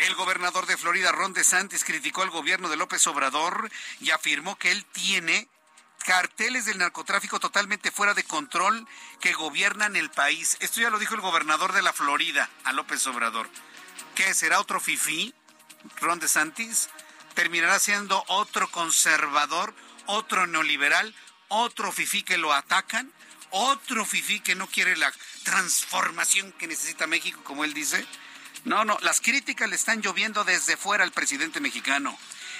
[0.05, 4.71] El gobernador de Florida, Ron DeSantis, criticó al gobierno de López Obrador y afirmó que
[4.71, 5.47] él tiene
[6.03, 8.87] carteles del narcotráfico totalmente fuera de control
[9.19, 10.57] que gobiernan el país.
[10.59, 13.49] Esto ya lo dijo el gobernador de la Florida, a López Obrador.
[14.15, 15.33] ¿Qué será otro fifí?
[15.99, 16.89] Ron DeSantis
[17.33, 19.73] terminará siendo otro conservador,
[20.05, 21.15] otro neoliberal,
[21.47, 23.11] otro fifí que lo atacan,
[23.49, 25.11] otro fifí que no quiere la
[25.43, 28.05] transformación que necesita México, como él dice.
[28.65, 32.17] No, no, las críticas le están lloviendo desde fuera al presidente mexicano.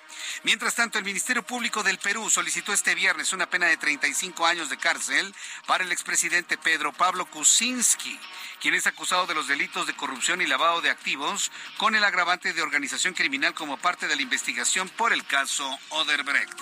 [0.42, 4.68] Mientras tanto, el Ministerio Público del Perú solicitó este viernes una pena de 35 años
[4.68, 5.32] de cárcel
[5.66, 8.18] para el expresidente Pedro Pablo Kuczynski,
[8.61, 12.53] quien es acusado de los delitos de corrupción y lavado de activos con el agravante
[12.53, 16.59] de organización criminal como parte de la investigación por el caso Oderbrecht.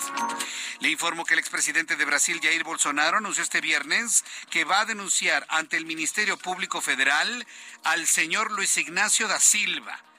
[0.81, 4.85] Le informo que el expresidente de Brasil, Jair Bolsonaro, anunció este viernes que va a
[4.85, 7.47] denunciar ante el Ministerio Público Federal
[7.83, 10.12] al señor Luis Ignacio da Silva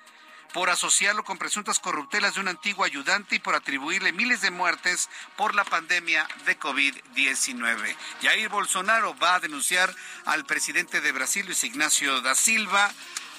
[0.54, 5.10] por asociarlo con presuntas corruptelas de un antiguo ayudante y por atribuirle miles de muertes
[5.36, 7.96] por la pandemia de COVID-19.
[8.22, 9.92] Jair Bolsonaro va a denunciar
[10.24, 12.92] al presidente de Brasil, Luis Ignacio da Silva,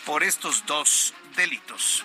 [0.06, 2.04] por estos dos delitos.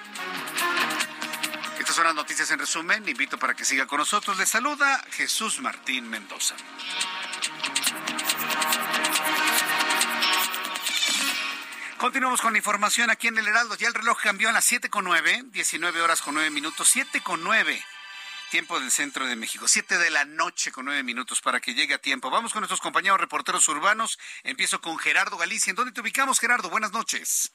[1.80, 3.08] Estas son las noticias en resumen.
[3.08, 4.38] invito para que siga con nosotros.
[4.38, 6.54] Le saluda Jesús Martín Mendoza.
[12.01, 13.76] Continuamos con la información aquí en el Heraldo.
[13.76, 17.20] Ya el reloj cambió a las 7 con 9, 19 horas con 9 minutos, 7
[17.20, 17.78] con 9.
[18.51, 21.92] Tiempo del centro de México, 7 de la noche con 9 minutos para que llegue
[21.92, 22.30] a tiempo.
[22.30, 24.18] Vamos con nuestros compañeros reporteros urbanos.
[24.44, 25.72] Empiezo con Gerardo Galicia.
[25.72, 26.70] ¿En dónde te ubicamos, Gerardo?
[26.70, 27.53] Buenas noches.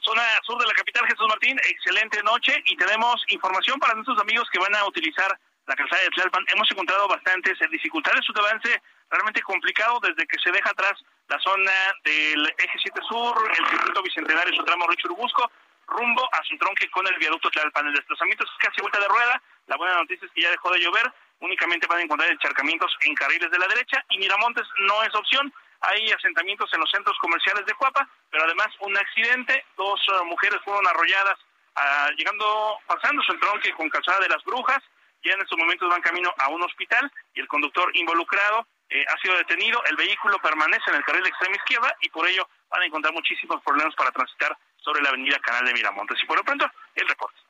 [0.00, 1.60] Zona sur de la capital, Jesús Martín.
[1.68, 6.08] Excelente noche y tenemos información para nuestros amigos que van a utilizar la calzada de
[6.16, 6.46] Tlalpan.
[6.54, 10.94] Hemos encontrado bastantes dificultades, su avance realmente complicado desde que se deja atrás
[11.28, 11.72] la zona
[12.04, 15.50] del eje 7 sur, el circuito bicentenario, su tramo Richurubusco,
[15.86, 17.86] rumbo a su tronque con el viaducto Tlalpan.
[17.86, 19.42] El desplazamiento es casi vuelta de rueda.
[19.66, 21.12] La buena noticia es que ya dejó de llover.
[21.40, 25.52] Únicamente van a encontrar encharcamientos en carriles de la derecha y Miramontes no es opción.
[25.80, 29.64] Hay asentamientos en los centros comerciales de Cuapa, pero además un accidente.
[29.76, 31.38] Dos uh, mujeres fueron arrolladas
[31.76, 34.82] uh, llegando, pasándose el tronque con calzada de las brujas.
[35.24, 39.20] Ya en estos momentos van camino a un hospital y el conductor involucrado eh, ha
[39.20, 42.86] sido detenido, el vehículo permanece en el carril extrema izquierda y por ello van a
[42.86, 46.18] encontrar muchísimos problemas para transitar sobre la avenida Canal de Miramontes.
[46.22, 47.40] Y por lo pronto, el reporte.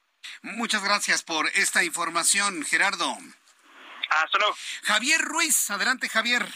[0.42, 3.16] Muchas gracias por esta información, Gerardo.
[4.08, 4.54] Hasta luego.
[4.84, 6.46] Javier Ruiz, adelante Javier.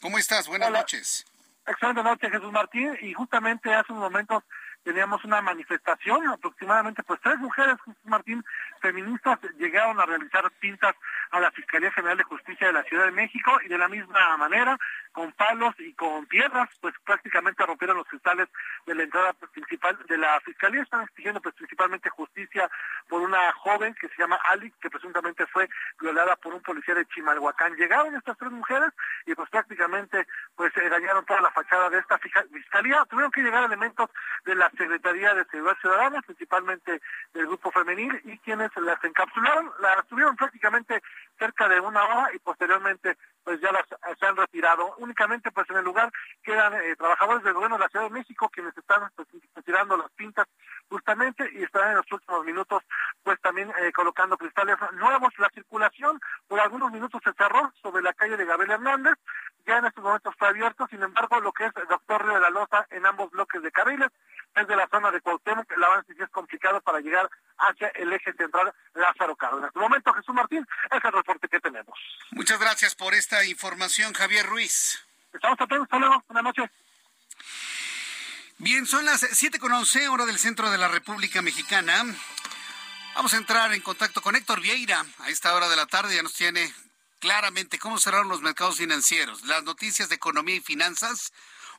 [0.00, 0.48] ¿Cómo estás?
[0.48, 1.24] Buenas noches.
[1.66, 2.96] Excelente noche, Jesús Martín.
[3.00, 4.42] Y justamente hace unos momentos
[4.82, 8.44] teníamos una manifestación, aproximadamente pues tres mujeres, Jesús Martín,
[8.84, 10.94] feministas, llegaron a realizar pintas
[11.30, 14.36] a la Fiscalía General de Justicia de la Ciudad de México y de la misma
[14.36, 14.78] manera,
[15.14, 18.48] con palos y con piedras, pues prácticamente rompieron los cristales
[18.84, 20.82] de la entrada principal de la Fiscalía.
[20.82, 22.68] Están exigiendo pues principalmente justicia
[23.08, 25.68] por una joven que se llama Ali, que presuntamente fue
[26.00, 27.76] violada por un policía de Chimalhuacán.
[27.76, 28.90] Llegaron estas tres mujeres
[29.24, 33.06] y pues prácticamente pues dañaron toda la fachada de esta Fiscalía.
[33.08, 34.10] Tuvieron que llegar elementos
[34.44, 37.00] de la Secretaría de Seguridad Ciudadana, principalmente
[37.32, 41.00] del grupo femenil, y quienes las encapsularon, las tuvieron prácticamente
[41.38, 43.84] cerca de una hora y posteriormente pues ya las
[44.18, 44.94] se han retirado.
[44.98, 46.10] Únicamente pues en el lugar
[46.42, 50.10] quedan eh, trabajadores del gobierno de la Ciudad de México quienes están pues, retirando las
[50.12, 50.46] pintas
[50.88, 52.82] justamente y estarán en los últimos minutos
[53.22, 55.32] pues también eh, colocando cristales nuevos.
[55.38, 59.14] La circulación por algunos minutos se cerró sobre la calle de Gabriel Hernández,
[59.66, 62.40] ya en estos momentos está abierto, sin embargo lo que es el doctor Río de
[62.40, 64.10] la Loza en ambos bloques de carriles
[64.54, 67.28] es de la zona de Cuauhtémoc, el avance es complicado para llegar
[67.58, 69.64] hacia el eje central Lázaro Cárdenas.
[69.64, 71.98] En este momento, Jesús Martín, es el reporte que tenemos.
[72.30, 75.04] Muchas gracias por esta información, Javier Ruiz.
[75.32, 76.70] Estamos atentos, hasta luego, buenas noches.
[78.58, 82.04] Bien, son las 7 con 11, hora del centro de la República Mexicana.
[83.16, 85.04] Vamos a entrar en contacto con Héctor Vieira.
[85.20, 86.72] A esta hora de la tarde ya nos tiene
[87.18, 91.32] claramente cómo cerraron los mercados financieros, las noticias de economía y finanzas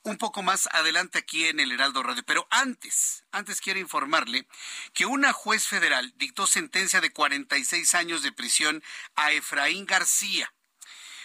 [0.05, 2.23] un poco más adelante aquí en el Heraldo Radio.
[2.25, 4.47] Pero antes, antes quiero informarle
[4.93, 8.83] que una juez federal dictó sentencia de 46 años de prisión
[9.15, 10.53] a Efraín García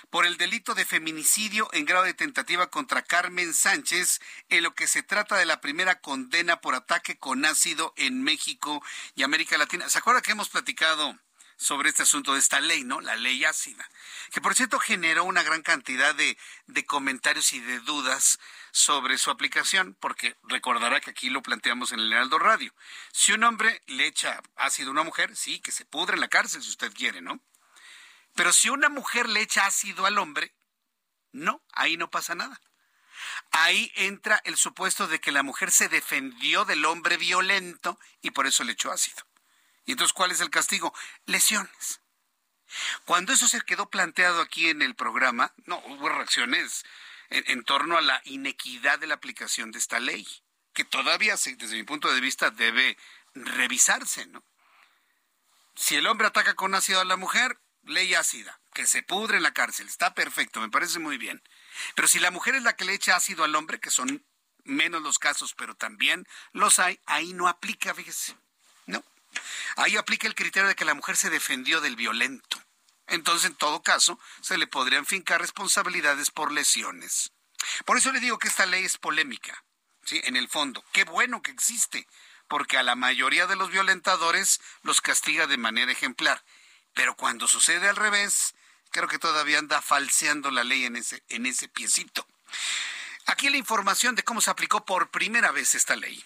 [0.08, 4.88] por el delito de feminicidio en grado de tentativa contra Carmen Sánchez, en lo que
[4.88, 8.82] se trata de la primera condena por ataque con ácido en México
[9.14, 9.88] y América Latina.
[9.88, 11.16] ¿Se acuerda que hemos platicado
[11.60, 13.02] sobre este asunto de esta ley, ¿no?
[13.02, 13.86] La ley ácida,
[14.32, 18.38] que por cierto generó una gran cantidad de, de comentarios y de dudas
[18.70, 22.74] sobre su aplicación, porque recordará que aquí lo planteamos en el Heraldo Radio.
[23.12, 26.28] Si un hombre le echa ácido a una mujer, sí, que se pudre en la
[26.28, 27.40] cárcel si usted quiere, ¿no?
[28.34, 30.54] Pero si una mujer le echa ácido al hombre,
[31.30, 32.58] no, ahí no pasa nada.
[33.50, 38.46] Ahí entra el supuesto de que la mujer se defendió del hombre violento y por
[38.46, 39.29] eso le echó ácido.
[39.84, 40.94] ¿Y entonces cuál es el castigo?
[41.26, 42.00] Lesiones.
[43.04, 46.84] Cuando eso se quedó planteado aquí en el programa, no, hubo reacciones
[47.30, 50.26] en, torno a la inequidad de la aplicación de esta ley,
[50.72, 52.96] que todavía, desde mi punto de vista, debe
[53.34, 54.44] revisarse, ¿no?
[55.76, 59.42] Si el hombre ataca con ácido a la mujer, ley ácida, que se pudre en
[59.42, 61.42] la cárcel, está perfecto, me parece muy bien.
[61.94, 64.24] Pero si la mujer es la que le echa ácido al hombre, que son
[64.64, 68.36] menos los casos, pero también los hay, ahí no aplica, fíjese.
[69.76, 72.62] Ahí aplica el criterio de que la mujer se defendió del violento.
[73.06, 77.32] Entonces, en todo caso, se le podrían fincar responsabilidades por lesiones.
[77.84, 79.64] Por eso le digo que esta ley es polémica,
[80.04, 80.20] ¿sí?
[80.24, 80.84] En el fondo.
[80.92, 82.06] Qué bueno que existe,
[82.48, 86.44] porque a la mayoría de los violentadores los castiga de manera ejemplar.
[86.94, 88.54] Pero cuando sucede al revés,
[88.90, 92.26] creo que todavía anda falseando la ley en ese, en ese piecito.
[93.26, 96.24] Aquí la información de cómo se aplicó por primera vez esta ley.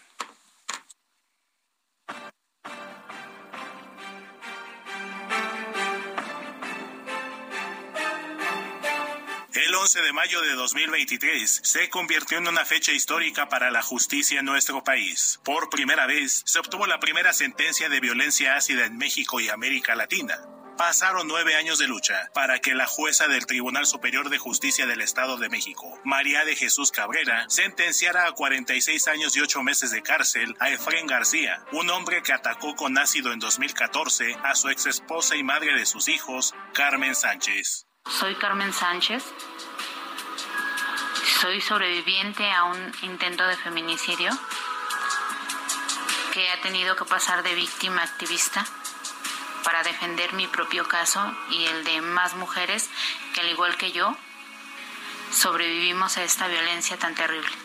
[9.55, 14.41] El 11 de mayo de 2023 se convirtió en una fecha histórica para la justicia
[14.41, 15.39] en nuestro país.
[15.45, 19.95] Por primera vez se obtuvo la primera sentencia de violencia ácida en México y América
[19.95, 20.43] Latina.
[20.77, 25.03] Pasaron nueve años de lucha para que la jueza del Tribunal Superior de Justicia del
[25.03, 30.03] Estado de México, María de Jesús Cabrera, sentenciara a 46 años y ocho meses de
[30.03, 34.87] cárcel a Efren García, un hombre que atacó con ácido en 2014 a su ex
[34.87, 37.87] esposa y madre de sus hijos, Carmen Sánchez.
[38.09, 39.25] Soy Carmen Sánchez.
[41.41, 44.31] Soy sobreviviente a un intento de feminicidio
[46.33, 48.67] que ha tenido que pasar de víctima activista
[49.65, 52.91] para defender mi propio caso y el de más mujeres
[53.35, 54.15] que al igual que yo
[55.33, 57.64] sobrevivimos a esta violencia tan terrible.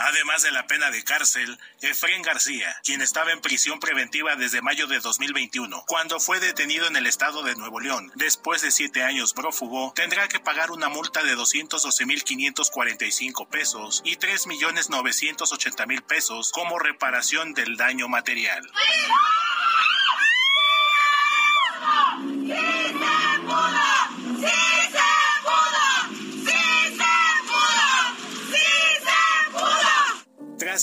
[0.00, 4.86] Además de la pena de cárcel, Efren García, quien estaba en prisión preventiva desde mayo
[4.86, 9.34] de 2021, cuando fue detenido en el estado de Nuevo León, después de siete años
[9.34, 17.76] prófugo, tendrá que pagar una multa de 212.545 pesos y 3.980.000 pesos como reparación del
[17.76, 18.72] daño material.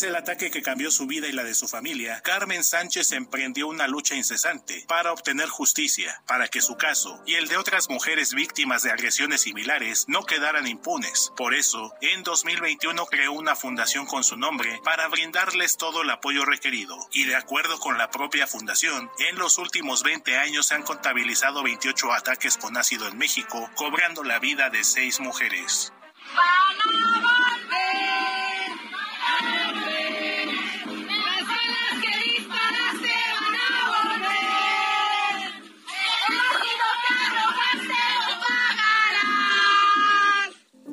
[0.03, 3.87] El ataque que cambió su vida y la de su familia, Carmen Sánchez emprendió una
[3.87, 8.83] lucha incesante para obtener justicia, para que su caso y el de otras mujeres víctimas
[8.83, 11.31] de agresiones similares no quedaran impunes.
[11.35, 16.45] Por eso, en 2021 creó una fundación con su nombre para brindarles todo el apoyo
[16.45, 16.95] requerido.
[17.11, 21.63] Y de acuerdo con la propia fundación, en los últimos 20 años se han contabilizado
[21.63, 25.91] 28 ataques con ácido en México, cobrando la vida de seis mujeres.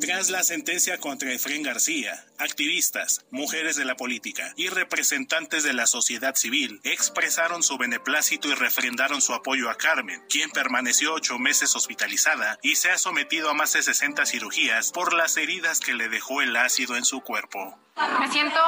[0.05, 5.87] Tras la sentencia contra Efren García, activistas, mujeres de la política y representantes de la
[5.87, 11.75] sociedad civil expresaron su beneplácito y refrendaron su apoyo a Carmen, quien permaneció ocho meses
[11.75, 16.11] hospitalizada y se ha sometido a más de 60 cirugías por las heridas que le
[16.11, 17.79] dejó el ácido en su cuerpo.
[18.19, 18.61] Me siento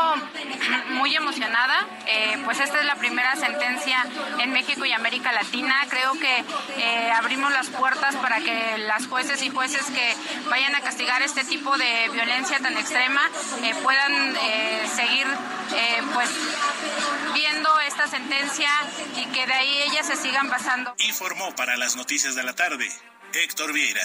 [0.91, 4.07] muy emocionada, eh, pues esta es la primera sentencia
[4.39, 5.74] en México y América Latina.
[5.91, 6.45] Creo que
[6.78, 10.14] eh, abrimos las puertas para que las jueces y jueces que
[10.49, 13.20] vayan a castigar este tipo de violencia tan extrema
[13.62, 14.34] eh, puedan
[14.94, 15.26] seguir
[16.14, 16.30] pues
[17.34, 18.70] viendo esta sentencia
[19.16, 20.94] y que de ahí ellas se sigan pasando.
[20.98, 22.88] Informó para las noticias de la tarde
[23.32, 24.02] Héctor Vieira.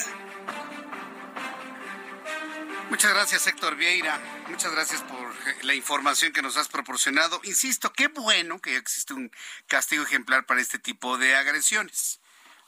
[2.89, 4.19] Muchas gracias, Héctor Vieira.
[4.49, 7.39] Muchas gracias por la información que nos has proporcionado.
[7.43, 9.32] Insisto, qué bueno que existe un
[9.67, 12.19] castigo ejemplar para este tipo de agresiones.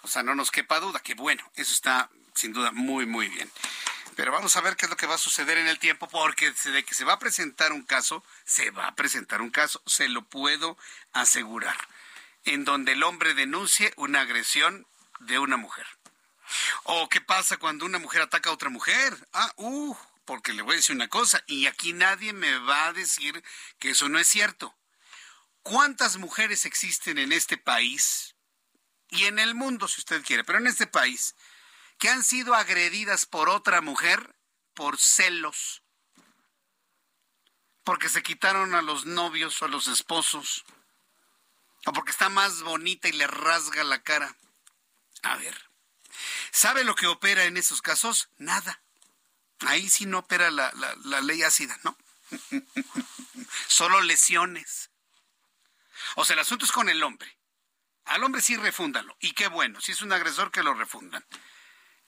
[0.04, 1.44] O sea, no nos quepa duda, qué bueno.
[1.56, 3.52] Eso está sin duda muy, muy bien.
[4.16, 6.52] Pero vamos a ver qué es lo que va a suceder en el tiempo, porque
[6.52, 10.10] de que se va a presentar un caso, se va a presentar un caso, se
[10.10, 10.78] lo puedo
[11.14, 11.78] asegurar,
[12.46, 14.86] en donde el hombre denuncie una agresión
[15.20, 15.88] de una mujer.
[16.84, 19.18] ¿O qué pasa cuando una mujer ataca a otra mujer?
[19.34, 19.96] Ah, uh,
[20.26, 23.44] porque le voy a decir una cosa, y aquí nadie me va a decir
[23.80, 24.76] que eso no es cierto.
[25.64, 28.36] ¿Cuántas mujeres existen en este país
[29.10, 31.36] y en el mundo, si usted quiere, pero en este país,
[32.00, 34.36] que han sido agredidas por otra mujer
[34.74, 35.84] por celos?
[37.84, 40.64] Porque se quitaron a los novios o a los esposos,
[41.86, 44.36] o porque está más bonita y le rasga la cara.
[45.24, 45.70] A ver,
[46.52, 48.30] ¿sabe lo que opera en esos casos?
[48.38, 48.82] Nada.
[49.66, 50.72] Ahí sí no opera la,
[51.22, 51.98] ley ácida, ¿no?
[53.68, 54.90] Solo lesiones.
[56.16, 57.38] O sea, el asunto es con el hombre.
[58.06, 59.16] Al hombre sí refúndalo.
[59.20, 61.26] Y qué bueno, si es un agresor que lo refundan.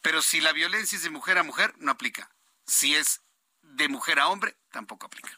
[0.05, 2.29] Pero si la violencia es de mujer a mujer, no aplica.
[2.67, 3.21] Si es
[3.63, 5.31] de mujer a hombre, tampoco aplica.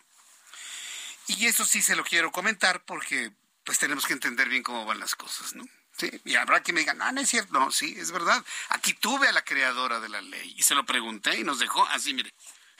[1.28, 3.32] Y eso sí se lo quiero comentar porque
[3.64, 5.66] pues tenemos que entender bien cómo van las cosas, ¿no?
[5.98, 8.44] Sí, y habrá que me digan, no, no es cierto, no, sí, es verdad.
[8.68, 11.88] Aquí tuve a la creadora de la ley y se lo pregunté y nos dejó
[11.88, 12.34] así, mire,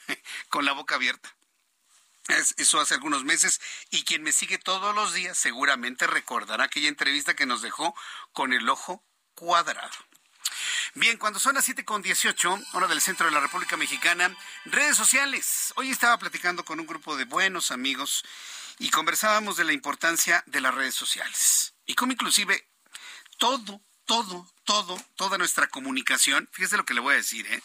[0.50, 1.34] con la boca abierta.
[2.58, 3.62] eso hace algunos meses
[3.92, 7.96] y quien me sigue todos los días seguramente recordará aquella entrevista que nos dejó
[8.34, 9.06] con el ojo
[9.36, 10.07] cuadrado.
[10.96, 14.36] Bien, cuando son las 7 con 18, hora del centro de la República Mexicana,
[14.66, 15.74] redes sociales.
[15.76, 18.24] Hoy estaba platicando con un grupo de buenos amigos
[18.80, 21.74] y conversábamos de la importancia de las redes sociales.
[21.86, 22.68] Y como inclusive
[23.38, 27.62] todo, todo, todo, toda nuestra comunicación, fíjese lo que le voy a decir, ¿eh?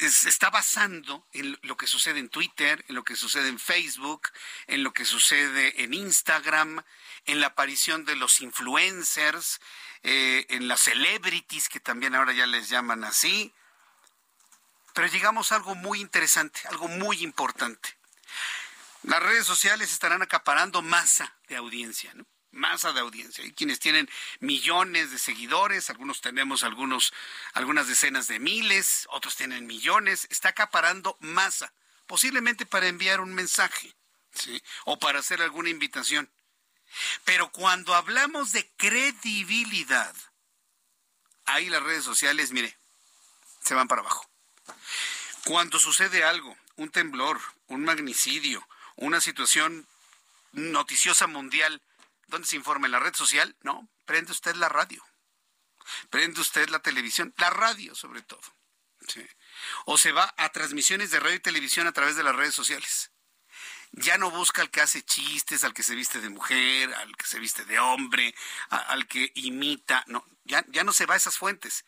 [0.00, 4.28] está basando en lo que sucede en Twitter, en lo que sucede en Facebook,
[4.66, 6.82] en lo que sucede en Instagram,
[7.26, 9.60] en la aparición de los influencers,
[10.08, 13.52] eh, en las celebrities, que también ahora ya les llaman así.
[14.94, 17.88] Pero llegamos a algo muy interesante, algo muy importante.
[19.02, 22.24] Las redes sociales estarán acaparando masa de audiencia, ¿no?
[22.52, 23.42] masa de audiencia.
[23.42, 24.08] Hay quienes tienen
[24.38, 27.12] millones de seguidores, algunos tenemos algunos,
[27.52, 30.28] algunas decenas de miles, otros tienen millones.
[30.30, 31.72] Está acaparando masa,
[32.06, 33.92] posiblemente para enviar un mensaje,
[34.30, 34.62] ¿sí?
[34.84, 36.30] O para hacer alguna invitación.
[37.24, 40.14] Pero cuando hablamos de credibilidad,
[41.44, 42.76] ahí las redes sociales, mire,
[43.62, 44.28] se van para abajo.
[45.44, 49.86] Cuando sucede algo, un temblor, un magnicidio, una situación
[50.52, 51.82] noticiosa mundial,
[52.26, 52.86] ¿Dónde se informa?
[52.86, 53.56] ¿En la red social?
[53.62, 55.04] No, prende usted la radio.
[56.10, 58.42] Prende usted la televisión, la radio sobre todo.
[59.84, 63.12] O se va a transmisiones de radio y televisión a través de las redes sociales.
[63.96, 67.26] Ya no busca al que hace chistes, al que se viste de mujer, al que
[67.26, 68.34] se viste de hombre,
[68.68, 70.04] al que imita.
[70.06, 71.84] No, ya, ya no se va a esas fuentes.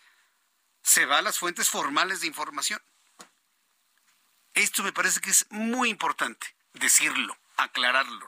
[0.82, 2.82] Se va a las fuentes formales de información.
[4.54, 8.26] Esto me parece que es muy importante decirlo, aclararlo.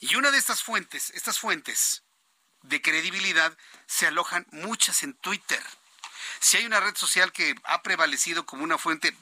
[0.00, 2.02] Y una de estas fuentes, estas fuentes
[2.62, 3.56] de credibilidad,
[3.86, 5.62] se alojan muchas en Twitter.
[6.40, 9.16] Si hay una red social que ha prevalecido como una fuente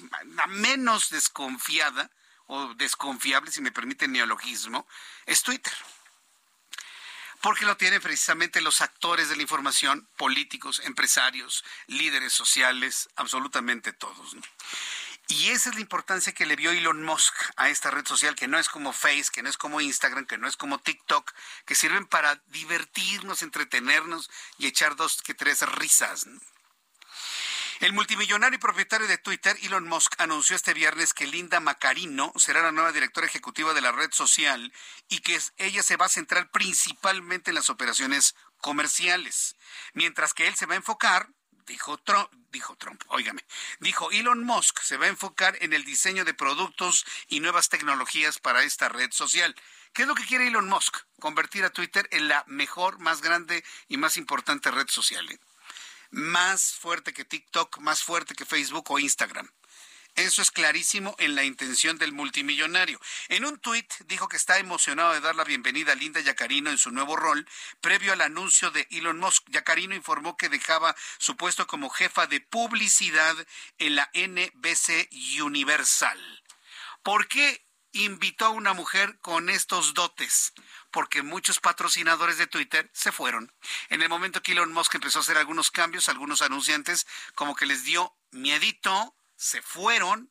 [0.48, 2.10] menos desconfiada
[2.50, 4.86] o desconfiable, si me permite el neologismo,
[5.24, 5.72] es Twitter.
[7.40, 14.36] Porque lo tienen precisamente los actores de la información, políticos, empresarios, líderes sociales, absolutamente todos.
[15.28, 18.48] Y esa es la importancia que le dio Elon Musk a esta red social, que
[18.48, 21.32] no es como Face, que no es como Instagram, que no es como TikTok,
[21.64, 24.28] que sirven para divertirnos, entretenernos
[24.58, 26.26] y echar dos que tres risas.
[27.80, 32.60] El multimillonario y propietario de Twitter, Elon Musk, anunció este viernes que Linda Macarino será
[32.60, 34.70] la nueva directora ejecutiva de la red social
[35.08, 39.56] y que ella se va a centrar principalmente en las operaciones comerciales,
[39.94, 41.30] mientras que él se va a enfocar
[41.66, 43.46] dijo Trump, dijo Trump, óigame,
[43.78, 48.38] dijo Elon Musk se va a enfocar en el diseño de productos y nuevas tecnologías
[48.38, 49.56] para esta red social.
[49.94, 50.98] ¿Qué es lo que quiere Elon Musk?
[51.18, 55.30] Convertir a Twitter en la mejor, más grande y más importante red social.
[55.30, 55.40] ¿eh?
[56.10, 59.48] Más fuerte que TikTok, más fuerte que Facebook o Instagram.
[60.16, 63.00] Eso es clarísimo en la intención del multimillonario.
[63.28, 66.78] En un tuit dijo que está emocionado de dar la bienvenida a Linda Yacarino en
[66.78, 67.46] su nuevo rol,
[67.80, 69.44] previo al anuncio de Elon Musk.
[69.50, 73.36] Yacarino informó que dejaba su puesto como jefa de publicidad
[73.78, 75.08] en la NBC
[75.40, 76.18] Universal.
[77.04, 80.52] ¿Por qué invitó a una mujer con estos dotes?
[80.90, 83.52] Porque muchos patrocinadores de Twitter se fueron.
[83.88, 87.66] En el momento que Elon Musk empezó a hacer algunos cambios, algunos anunciantes como que
[87.66, 90.30] les dio miedito se fueron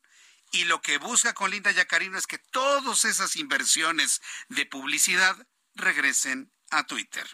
[0.51, 5.35] y lo que busca con Linda Yacarino es que todas esas inversiones de publicidad
[5.75, 7.27] regresen a Twitter.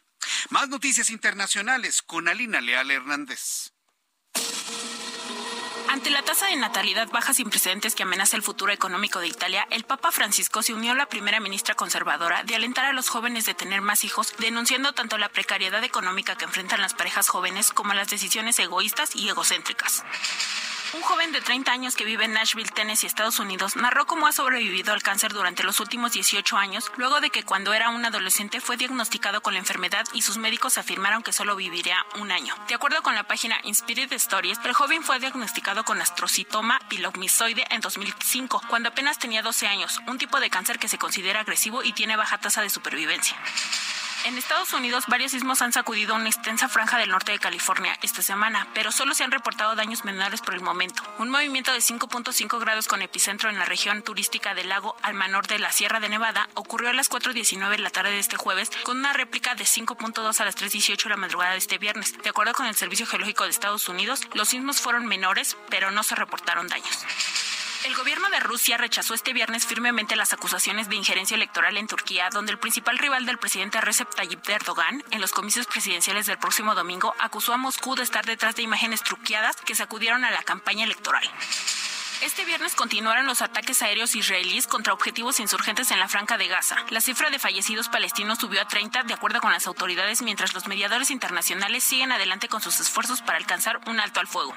[0.49, 3.71] Más noticias internacionales con Alina Leal Hernández.
[5.95, 9.65] Ante la tasa de natalidad baja sin precedentes que amenaza el futuro económico de Italia,
[9.69, 13.45] el Papa Francisco se unió a la primera ministra conservadora de alentar a los jóvenes
[13.45, 17.93] de tener más hijos, denunciando tanto la precariedad económica que enfrentan las parejas jóvenes como
[17.93, 20.03] las decisiones egoístas y egocéntricas.
[20.93, 24.31] Un joven de 30 años que vive en Nashville, Tennessee, Estados Unidos, narró cómo ha
[24.31, 28.61] sobrevivido al cáncer durante los últimos 18 años, luego de que cuando era un adolescente
[28.61, 32.55] fue diagnosticado con la enfermedad y sus médicos afirmaron que solo viviría un año.
[32.67, 37.81] De acuerdo con la página Inspired Stories, el joven fue diagnosticado con astrocitoma pilomisoide en
[37.81, 41.93] 2005, cuando apenas tenía 12 años, un tipo de cáncer que se considera agresivo y
[41.93, 43.37] tiene baja tasa de supervivencia.
[44.25, 48.23] En Estados Unidos, varios sismos han sacudido una extensa franja del norte de California esta
[48.23, 51.03] semana, pero solo se han reportado daños menores por el momento.
[51.19, 55.59] Un movimiento de 5.5 grados con epicentro en la región turística del lago Almanor de
[55.59, 58.97] la Sierra de Nevada ocurrió a las 4.19 de la tarde de este jueves, con
[58.97, 62.17] una réplica de 5.2 a las 3.18 de la madrugada de este viernes.
[62.23, 66.01] De acuerdo con el Servicio Geológico de Estados Unidos, los sismos fueron menores, pero no
[66.01, 67.05] se reportaron daños.
[67.85, 72.31] El gobierno de Rusia rechazó este viernes firmemente las acusaciones de injerencia electoral en Turquía,
[72.31, 76.73] donde el principal rival del presidente Recep Tayyip Erdogan en los comicios presidenciales del próximo
[76.73, 80.83] domingo acusó a Moscú de estar detrás de imágenes truqueadas que sacudieron a la campaña
[80.83, 81.29] electoral.
[82.23, 86.77] Este viernes continuaron los ataques aéreos israelíes contra objetivos insurgentes en la Franca de Gaza.
[86.89, 90.67] La cifra de fallecidos palestinos subió a 30 de acuerdo con las autoridades, mientras los
[90.67, 94.55] mediadores internacionales siguen adelante con sus esfuerzos para alcanzar un alto al fuego.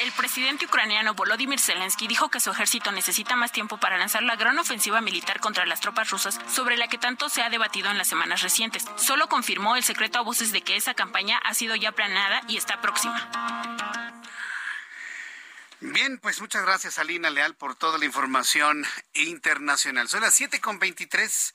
[0.00, 4.34] El presidente ucraniano Volodymyr Zelensky dijo que su ejército necesita más tiempo para lanzar la
[4.34, 7.98] gran ofensiva militar contra las tropas rusas sobre la que tanto se ha debatido en
[7.98, 8.86] las semanas recientes.
[8.96, 12.56] Solo confirmó el secreto a voces de que esa campaña ha sido ya planeada y
[12.56, 13.30] está próxima.
[15.80, 20.08] Bien, pues muchas gracias Alina Leal por toda la información internacional.
[20.08, 21.52] Son las 7.23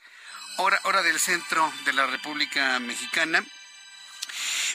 [0.58, 3.44] hora, hora del centro de la República Mexicana.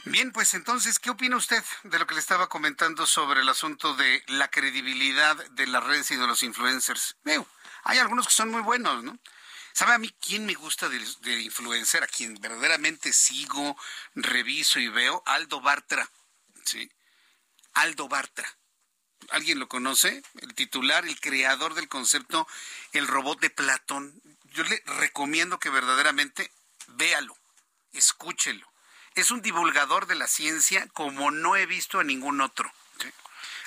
[0.05, 3.95] Bien, pues entonces, ¿qué opina usted de lo que le estaba comentando sobre el asunto
[3.95, 7.16] de la credibilidad de las redes y de los influencers?
[7.24, 7.47] Veo,
[7.85, 9.19] hay algunos que son muy buenos, ¿no?
[9.73, 12.03] ¿Sabe a mí quién me gusta de, de, influencer?
[12.03, 13.77] A quien verdaderamente sigo,
[14.15, 15.23] reviso y veo.
[15.27, 16.11] Aldo Bartra.
[16.65, 16.91] ¿Sí?
[17.74, 18.49] Aldo Bartra.
[19.31, 20.23] ¿Alguien lo conoce?
[20.41, 22.49] El titular, el creador del concepto
[22.93, 24.20] El robot de Platón.
[24.45, 26.51] Yo le recomiendo que verdaderamente
[26.89, 27.37] véalo,
[27.93, 28.69] escúchelo
[29.15, 32.73] es un divulgador de la ciencia como no he visto a ningún otro.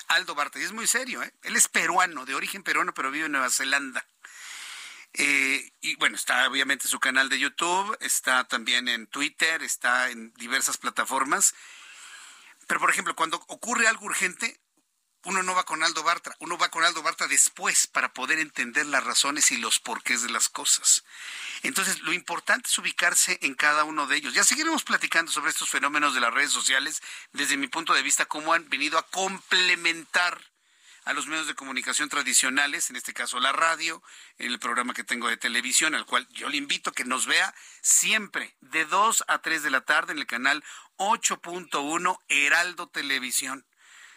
[0.08, 1.32] Aldo Barta, y es muy serio, ¿eh?
[1.42, 4.06] él es peruano, de origen peruano, pero vive en Nueva Zelanda.
[5.14, 10.32] Eh, y bueno, está obviamente su canal de YouTube, está también en Twitter, está en
[10.34, 11.54] diversas plataformas.
[12.66, 14.60] Pero, por ejemplo, cuando ocurre algo urgente,
[15.24, 18.86] uno no va con Aldo Bartra, uno va con Aldo Bartra después para poder entender
[18.86, 21.04] las razones y los porqués de las cosas.
[21.62, 24.34] Entonces, lo importante es ubicarse en cada uno de ellos.
[24.34, 27.02] Ya seguiremos platicando sobre estos fenómenos de las redes sociales
[27.32, 30.40] desde mi punto de vista, cómo han venido a complementar
[31.04, 34.02] a los medios de comunicación tradicionales, en este caso la radio,
[34.38, 37.54] el programa que tengo de televisión, al cual yo le invito a que nos vea
[37.82, 40.64] siempre de 2 a 3 de la tarde en el canal
[40.96, 43.66] 8.1 Heraldo Televisión.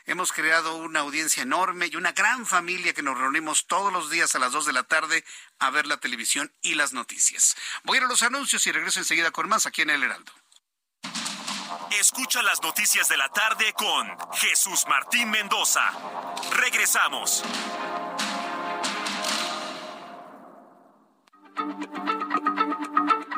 [0.08, 4.34] Hemos creado una audiencia enorme y una gran familia que nos reunimos todos los días
[4.36, 5.26] a las 2 de la tarde
[5.60, 7.58] a ver la televisión y las noticias.
[7.84, 10.32] Voy a ir a los anuncios y regreso enseguida con más aquí en El Heraldo.
[12.00, 15.92] Escucha las noticias de la tarde con Jesús Martín Mendoza.
[16.52, 17.44] Regresamos.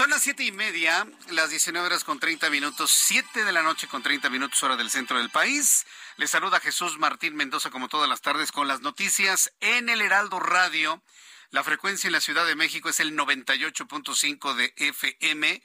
[0.00, 3.86] Son las siete y media, las 19 horas con 30 minutos, 7 de la noche
[3.86, 5.84] con 30 minutos hora del centro del país.
[6.16, 10.40] Les saluda Jesús Martín Mendoza como todas las tardes con las noticias en el Heraldo
[10.40, 11.02] Radio.
[11.50, 15.62] La frecuencia en la Ciudad de México es el 98.5 de FM,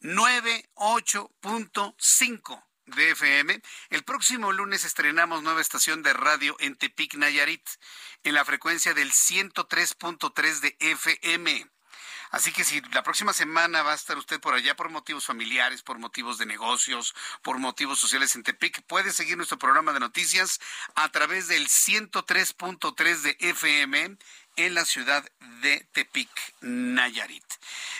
[0.00, 3.60] 98.5 de FM.
[3.90, 7.68] El próximo lunes estrenamos nueva estación de radio en Tepic, Nayarit,
[8.22, 11.75] en la frecuencia del 103.3 de FM.
[12.36, 15.80] Así que si la próxima semana va a estar usted por allá por motivos familiares,
[15.80, 20.60] por motivos de negocios, por motivos sociales en Tepic, puede seguir nuestro programa de noticias
[20.96, 24.18] a través del 103.3 de FM
[24.56, 25.24] en la ciudad
[25.62, 26.28] de Tepic,
[26.60, 27.42] Nayarit.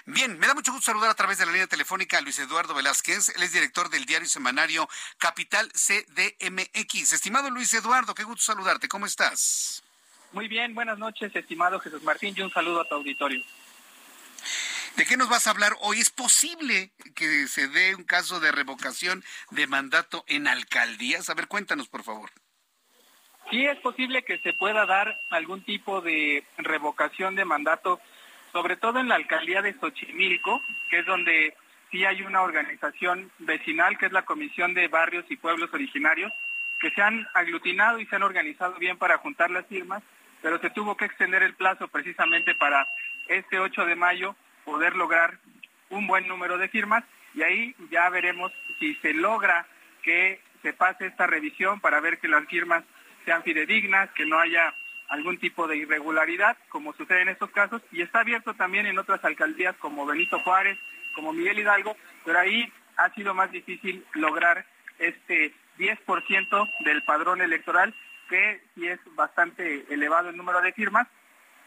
[0.05, 2.75] Bien, me da mucho gusto saludar a través de la línea telefónica a Luis Eduardo
[2.75, 4.87] Velázquez, él es director del diario semanario
[5.17, 7.15] Capital CDMX.
[7.15, 9.83] Estimado Luis Eduardo, qué gusto saludarte, ¿cómo estás?
[10.33, 13.43] Muy bien, buenas noches, estimado Jesús Martín, y un saludo a tu auditorio.
[14.97, 16.01] ¿De qué nos vas a hablar hoy?
[16.01, 21.28] ¿Es posible que se dé un caso de revocación de mandato en alcaldías?
[21.28, 22.31] A ver, cuéntanos, por favor.
[23.51, 28.01] Sí, es posible que se pueda dar algún tipo de revocación de mandato,
[28.52, 31.55] sobre todo en la alcaldía de Xochimilco, que es donde
[31.90, 36.32] sí hay una organización vecinal, que es la Comisión de Barrios y Pueblos Originarios,
[36.81, 40.02] que se han aglutinado y se han organizado bien para juntar las firmas,
[40.40, 42.89] pero se tuvo que extender el plazo precisamente para
[43.28, 44.35] este 8 de mayo
[44.66, 45.38] poder lograr
[45.88, 49.66] un buen número de firmas y ahí ya veremos si se logra
[50.02, 52.84] que se pase esta revisión para ver que las firmas
[53.24, 54.74] sean fidedignas, que no haya
[55.09, 59.24] algún tipo de irregularidad, como sucede en estos casos, y está abierto también en otras
[59.24, 60.78] alcaldías como Benito Juárez,
[61.14, 64.66] como Miguel Hidalgo, pero ahí ha sido más difícil lograr
[64.98, 67.94] este 10% del padrón electoral,
[68.28, 71.06] que sí es bastante elevado el número de firmas,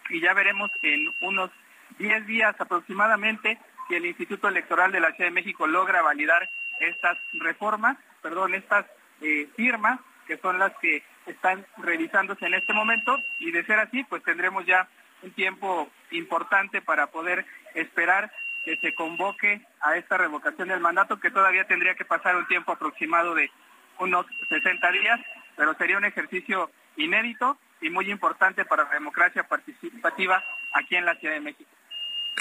[0.10, 1.52] y ya veremos en unos
[2.00, 6.50] 10 días aproximadamente si el Instituto Electoral de la Ciudad de México logra validar
[6.80, 8.86] estas reformas, perdón, estas
[9.22, 14.04] eh, firmas, que son las que están revisándose en este momento y de ser así,
[14.06, 14.88] pues tendremos ya
[15.22, 17.46] un tiempo importante para poder
[17.76, 18.32] esperar
[18.64, 22.72] que se convoque a esta revocación del mandato, que todavía tendría que pasar un tiempo
[22.72, 23.52] aproximado de
[24.00, 25.20] unos 60 días,
[25.58, 30.44] pero sería un ejercicio inédito y muy importante para la democracia participativa
[30.74, 31.70] aquí en la Ciudad de México.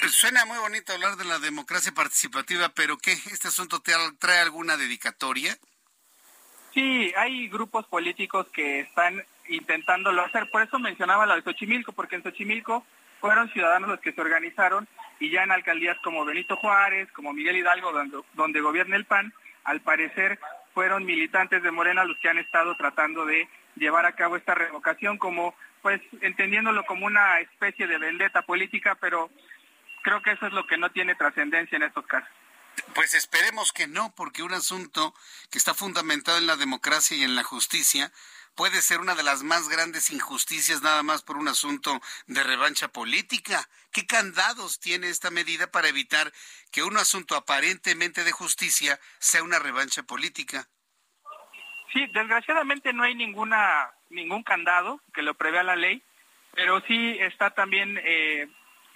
[0.07, 3.11] Suena muy bonito hablar de la democracia participativa, pero ¿qué?
[3.11, 5.57] ¿Este asunto te trae alguna dedicatoria?
[6.73, 10.49] Sí, hay grupos políticos que están intentándolo hacer.
[10.49, 12.85] Por eso mencionaba la de Xochimilco, porque en Xochimilco
[13.19, 14.87] fueron ciudadanos los que se organizaron
[15.19, 19.33] y ya en alcaldías como Benito Juárez, como Miguel Hidalgo, donde, donde gobierna el PAN,
[19.65, 20.39] al parecer
[20.73, 25.17] fueron militantes de Morena los que han estado tratando de llevar a cabo esta revocación
[25.17, 29.29] como, pues, entendiéndolo como una especie de vendetta política, pero
[30.03, 32.29] creo que eso es lo que no tiene trascendencia en estos casos.
[32.93, 35.13] Pues esperemos que no, porque un asunto
[35.51, 38.11] que está fundamentado en la democracia y en la justicia
[38.55, 42.89] puede ser una de las más grandes injusticias nada más por un asunto de revancha
[42.89, 43.69] política.
[43.91, 46.31] ¿Qué candados tiene esta medida para evitar
[46.71, 50.67] que un asunto aparentemente de justicia sea una revancha política?
[51.93, 56.03] Sí, desgraciadamente no hay ninguna ningún candado que lo prevea la ley,
[56.53, 58.49] pero sí está también eh,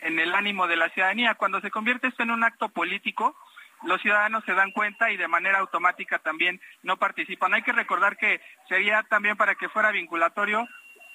[0.03, 1.35] en el ánimo de la ciudadanía.
[1.35, 3.35] Cuando se convierte esto en un acto político,
[3.83, 7.53] los ciudadanos se dan cuenta y de manera automática también no participan.
[7.53, 10.67] Hay que recordar que sería también para que fuera vinculatorio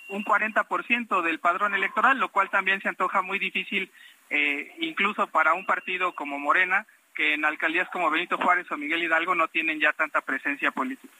[0.09, 3.91] un 40% del padrón electoral, lo cual también se antoja muy difícil
[4.31, 9.03] eh, incluso para un partido como Morena, que en alcaldías como Benito Juárez o Miguel
[9.03, 11.13] Hidalgo no tienen ya tanta presencia política.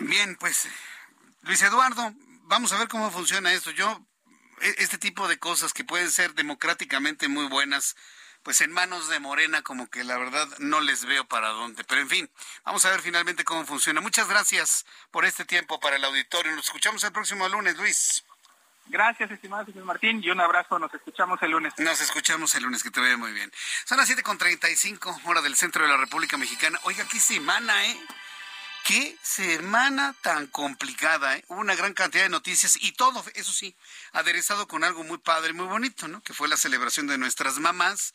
[0.00, 0.68] Bien, pues
[1.42, 2.12] Luis Eduardo,
[2.44, 3.70] vamos a ver cómo funciona esto.
[3.72, 4.00] Yo,
[4.62, 7.96] este tipo de cosas que pueden ser democráticamente muy buenas,
[8.42, 11.84] pues en manos de Morena como que la verdad no les veo para dónde.
[11.84, 12.30] Pero en fin,
[12.64, 14.00] vamos a ver finalmente cómo funciona.
[14.00, 16.54] Muchas gracias por este tiempo para el auditorio.
[16.54, 18.24] Nos escuchamos el próximo lunes, Luis.
[18.90, 20.78] Gracias, estimado señor Martín, y un abrazo.
[20.78, 21.74] Nos escuchamos el lunes.
[21.76, 23.52] Nos escuchamos el lunes, que te vaya muy bien.
[23.84, 26.80] Son las 7.35, hora del centro de la República Mexicana.
[26.84, 28.00] Oiga, qué semana, ¿eh?
[28.88, 31.44] Qué semana tan complicada, ¿eh?
[31.48, 33.76] Hubo una gran cantidad de noticias y todo, eso sí,
[34.12, 36.22] aderezado con algo muy padre, muy bonito, ¿no?
[36.22, 38.14] Que fue la celebración de nuestras mamás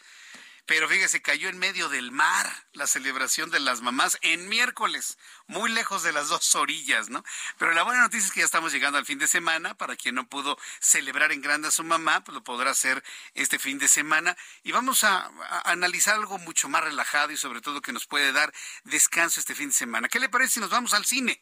[0.66, 5.18] pero fíjese, cayó en medio del mar la celebración de las mamás en miércoles,
[5.48, 7.24] muy lejos de las dos orillas, ¿no?
[7.58, 9.74] Pero la buena noticia es que ya estamos llegando al fin de semana.
[9.76, 13.04] Para quien no pudo celebrar en grande a su mamá, pues lo podrá hacer
[13.34, 14.38] este fin de semana.
[14.64, 18.32] Y vamos a, a analizar algo mucho más relajado y sobre todo que nos puede
[18.32, 18.54] dar
[18.86, 20.08] descanso este fin de semana.
[20.08, 21.42] ¿Qué le parece si nos vamos al cine?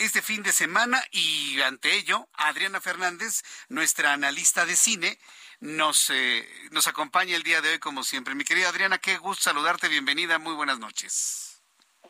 [0.00, 5.18] Este fin de semana y ante ello, Adriana Fernández, nuestra analista de cine,
[5.60, 8.34] nos, eh, nos acompaña el día de hoy como siempre.
[8.34, 11.62] Mi querida Adriana, qué gusto saludarte, bienvenida, muy buenas noches.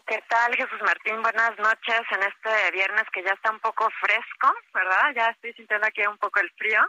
[0.06, 1.20] ¿Qué tal, Jesús Martín?
[1.20, 5.12] Buenas noches en este viernes que ya está un poco fresco, ¿verdad?
[5.16, 6.80] Ya estoy sintiendo aquí un poco el frío,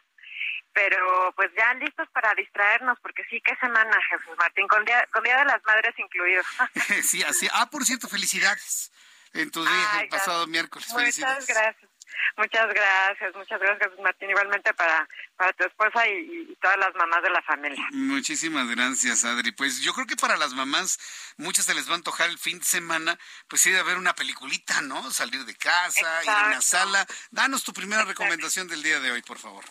[0.71, 5.23] pero pues ya listos para distraernos, porque sí, qué semana, Jesús Martín, con Día, con
[5.23, 6.43] día de las Madres incluido.
[7.03, 7.47] sí, así.
[7.53, 8.91] Ah, por cierto, felicidades
[9.33, 10.87] en tu día, el pasado miércoles.
[10.91, 11.91] Muchas gracias.
[12.37, 17.29] Muchas gracias, muchas gracias Martín, igualmente para, para tu esposa y, todas las mamás de
[17.29, 17.83] la familia.
[17.91, 19.51] Muchísimas gracias Adri.
[19.51, 20.99] Pues yo creo que para las mamás,
[21.37, 23.17] muchas se les va a antojar el fin de semana,
[23.47, 25.09] pues ir a ver una peliculita, ¿no?
[25.11, 27.05] Salir de casa, ir a una sala.
[27.31, 29.65] Danos tu primera recomendación del día de hoy, por favor.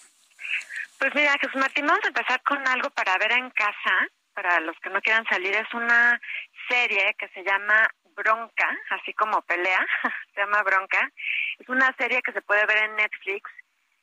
[0.99, 4.77] Pues mira, Jesús Martín, vamos a empezar con algo para ver en casa, para los
[4.83, 5.55] que no quieran salir.
[5.55, 6.21] Es una
[6.69, 7.89] serie que se llama
[8.23, 9.85] Bronca, así como pelea,
[10.35, 11.11] se llama Bronca.
[11.59, 13.51] Es una serie que se puede ver en Netflix,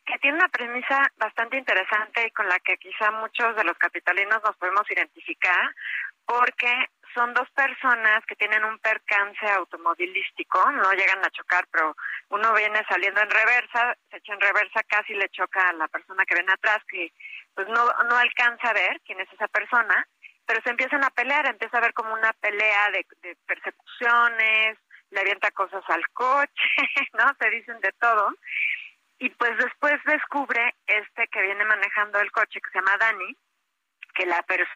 [0.05, 4.41] que tiene una premisa bastante interesante y con la que quizá muchos de los capitalinos
[4.43, 5.73] nos podemos identificar,
[6.25, 11.95] porque son dos personas que tienen un percance automovilístico, no llegan a chocar, pero
[12.29, 16.25] uno viene saliendo en reversa, se echa en reversa, casi le choca a la persona
[16.25, 17.11] que viene atrás, que
[17.55, 20.07] pues no, no alcanza a ver quién es esa persona,
[20.47, 24.77] pero se empiezan a pelear, empieza a ver como una pelea de, persecuciones,
[25.11, 26.69] le avienta cosas al coche,
[27.13, 27.35] ¿no?
[27.39, 28.33] Se dicen de todo.
[29.19, 33.35] Y pues después descubre este que viene manejando el coche, que se llama Dani,
[34.15, 34.71] que la persona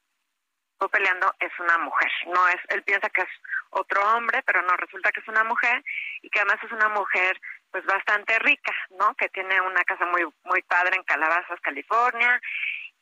[0.89, 2.11] peleando es una mujer.
[2.27, 3.29] No es, él piensa que es
[3.69, 5.83] otro hombre, pero no, resulta que es una mujer
[6.21, 7.39] y que además es una mujer
[7.71, 9.13] pues bastante rica, ¿no?
[9.15, 12.41] Que tiene una casa muy muy padre en Calabazas, California.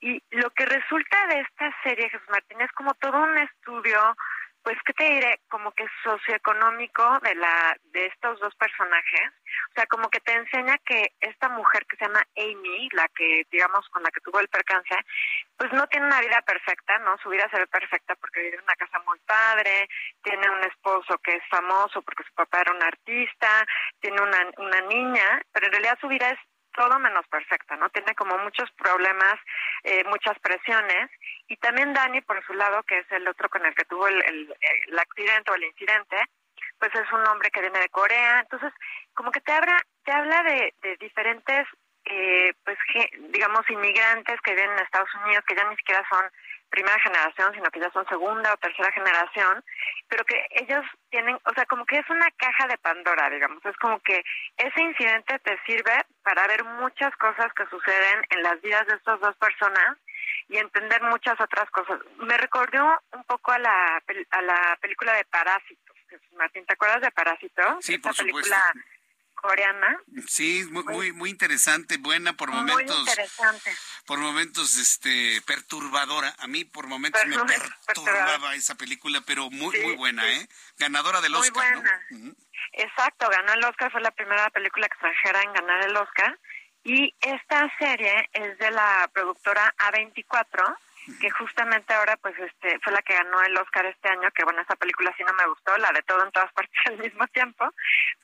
[0.01, 4.15] Y lo que resulta de esta serie, Jesús Martín, es como todo un estudio
[4.63, 9.31] pues qué te diré, como que socioeconómico de la de estos dos personajes,
[9.71, 13.47] o sea, como que te enseña que esta mujer que se llama Amy, la que
[13.51, 14.95] digamos con la que tuvo el percance,
[15.57, 17.17] pues no tiene una vida perfecta, ¿no?
[17.19, 19.87] Su vida se ve perfecta porque vive en una casa muy padre,
[20.21, 23.65] tiene un esposo que es famoso porque su papá era un artista,
[23.99, 26.39] tiene una una niña, pero en realidad su vida es
[26.79, 27.89] todo menos perfecta, ¿no?
[27.89, 29.35] Tiene como muchos problemas,
[29.83, 31.11] eh, muchas presiones.
[31.49, 34.23] Y también Dani, por su lado, que es el otro con el que tuvo el,
[34.23, 36.15] el, accidente o el incidente,
[36.79, 38.39] pues es un hombre que viene de Corea.
[38.39, 38.71] Entonces,
[39.13, 41.67] como que te habla, te habla de, de diferentes,
[42.05, 42.77] eh, pues,
[43.27, 46.31] digamos, inmigrantes que vienen a Estados Unidos, que ya ni siquiera son
[46.69, 49.63] primera generación, sino que ya son segunda o tercera generación,
[50.07, 53.75] pero que ellos tienen, o sea, como que es una caja de Pandora, digamos, es
[53.77, 54.23] como que
[54.57, 59.19] ese incidente te sirve para ver muchas cosas que suceden en las vidas de estas
[59.19, 59.97] dos personas
[60.47, 61.99] y entender muchas otras cosas.
[62.17, 64.01] Me recordó un poco a la,
[64.31, 65.95] a la película de Parásitos,
[66.33, 67.77] Martín, ¿te acuerdas de Parásitos?
[67.81, 68.73] Sí, por película
[69.41, 69.99] coreana.
[70.27, 72.95] Sí, muy, muy, muy interesante, buena por momentos.
[72.95, 73.71] Muy interesante.
[74.05, 76.35] Por momentos, este, perturbadora.
[76.39, 80.47] A mí por momentos me perturbaba esa película, pero muy, muy buena, ¿eh?
[80.77, 82.35] Ganadora del Oscar, ¿no?
[82.73, 86.37] Exacto, ganó el Oscar, fue la primera película extranjera en ganar el Oscar.
[86.83, 90.77] Y esta serie es de la productora A24
[91.19, 94.61] que justamente ahora pues este fue la que ganó el Oscar este año, que bueno,
[94.61, 97.73] esa película sí no me gustó, la de todo en todas partes al mismo tiempo,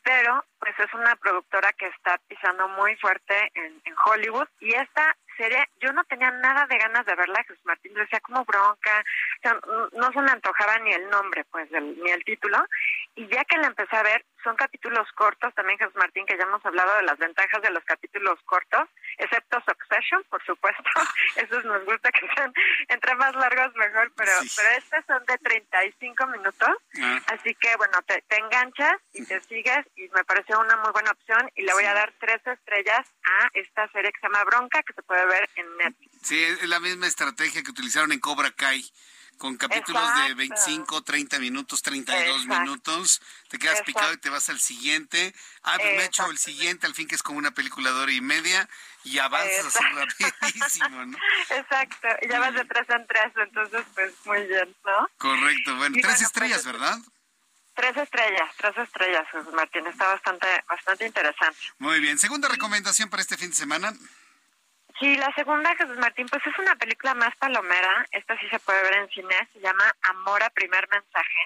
[0.04, 5.16] pero pues es una productora que está pisando muy fuerte en, en Hollywood y esta
[5.38, 9.04] serie, yo no tenía nada de ganas de verla, Jesús Martín decía como bronca,
[9.94, 12.66] no se me antojaba ni el nombre, pues, ni el título,
[13.16, 16.44] y ya que la empecé a ver, son capítulos cortos, también Jesús Martín, que ya
[16.44, 20.84] hemos hablado de las ventajas de los capítulos cortos, excepto Succession, por supuesto,
[21.36, 22.54] esos nos gusta que sean
[22.88, 26.70] entre más largos mejor, pero, pero estos son de 35 minutos,
[27.02, 27.22] ah.
[27.34, 31.12] así que bueno, te, te enganchas y te sigues, y me pareció una muy buena
[31.12, 34.84] opción, y le voy a dar tres estrellas a esta serie que se llama Bronca,
[34.84, 36.20] que se puede ver en Netflix.
[36.22, 38.84] Sí, es la misma estrategia que utilizaron en Cobra Kai
[39.38, 44.60] con capítulos de 25, 30 minutos, 32 minutos, te quedas picado y te vas al
[44.60, 45.34] siguiente.
[45.64, 48.00] Ah, pues me he hecho el siguiente, al fin que es como una película de
[48.00, 48.68] hora y media,
[49.04, 51.18] y avanzas así rapidísimo, ¿no?
[51.50, 55.10] Exacto, y ya vas de tres en tres, entonces pues muy bien, ¿no?
[55.18, 56.98] Correcto, bueno, tres pues, estrellas, ¿verdad?
[57.76, 61.60] Tres estrellas, tres estrellas, Martín, está bastante, bastante interesante.
[61.78, 63.94] Muy bien, segunda recomendación para este fin de semana.
[65.00, 68.06] Sí, la segunda, Jesús Martín, pues es una película más palomera.
[68.12, 69.36] Esta sí se puede ver en cine.
[69.52, 71.44] Se llama Amor a primer mensaje.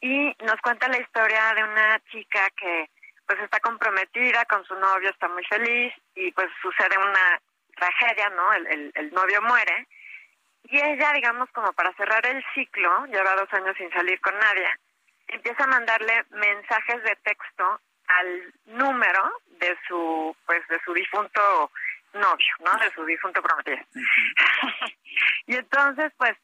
[0.00, 2.90] Y nos cuenta la historia de una chica que
[3.26, 7.40] pues está comprometida con su novio, está muy feliz y pues sucede una
[7.76, 8.52] tragedia, ¿no?
[8.54, 9.86] El, el, novio muere.
[10.64, 14.68] Y ella, digamos, como para cerrar el ciclo, lleva dos años sin salir con nadie,
[15.28, 21.70] empieza a mandarle mensajes de texto al número de su, pues, de su difunto
[22.14, 22.76] novio, ¿no?
[22.78, 23.78] De su difunto prometido.
[25.46, 26.36] y entonces, pues,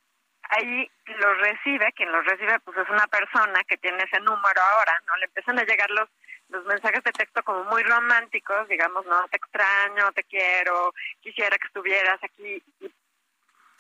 [0.43, 5.01] ahí lo recibe, quien lo recibe, pues es una persona que tiene ese número ahora,
[5.07, 5.17] ¿no?
[5.17, 6.09] Le empiezan a llegar los
[6.49, 11.67] los mensajes de texto como muy románticos, digamos, no, te extraño, te quiero, quisiera que
[11.67, 12.63] estuvieras aquí.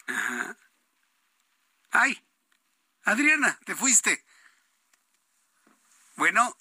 [0.08, 0.56] Ajá.
[1.92, 2.20] Ay,
[3.04, 4.24] Adriana, te fuiste.
[6.16, 6.56] Bueno,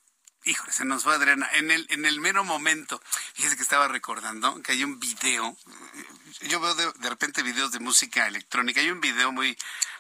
[0.48, 1.50] Híjole, se nos fue Adriana.
[1.54, 3.02] En el, en el mero momento,
[3.34, 5.58] fíjese que estaba recordando que hay un video,
[6.42, 9.58] yo veo de, repente videos de música electrónica, hay un video muy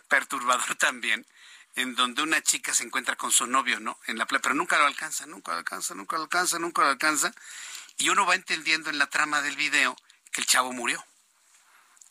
[0.07, 1.25] perturbador también,
[1.75, 3.97] en donde una chica se encuentra con su novio, ¿no?
[4.05, 6.89] En la playa, pero nunca lo alcanza, nunca lo alcanza, nunca lo alcanza, nunca lo
[6.89, 7.33] alcanza.
[7.97, 9.97] Y uno va entendiendo en la trama del video
[10.31, 11.03] que el chavo murió.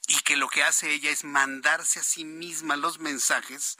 [0.06, 3.78] y que lo que hace ella es mandarse a sí misma los mensajes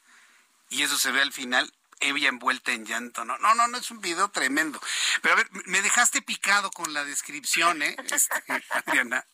[0.71, 3.25] y eso se ve al final ella envuelta en llanto.
[3.25, 4.81] No, no, no, no es un video tremendo.
[5.23, 7.97] Pero a ver, me dejaste picado con la descripción, ¿eh?
[8.15, 9.25] Este, Adriana.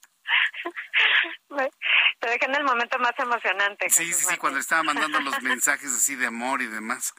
[2.20, 3.90] Te dejé en el momento más emocionante.
[3.90, 7.14] Sí, sí, sí, cuando estaba mandando los mensajes así de amor y demás.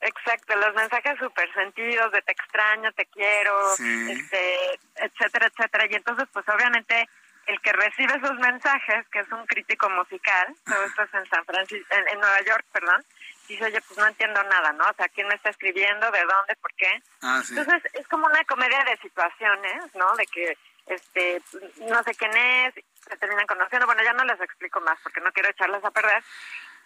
[0.00, 5.86] Exacto, los mensajes súper sentidos de te extraño, te quiero, este, etcétera, etcétera.
[5.90, 7.08] Y entonces, pues obviamente,
[7.46, 11.44] el que recibe esos mensajes, que es un crítico musical, todo esto es en San
[11.44, 13.04] Francisco, en, Nueva York, perdón,
[13.48, 14.84] dice, oye, pues no entiendo nada, ¿no?
[14.84, 16.10] O sea, ¿quién me está escribiendo?
[16.10, 16.56] ¿De dónde?
[16.60, 17.02] ¿Por qué?
[17.22, 20.14] Ah, entonces, es como una comedia de situaciones, ¿no?
[20.16, 20.56] De que
[20.86, 21.42] este,
[21.88, 25.32] no sé quién es, se terminan conociendo, bueno, ya no les explico más porque no
[25.32, 26.22] quiero echarles a perder.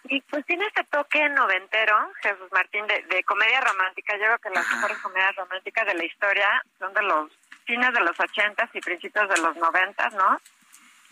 [0.05, 4.13] Y pues tiene este toque noventero, Jesús Martín, de, de comedia romántica.
[4.17, 7.31] Yo creo que las mejores comedias románticas de la historia son de los
[7.65, 10.39] fines de los ochentas y principios de los noventas, ¿no?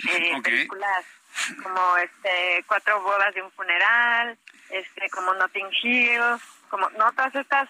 [0.07, 1.05] Eh, Películas
[1.63, 4.37] como este Cuatro bodas de un funeral,
[4.69, 6.21] este como Notting Hill,
[6.69, 7.69] como no todas estas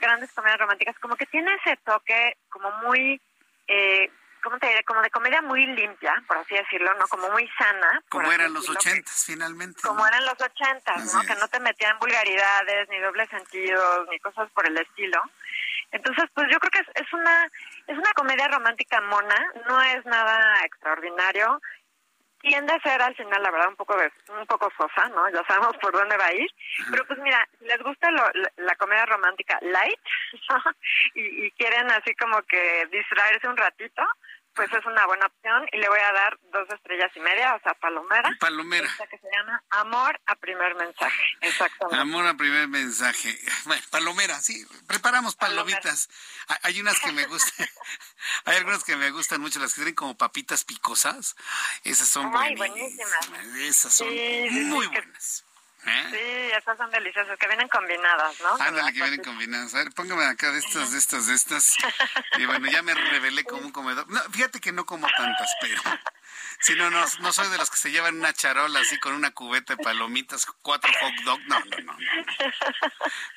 [0.00, 3.20] grandes comedias románticas, como que tiene ese toque como muy
[3.68, 4.10] eh,
[4.46, 4.84] ¿cómo te diré?
[4.84, 7.08] Como de comedia muy limpia, por así decirlo, ¿no?
[7.08, 8.00] Como muy sana.
[8.08, 9.82] Como eran los ochentas, finalmente.
[9.82, 11.22] Como eran los ochentas, ¿no?
[11.22, 15.20] Que no te metían vulgaridades, ni dobles sentidos, ni cosas por el estilo.
[15.90, 17.50] Entonces, pues yo creo que es, es una
[17.88, 21.60] es una comedia romántica mona, no es nada extraordinario.
[22.46, 25.28] Tiende a ser al final, la verdad, un poco de, un poco sosa, ¿no?
[25.30, 26.48] Ya sabemos por dónde va a ir.
[26.92, 29.98] Pero pues mira, les gusta la, comedia romántica light
[31.16, 34.04] y, y quieren así como que distraerse un ratito,
[34.56, 37.60] pues es una buena opción y le voy a dar dos estrellas y media, o
[37.60, 38.30] sea, palomera.
[38.40, 38.88] Palomera.
[39.10, 42.00] que se llama Amor a primer mensaje, exactamente.
[42.00, 43.38] Amor a primer mensaje.
[43.66, 46.08] Bueno, palomera, sí, preparamos palomitas.
[46.62, 47.68] Hay unas que me gustan,
[48.46, 51.36] hay algunas que me gustan mucho, las que tienen como papitas picosas.
[51.84, 53.30] Esas son buenísimas.
[53.58, 55.45] Esas son muy buenas.
[55.86, 56.04] ¿Eh?
[56.10, 58.54] Sí, esas son deliciosas, que vienen combinadas, ¿no?
[58.60, 59.72] Ándale, que vienen combinadas.
[59.74, 61.74] A ver, póngame acá de estas, de estas, de estas.
[62.38, 64.08] Y bueno, ya me revelé como un comedor.
[64.10, 65.80] No, fíjate que no como tantas, pero...
[66.60, 69.32] Si no, no, no soy de los que se llevan una charola así con una
[69.32, 71.40] cubeta de palomitas, cuatro hot dog.
[71.46, 71.96] No, no, no.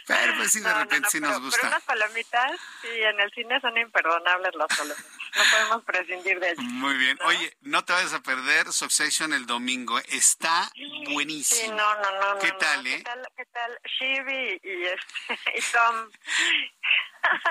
[0.07, 1.57] Pero pues sí, de repente sí nos gusta.
[1.61, 2.51] Pero unas palomitas,
[2.81, 5.05] sí, en el cine son imperdonables las palomitas.
[5.35, 6.63] No podemos prescindir de ellas.
[6.63, 7.19] Muy bien.
[7.25, 9.99] Oye, no te vayas a perder Succession el domingo.
[9.99, 10.71] Está
[11.13, 11.39] buenísimo.
[11.59, 12.39] Sí, no, no, no.
[12.39, 12.97] ¿Qué tal, eh?
[12.97, 16.09] ¿Qué tal, qué tal Shivi y, este, y Tom?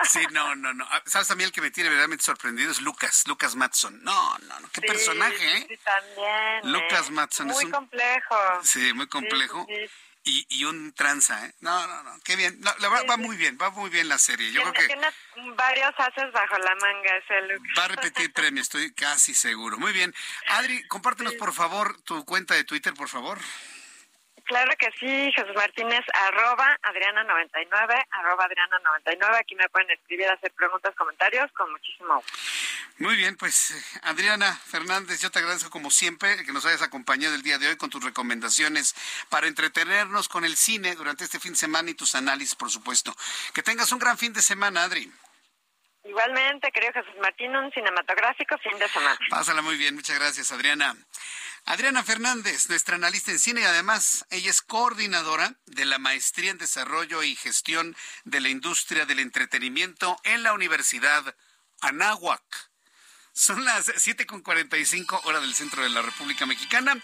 [0.05, 0.87] Sí, no, no, no.
[1.05, 2.71] ¿Sabes también el que me tiene verdaderamente sorprendido?
[2.71, 4.03] Es Lucas, Lucas Matson.
[4.03, 4.71] No, no, no.
[4.71, 5.67] Qué personaje, ¿eh?
[5.69, 6.73] Sí, también.
[6.73, 7.13] Lucas ¿eh?
[7.13, 7.71] Matson muy es un...
[7.71, 8.37] complejo.
[8.63, 9.67] Sí, muy complejo.
[10.25, 11.55] Y, y, un tranza, ¿eh?
[11.61, 12.61] No, no, no, qué bien.
[12.61, 14.53] No, la, va, va muy bien, va muy bien la serie.
[14.53, 14.95] Yo tiene, creo que...
[14.95, 17.73] Tiene varios haces bajo la manga ese Lucas.
[17.79, 19.79] Va a repetir premio, estoy casi seguro.
[19.79, 20.15] Muy bien.
[20.49, 23.39] Adri, compártenos por favor tu cuenta de Twitter, por favor.
[24.49, 29.39] Claro que sí, Jesús Martínez, arroba Adriana99, arroba Adriana99.
[29.39, 32.33] Aquí me pueden escribir, hacer preguntas, comentarios, con muchísimo gusto.
[32.97, 37.43] Muy bien, pues Adriana Fernández, yo te agradezco como siempre que nos hayas acompañado el
[37.43, 38.95] día de hoy con tus recomendaciones
[39.29, 43.15] para entretenernos con el cine durante este fin de semana y tus análisis, por supuesto.
[43.53, 45.13] Que tengas un gran fin de semana, Adri.
[46.05, 49.19] Igualmente, querido Jesús Martín, un cinematográfico fin de semana.
[49.29, 50.97] Pásala muy bien, muchas gracias, Adriana.
[51.71, 56.57] Adriana Fernández, nuestra analista en cine y además ella es coordinadora de la Maestría en
[56.57, 61.37] Desarrollo y Gestión de la Industria del Entretenimiento en la Universidad
[61.83, 62.71] Anáhuac.
[63.35, 66.97] Son las 7.45 hora del centro de la República Mexicana.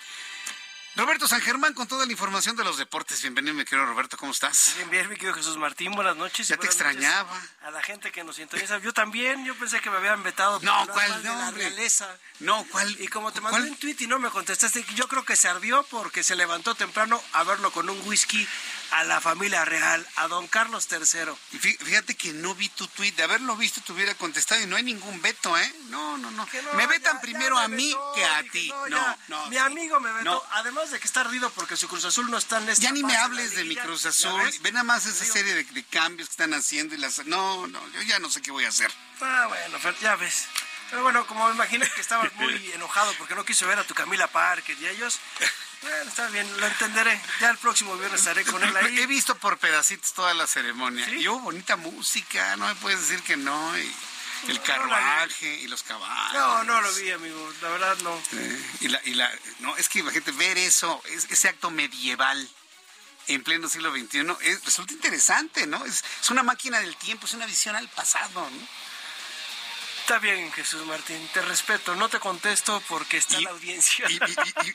[0.97, 3.21] Roberto San Germán con toda la información de los deportes.
[3.21, 4.75] Bienvenido, mi querido Roberto, ¿cómo estás?
[4.77, 6.47] Bien, bien, mi querido Jesús Martín, buenas noches.
[6.47, 7.37] Ya te extrañaba.
[7.63, 8.79] A la gente que nos sintoniza.
[8.79, 10.61] Yo también, yo pensé que me habían vetado.
[10.61, 11.21] No, ¿cuál?
[11.21, 12.17] De la realeza.
[12.39, 12.89] No, ¿cuál?
[13.01, 15.83] Y como te mandé un tweet y no me contestaste, yo creo que se ardió
[15.91, 18.47] porque se levantó temprano a verlo con un whisky
[18.91, 21.33] a la familia real, a don Carlos III.
[21.59, 24.83] Fíjate que no vi tu tweet, de haberlo visto te hubiera contestado y no hay
[24.83, 25.75] ningún veto, ¿eh?
[25.89, 26.47] No, no, no.
[26.75, 28.73] me vetan primero a mí que a ti.
[28.89, 32.31] No, no, Mi amigo me vetó, además de que está ardido porque su Cruz Azul
[32.31, 35.07] no está en esta Ya ni me hables de mi Cruz Azul, ve nada más
[35.07, 37.25] esa serie de, de, cambios que están haciendo y las...
[37.27, 38.91] No, no, yo ya no sé qué voy a hacer.
[39.21, 40.47] Ah, bueno, ya ves.
[40.91, 43.95] Pero bueno, como me imagino que estabas muy enojado porque no quiso ver a tu
[43.95, 45.19] Camila Parker y ellos...
[45.85, 47.21] Bueno, está bien, lo entenderé.
[47.41, 48.99] Ya el próximo viernes estaré con él ahí.
[49.01, 51.07] He visto por pedacitos toda la ceremonia.
[51.11, 53.79] Y hubo bonita música, no me puedes decir que no.
[53.79, 53.95] Y
[54.49, 56.33] el carruaje y los caballos.
[56.33, 57.53] No, no lo vi, amigo.
[57.61, 58.19] La verdad, no.
[58.81, 59.31] y, la, y la,
[59.61, 62.49] no, es que imagínate ver eso, ese acto medieval
[63.27, 65.85] en pleno siglo XXI, es, resulta interesante, ¿no?
[65.85, 68.69] Es, es, una máquina del tiempo, es una visión al pasado, ¿no?
[70.05, 74.05] Está bien, Jesús Martín, te respeto, no te contesto porque está la audiencia.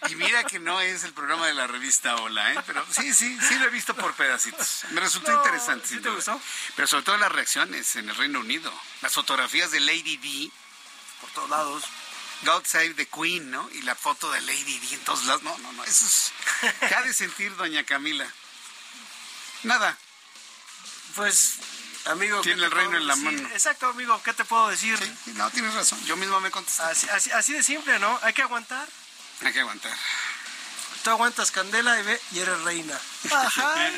[0.09, 2.57] Y, mira que no es el programa de la revista Hola, ¿eh?
[2.65, 4.85] pero sí, sí, sí lo he visto por pedacitos.
[4.89, 5.87] Me resultó interesante.
[5.87, 6.41] ¿Sí te gustó?
[6.75, 8.73] Pero sobre todo las reacciones en el Reino Unido,
[9.03, 10.51] las fotografías de Lady D.
[11.21, 11.83] Por todos lados.
[12.41, 13.69] God Save the Queen, ¿no?
[13.73, 15.43] Y la foto de Lady D en todos lados.
[15.43, 16.31] No, no, no, eso es...
[16.79, 18.27] ¿Qué ha de sentir doña Camila?
[19.61, 19.95] Nada.
[21.13, 21.59] Pues
[22.09, 23.47] Amigo, tiene el reino en la mano.
[23.49, 24.97] Exacto, amigo, ¿qué te puedo decir?
[25.35, 26.03] no, tienes razón.
[26.05, 26.83] Yo mismo me contesté.
[26.83, 28.19] Así, así, de simple, ¿no?
[28.23, 28.87] Hay que aguantar.
[29.41, 29.95] Hay que aguantar.
[31.03, 32.99] Tú aguantas candela y, ve, y eres reina.
[33.31, 33.91] Ajá.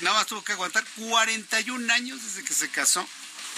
[0.00, 3.06] Nada más tuvo que aguantar 41 años desde que se casó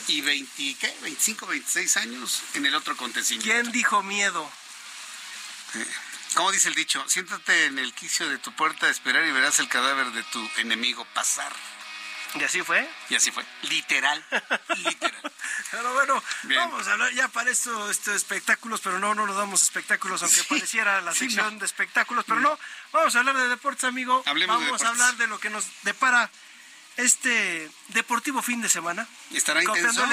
[0.09, 0.97] y 20, ¿qué?
[1.03, 3.49] 25, 26 años en el otro acontecimiento.
[3.49, 4.51] ¿Quién dijo miedo?
[6.35, 7.05] ¿Cómo dice el dicho?
[7.09, 10.51] Siéntate en el quicio de tu puerta a esperar y verás el cadáver de tu
[10.57, 11.53] enemigo pasar.
[12.39, 12.89] ¿Y así fue?
[13.09, 13.45] Y así fue.
[13.63, 14.25] Literal.
[14.77, 15.33] Literal.
[15.71, 16.23] Pero bueno,
[16.55, 20.43] vamos a hablar ya para esto, este, espectáculos, pero no, no nos damos espectáculos, aunque
[20.45, 22.59] pareciera la sección de espectáculos, pero no,
[22.93, 24.23] vamos a hablar de deportes, amigo.
[24.47, 26.31] vamos a hablar de lo que nos depara
[26.97, 29.07] este deportivo fin de semana.
[29.33, 30.05] ¿Estará intenso?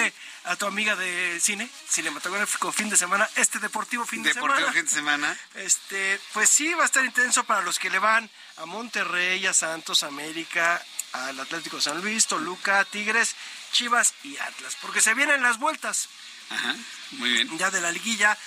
[0.45, 4.56] a tu amiga de cine, cinematográfico fin de semana, este deportivo fin de semana.
[4.56, 5.38] Deportivo fin de semana.
[5.56, 9.54] Este, pues sí, va a estar intenso para los que le van a Monterrey, a
[9.54, 10.84] Santos, América,
[11.14, 13.35] al Atlético San Luis, Toluca, Tigres,
[13.72, 16.10] Chivas y Atlas, porque se vienen las vueltas.
[16.49, 16.76] Ajá,
[17.11, 17.57] muy bien.
[17.57, 18.38] Ya de la liguilla.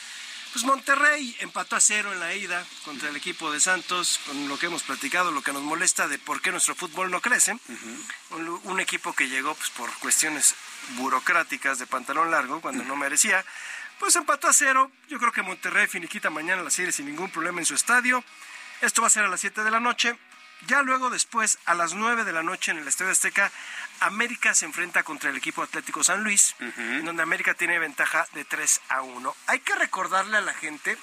[0.52, 4.58] Pues Monterrey empató a cero en la ida contra el equipo de Santos, con lo
[4.58, 7.58] que hemos platicado, lo que nos molesta de por qué nuestro fútbol no crece.
[8.30, 10.54] un, equipo que llegó pues, por cuestiones
[10.96, 13.44] burocráticas de pantalón largo, cuando no merecía,
[13.98, 14.90] pues empató a cero.
[15.08, 18.24] Yo creo que Monterrey finiquita mañana la serie sin ningún problema en su estadio.
[18.80, 20.16] Esto va a ser a las 7 de la noche.
[20.66, 23.52] Ya luego después, a las 9 de la noche en el Estadio Azteca,
[24.00, 28.44] América se enfrenta contra el equipo Atlético San Luis, en donde América tiene ventaja de
[28.44, 29.36] 3 a 1.
[29.46, 30.96] Hay que recordarle a la gente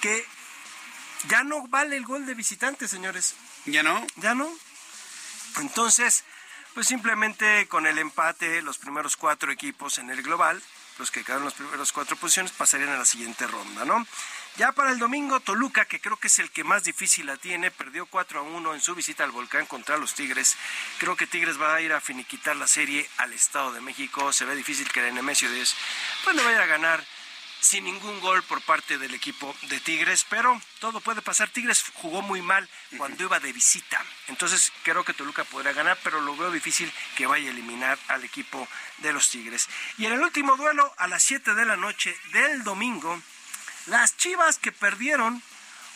[0.00, 0.26] que
[1.28, 3.36] ya no vale el gol de visitante, señores.
[3.66, 4.06] ¿Ya no?
[4.16, 4.50] Ya no.
[5.58, 6.24] Entonces,
[6.74, 10.62] pues simplemente con el empate, los primeros cuatro equipos en el global,
[10.98, 14.06] los que quedaron en las primeras cuatro posiciones, pasarían a la siguiente ronda, ¿no?
[14.56, 17.70] Ya para el domingo, Toluca, que creo que es el que más difícil la tiene,
[17.70, 20.56] perdió 4 a 1 en su visita al volcán contra los Tigres.
[20.98, 24.32] Creo que Tigres va a ir a finiquitar la serie al Estado de México.
[24.32, 25.74] Se ve difícil que el Nemesio 10
[26.24, 27.02] pues le vaya a ganar
[27.60, 31.48] sin ningún gol por parte del equipo de Tigres, pero todo puede pasar.
[31.50, 36.20] Tigres jugó muy mal cuando iba de visita, entonces creo que Toluca podrá ganar, pero
[36.20, 38.66] lo veo difícil que vaya a eliminar al equipo
[38.98, 39.68] de los Tigres.
[39.98, 43.20] Y en el último duelo, a las 7 de la noche del domingo,
[43.86, 45.42] las Chivas que perdieron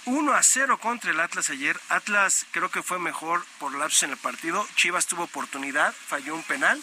[0.06, 1.81] 1 a 0 contra el Atlas ayer.
[1.89, 4.66] Atlas creo que fue mejor por lapsos en el partido.
[4.77, 6.82] Chivas tuvo oportunidad, falló un penal.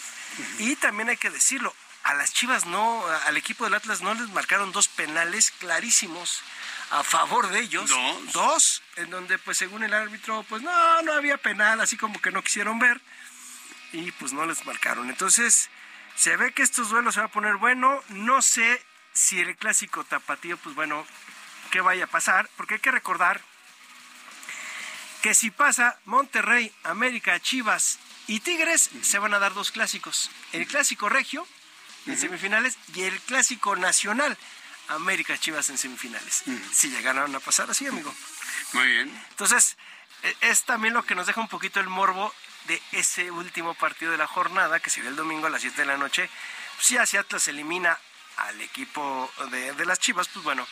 [0.58, 1.74] Y también hay que decirlo,
[2.04, 6.42] a las Chivas no, al equipo del Atlas no les marcaron dos penales clarísimos
[6.90, 7.88] a favor de ellos.
[7.88, 8.32] Dos.
[8.32, 12.32] Dos, en donde pues según el árbitro, pues no, no había penal, así como que
[12.32, 13.00] no quisieron ver.
[13.92, 15.10] Y pues no les marcaron.
[15.10, 15.68] Entonces,
[16.16, 18.02] se ve que estos duelos se van a poner bueno.
[18.08, 21.06] No sé si el clásico tapatío, pues bueno,
[21.70, 22.48] ¿qué vaya a pasar?
[22.56, 23.40] Porque hay que recordar
[25.22, 30.30] que si pasa Monterrey, América, Chivas y Tigres, se van a dar dos clásicos.
[30.52, 31.46] El clásico regio
[32.06, 34.36] en semifinales y el clásico nacional.
[34.88, 36.42] América Chivas en semifinales.
[36.72, 38.12] Si llegaron a pasar así, amigo.
[38.72, 39.24] Muy bien.
[39.30, 39.76] Entonces,
[40.22, 42.34] e, es también lo que nos deja un poquito el morbo
[42.66, 45.86] de ese último partido de la jornada, que sería el domingo a las 7 de
[45.86, 46.28] la noche.
[46.80, 47.98] Si hacia Atlas elimina
[48.36, 50.66] al equipo de, las Chivas, pues bueno,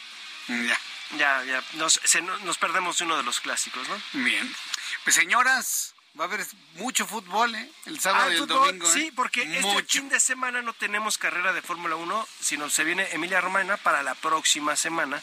[0.48, 0.78] mm, ya.
[1.18, 2.00] Ya, ya, nos,
[2.44, 4.00] nos perdemos uno de los clásicos, ¿no?
[4.12, 4.54] Bien.
[5.02, 7.70] Pues señoras, va a haber mucho fútbol, ¿eh?
[7.86, 8.86] El sábado ah, y el domingo.
[8.86, 8.92] ¿eh?
[8.92, 13.08] Sí, porque este fin de semana no tenemos carrera de Fórmula 1, sino se viene
[13.12, 15.20] Emilia Romana para la próxima semana,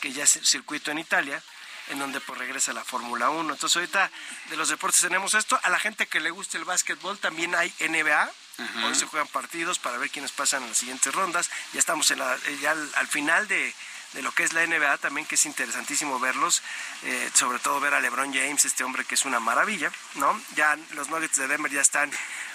[0.00, 1.42] que ya es el circuito en Italia
[1.88, 3.52] en donde pues regresa la Fórmula 1.
[3.52, 4.10] Entonces ahorita
[4.50, 5.58] de los deportes tenemos esto.
[5.62, 8.30] A la gente que le guste el básquetbol también hay NBA.
[8.58, 11.50] Hoy se juegan partidos para ver quiénes pasan en las siguientes rondas.
[11.72, 13.74] Ya estamos en la, ya al, final de,
[14.22, 16.62] lo que es la NBA también, que es interesantísimo verlos,
[17.02, 20.40] eh, sobre todo ver a LeBron James, este hombre que es una maravilla, ¿no?
[20.54, 22.10] Ya los Nuggets de Denver ya están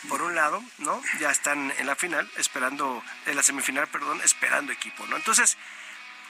[0.10, 1.02] por un lado, ¿no?
[1.20, 5.18] Ya están en la final, esperando, en la semifinal, perdón, esperando equipo, ¿no?
[5.18, 5.58] Entonces,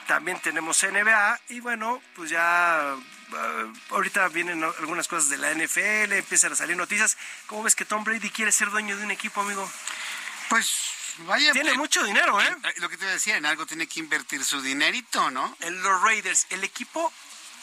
[0.06, 2.96] también tenemos NBA y bueno, pues ya
[3.32, 7.16] eh, ahorita vienen algunas cosas de la NFL, empiezan a salir noticias.
[7.46, 9.68] ¿Cómo ves que Tom Brady quiere ser dueño de un equipo, amigo?
[10.48, 10.70] Pues
[11.18, 11.52] vaya.
[11.52, 12.56] Tiene mucho dinero, ¿eh?
[12.76, 15.56] Lo que te decía, en algo tiene que invertir su dinerito, ¿no?
[15.60, 17.12] En los Raiders, el equipo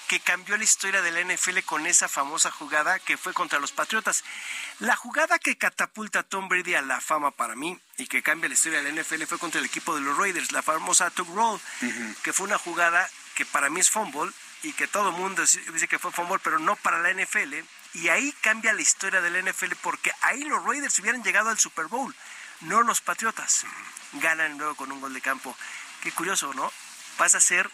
[0.09, 3.71] que cambió la historia de la NFL con esa famosa jugada que fue contra los
[3.71, 4.23] Patriotas.
[4.79, 8.49] La jugada que catapulta a Tom Brady a la fama para mí y que cambia
[8.49, 11.27] la historia de la NFL fue contra el equipo de los Raiders, la famosa Tug
[11.35, 11.61] Roll,
[12.23, 14.31] que fue una jugada que para mí es fumble
[14.63, 17.53] y que todo el mundo dice que fue fumble, pero no para la NFL.
[17.93, 21.59] Y ahí cambia la historia de la NFL porque ahí los Raiders hubieran llegado al
[21.59, 22.15] Super Bowl,
[22.61, 23.63] no los Patriotas.
[24.13, 25.55] Ganan luego con un gol de campo.
[26.01, 26.73] Qué curioso, ¿no?
[27.19, 27.69] Vas a ser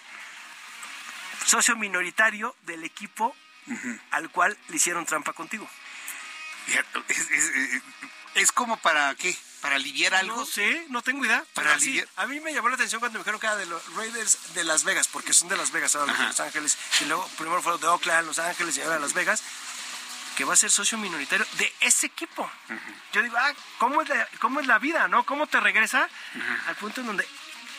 [1.45, 3.35] socio minoritario del equipo
[4.11, 5.67] al cual le hicieron trampa contigo.
[8.35, 9.35] Es, como para qué?
[9.61, 10.35] ¿Para aliviar algo?
[10.35, 11.43] No sé, no tengo idea.
[11.53, 12.07] Para aliviar.
[12.17, 14.63] a mí me llamó la atención cuando me dijeron que era de los Raiders de
[14.63, 16.77] Las Vegas, porque son de Las Vegas, ahora de Los Ángeles.
[17.01, 19.41] Y luego primero fueron de Oakland, Los Ángeles y ahora Las Vegas
[20.35, 22.49] que va a ser socio minoritario de ese equipo.
[23.13, 25.25] Yo digo, ah, ¿cómo es, la, ¿cómo es la vida, no?
[25.25, 26.09] ¿Cómo te regresa
[26.67, 27.27] al punto en donde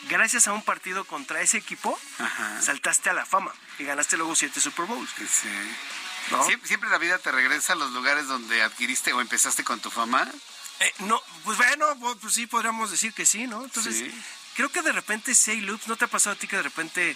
[0.03, 1.99] gracias a un partido contra ese equipo,
[2.61, 5.09] saltaste a la fama y ganaste luego siete Super Bowls.
[5.17, 5.49] Sí.
[6.63, 10.29] ¿Siempre la vida te regresa a los lugares donde adquiriste o empezaste con tu fama?
[10.79, 11.85] Eh, no, pues bueno,
[12.21, 13.63] pues sí, podríamos decir que sí, ¿no?
[13.63, 14.13] Entonces,
[14.55, 17.15] creo que de repente hay loops, ¿no te ha pasado a ti que de repente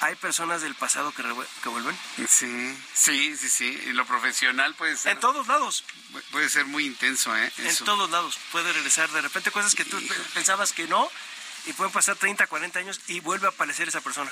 [0.00, 1.22] hay personas del pasado que,
[1.62, 1.96] que vuelven?
[2.28, 3.82] Sí, sí, sí, sí.
[3.86, 5.12] Y lo profesional puede ser.
[5.12, 5.84] En todos lados.
[6.30, 7.52] Puede ser muy intenso, ¿eh?
[7.58, 8.38] En todos lados.
[8.50, 10.00] Puede regresar de repente cosas que tú
[10.34, 11.08] pensabas que no
[11.66, 14.30] y pueden pasar 30, 40 años y vuelve a aparecer esa persona.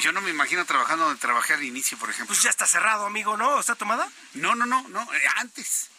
[0.00, 2.34] Yo no me imagino trabajando donde trabajé al inicio, por ejemplo.
[2.34, 3.60] Pues ya está cerrado, amigo, ¿no?
[3.60, 4.10] ¿Está tomada?
[4.34, 5.90] No, no, no, no, eh, antes.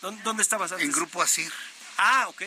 [0.00, 0.86] ¿Dónde, estabas antes?
[0.86, 1.52] En Grupo Asir.
[1.98, 2.42] Ah, ok.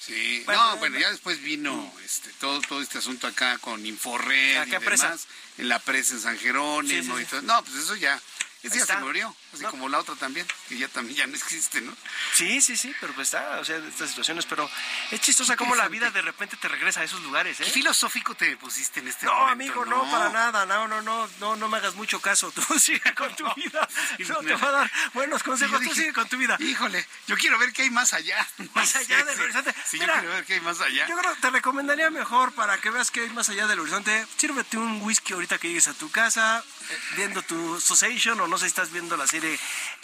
[0.00, 4.70] Sí, no, bueno, ya después vino este, todo, todo este asunto acá con Inforred y
[4.70, 5.26] demás,
[5.58, 7.42] en la presa en San Jerónimo y todo.
[7.42, 8.20] No, pues eso ya,
[8.62, 11.80] ese ya se murió, así como la otra también, que ya también ya no existe,
[11.80, 11.94] ¿no?
[12.34, 14.68] Sí, sí, sí, pero pues está, o sea, estas situaciones, pero
[15.10, 17.64] es chistosa como la vida de repente te regresa a esos lugares, ¿eh?
[17.64, 19.52] ¿Qué filosófico te pusiste en este no, momento?
[19.52, 22.50] Amigo, no, amigo, no, para nada, no, no, no, no, no me hagas mucho caso,
[22.54, 23.88] tú sigue con tu vida,
[24.28, 26.56] no te va a dar buenos consejos, tú sigue con tu vida.
[26.60, 28.46] Híjole, yo quiero ver qué hay más allá.
[28.74, 29.74] Más allá del horizonte.
[29.86, 31.06] Sí, yo quiero ver qué hay más allá.
[31.06, 34.26] Yo creo que te recomendaría mejor para que veas qué hay más allá del horizonte,
[34.36, 38.58] sírvete un whisky ahorita que llegues a tu casa, eh, viendo tu Association, o no
[38.58, 39.45] sé si estás viendo la serie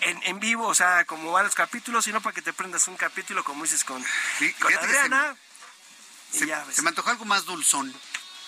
[0.01, 3.45] en, en vivo, o sea, como varios capítulos, sino para que te prendas un capítulo,
[3.45, 4.03] como dices, con,
[4.61, 5.37] con Adriana.
[6.31, 7.95] Se, se, me antojó algo más dulzón.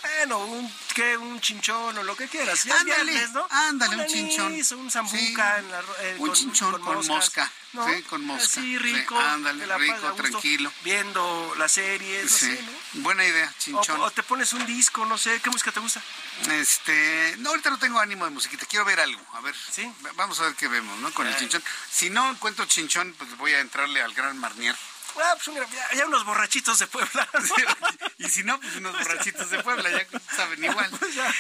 [0.04, 1.16] Bueno, un, ¿qué?
[1.16, 2.64] un chinchón o lo que quieras.
[2.64, 3.46] Ya ándale, viernes, ¿no?
[3.50, 4.80] ándale, un, un chinchón.
[4.80, 5.16] un zambuca.
[5.16, 5.64] Sí.
[5.64, 7.50] En la, eh, un con, chinchón con, con mosca.
[7.72, 7.88] ¿no?
[7.88, 8.60] Sí, con mosca.
[8.60, 9.16] Sí, rico.
[9.16, 10.70] Sí, ándale, rico, tranquilo.
[10.82, 12.54] Viendo la serie, sí.
[12.54, 13.02] Sé, ¿no?
[13.02, 13.98] Buena idea, chinchón.
[14.00, 15.40] O, o, te pones un disco, no sé.
[15.40, 16.02] ¿Qué música te gusta?
[16.50, 18.66] Este, no, ahorita no tengo ánimo de musiquita.
[18.66, 19.22] Quiero ver algo.
[19.32, 19.90] A ver, ¿Sí?
[20.16, 21.12] vamos a ver qué vemos, ¿no?
[21.14, 21.62] Con el chinchón.
[21.90, 24.76] Si no encuentro chinchón, pues voy a entrarle al Gran Marnier.
[25.16, 27.28] Ah, pues mira, ya, unos borrachitos de Puebla.
[28.18, 30.90] y si no, pues unos borrachitos de Puebla, ya saben igual.
[30.98, 31.34] Pues ya,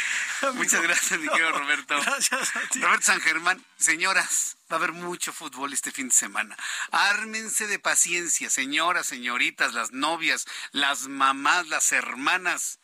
[0.52, 2.00] Muchas gracias, mi querido Roberto.
[2.00, 2.80] Gracias a ti.
[2.80, 6.56] Roberto San Germán, señoras, va a haber mucho fútbol este fin de semana.
[6.92, 12.78] Ármense de paciencia, señoras, señoritas, las novias, las mamás, las hermanas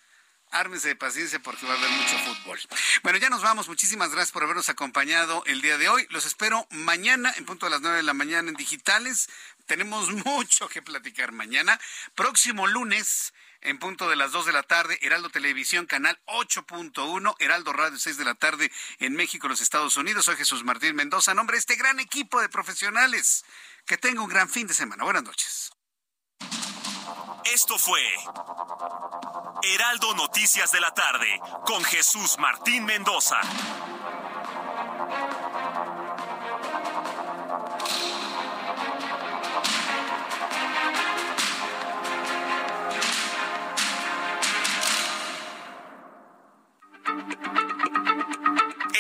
[0.51, 2.59] ármense de paciencia porque va a haber mucho fútbol.
[3.03, 3.69] Bueno, ya nos vamos.
[3.69, 6.07] Muchísimas gracias por habernos acompañado el día de hoy.
[6.11, 9.29] Los espero mañana en punto a las 9 de la mañana en digitales.
[9.71, 11.81] Tenemos mucho que platicar mañana.
[12.17, 13.33] Próximo lunes.
[13.61, 18.17] En punto de las 2 de la tarde, Heraldo Televisión, canal 8.1, Heraldo Radio 6
[18.17, 20.25] de la tarde en México, los Estados Unidos.
[20.25, 23.45] Soy Jesús Martín Mendoza, nombre de este gran equipo de profesionales.
[23.87, 25.05] Que tenga un gran fin de semana.
[25.05, 25.71] Buenas noches.
[27.45, 28.03] Esto fue
[29.63, 33.41] Heraldo Noticias de la tarde con Jesús Martín Mendoza.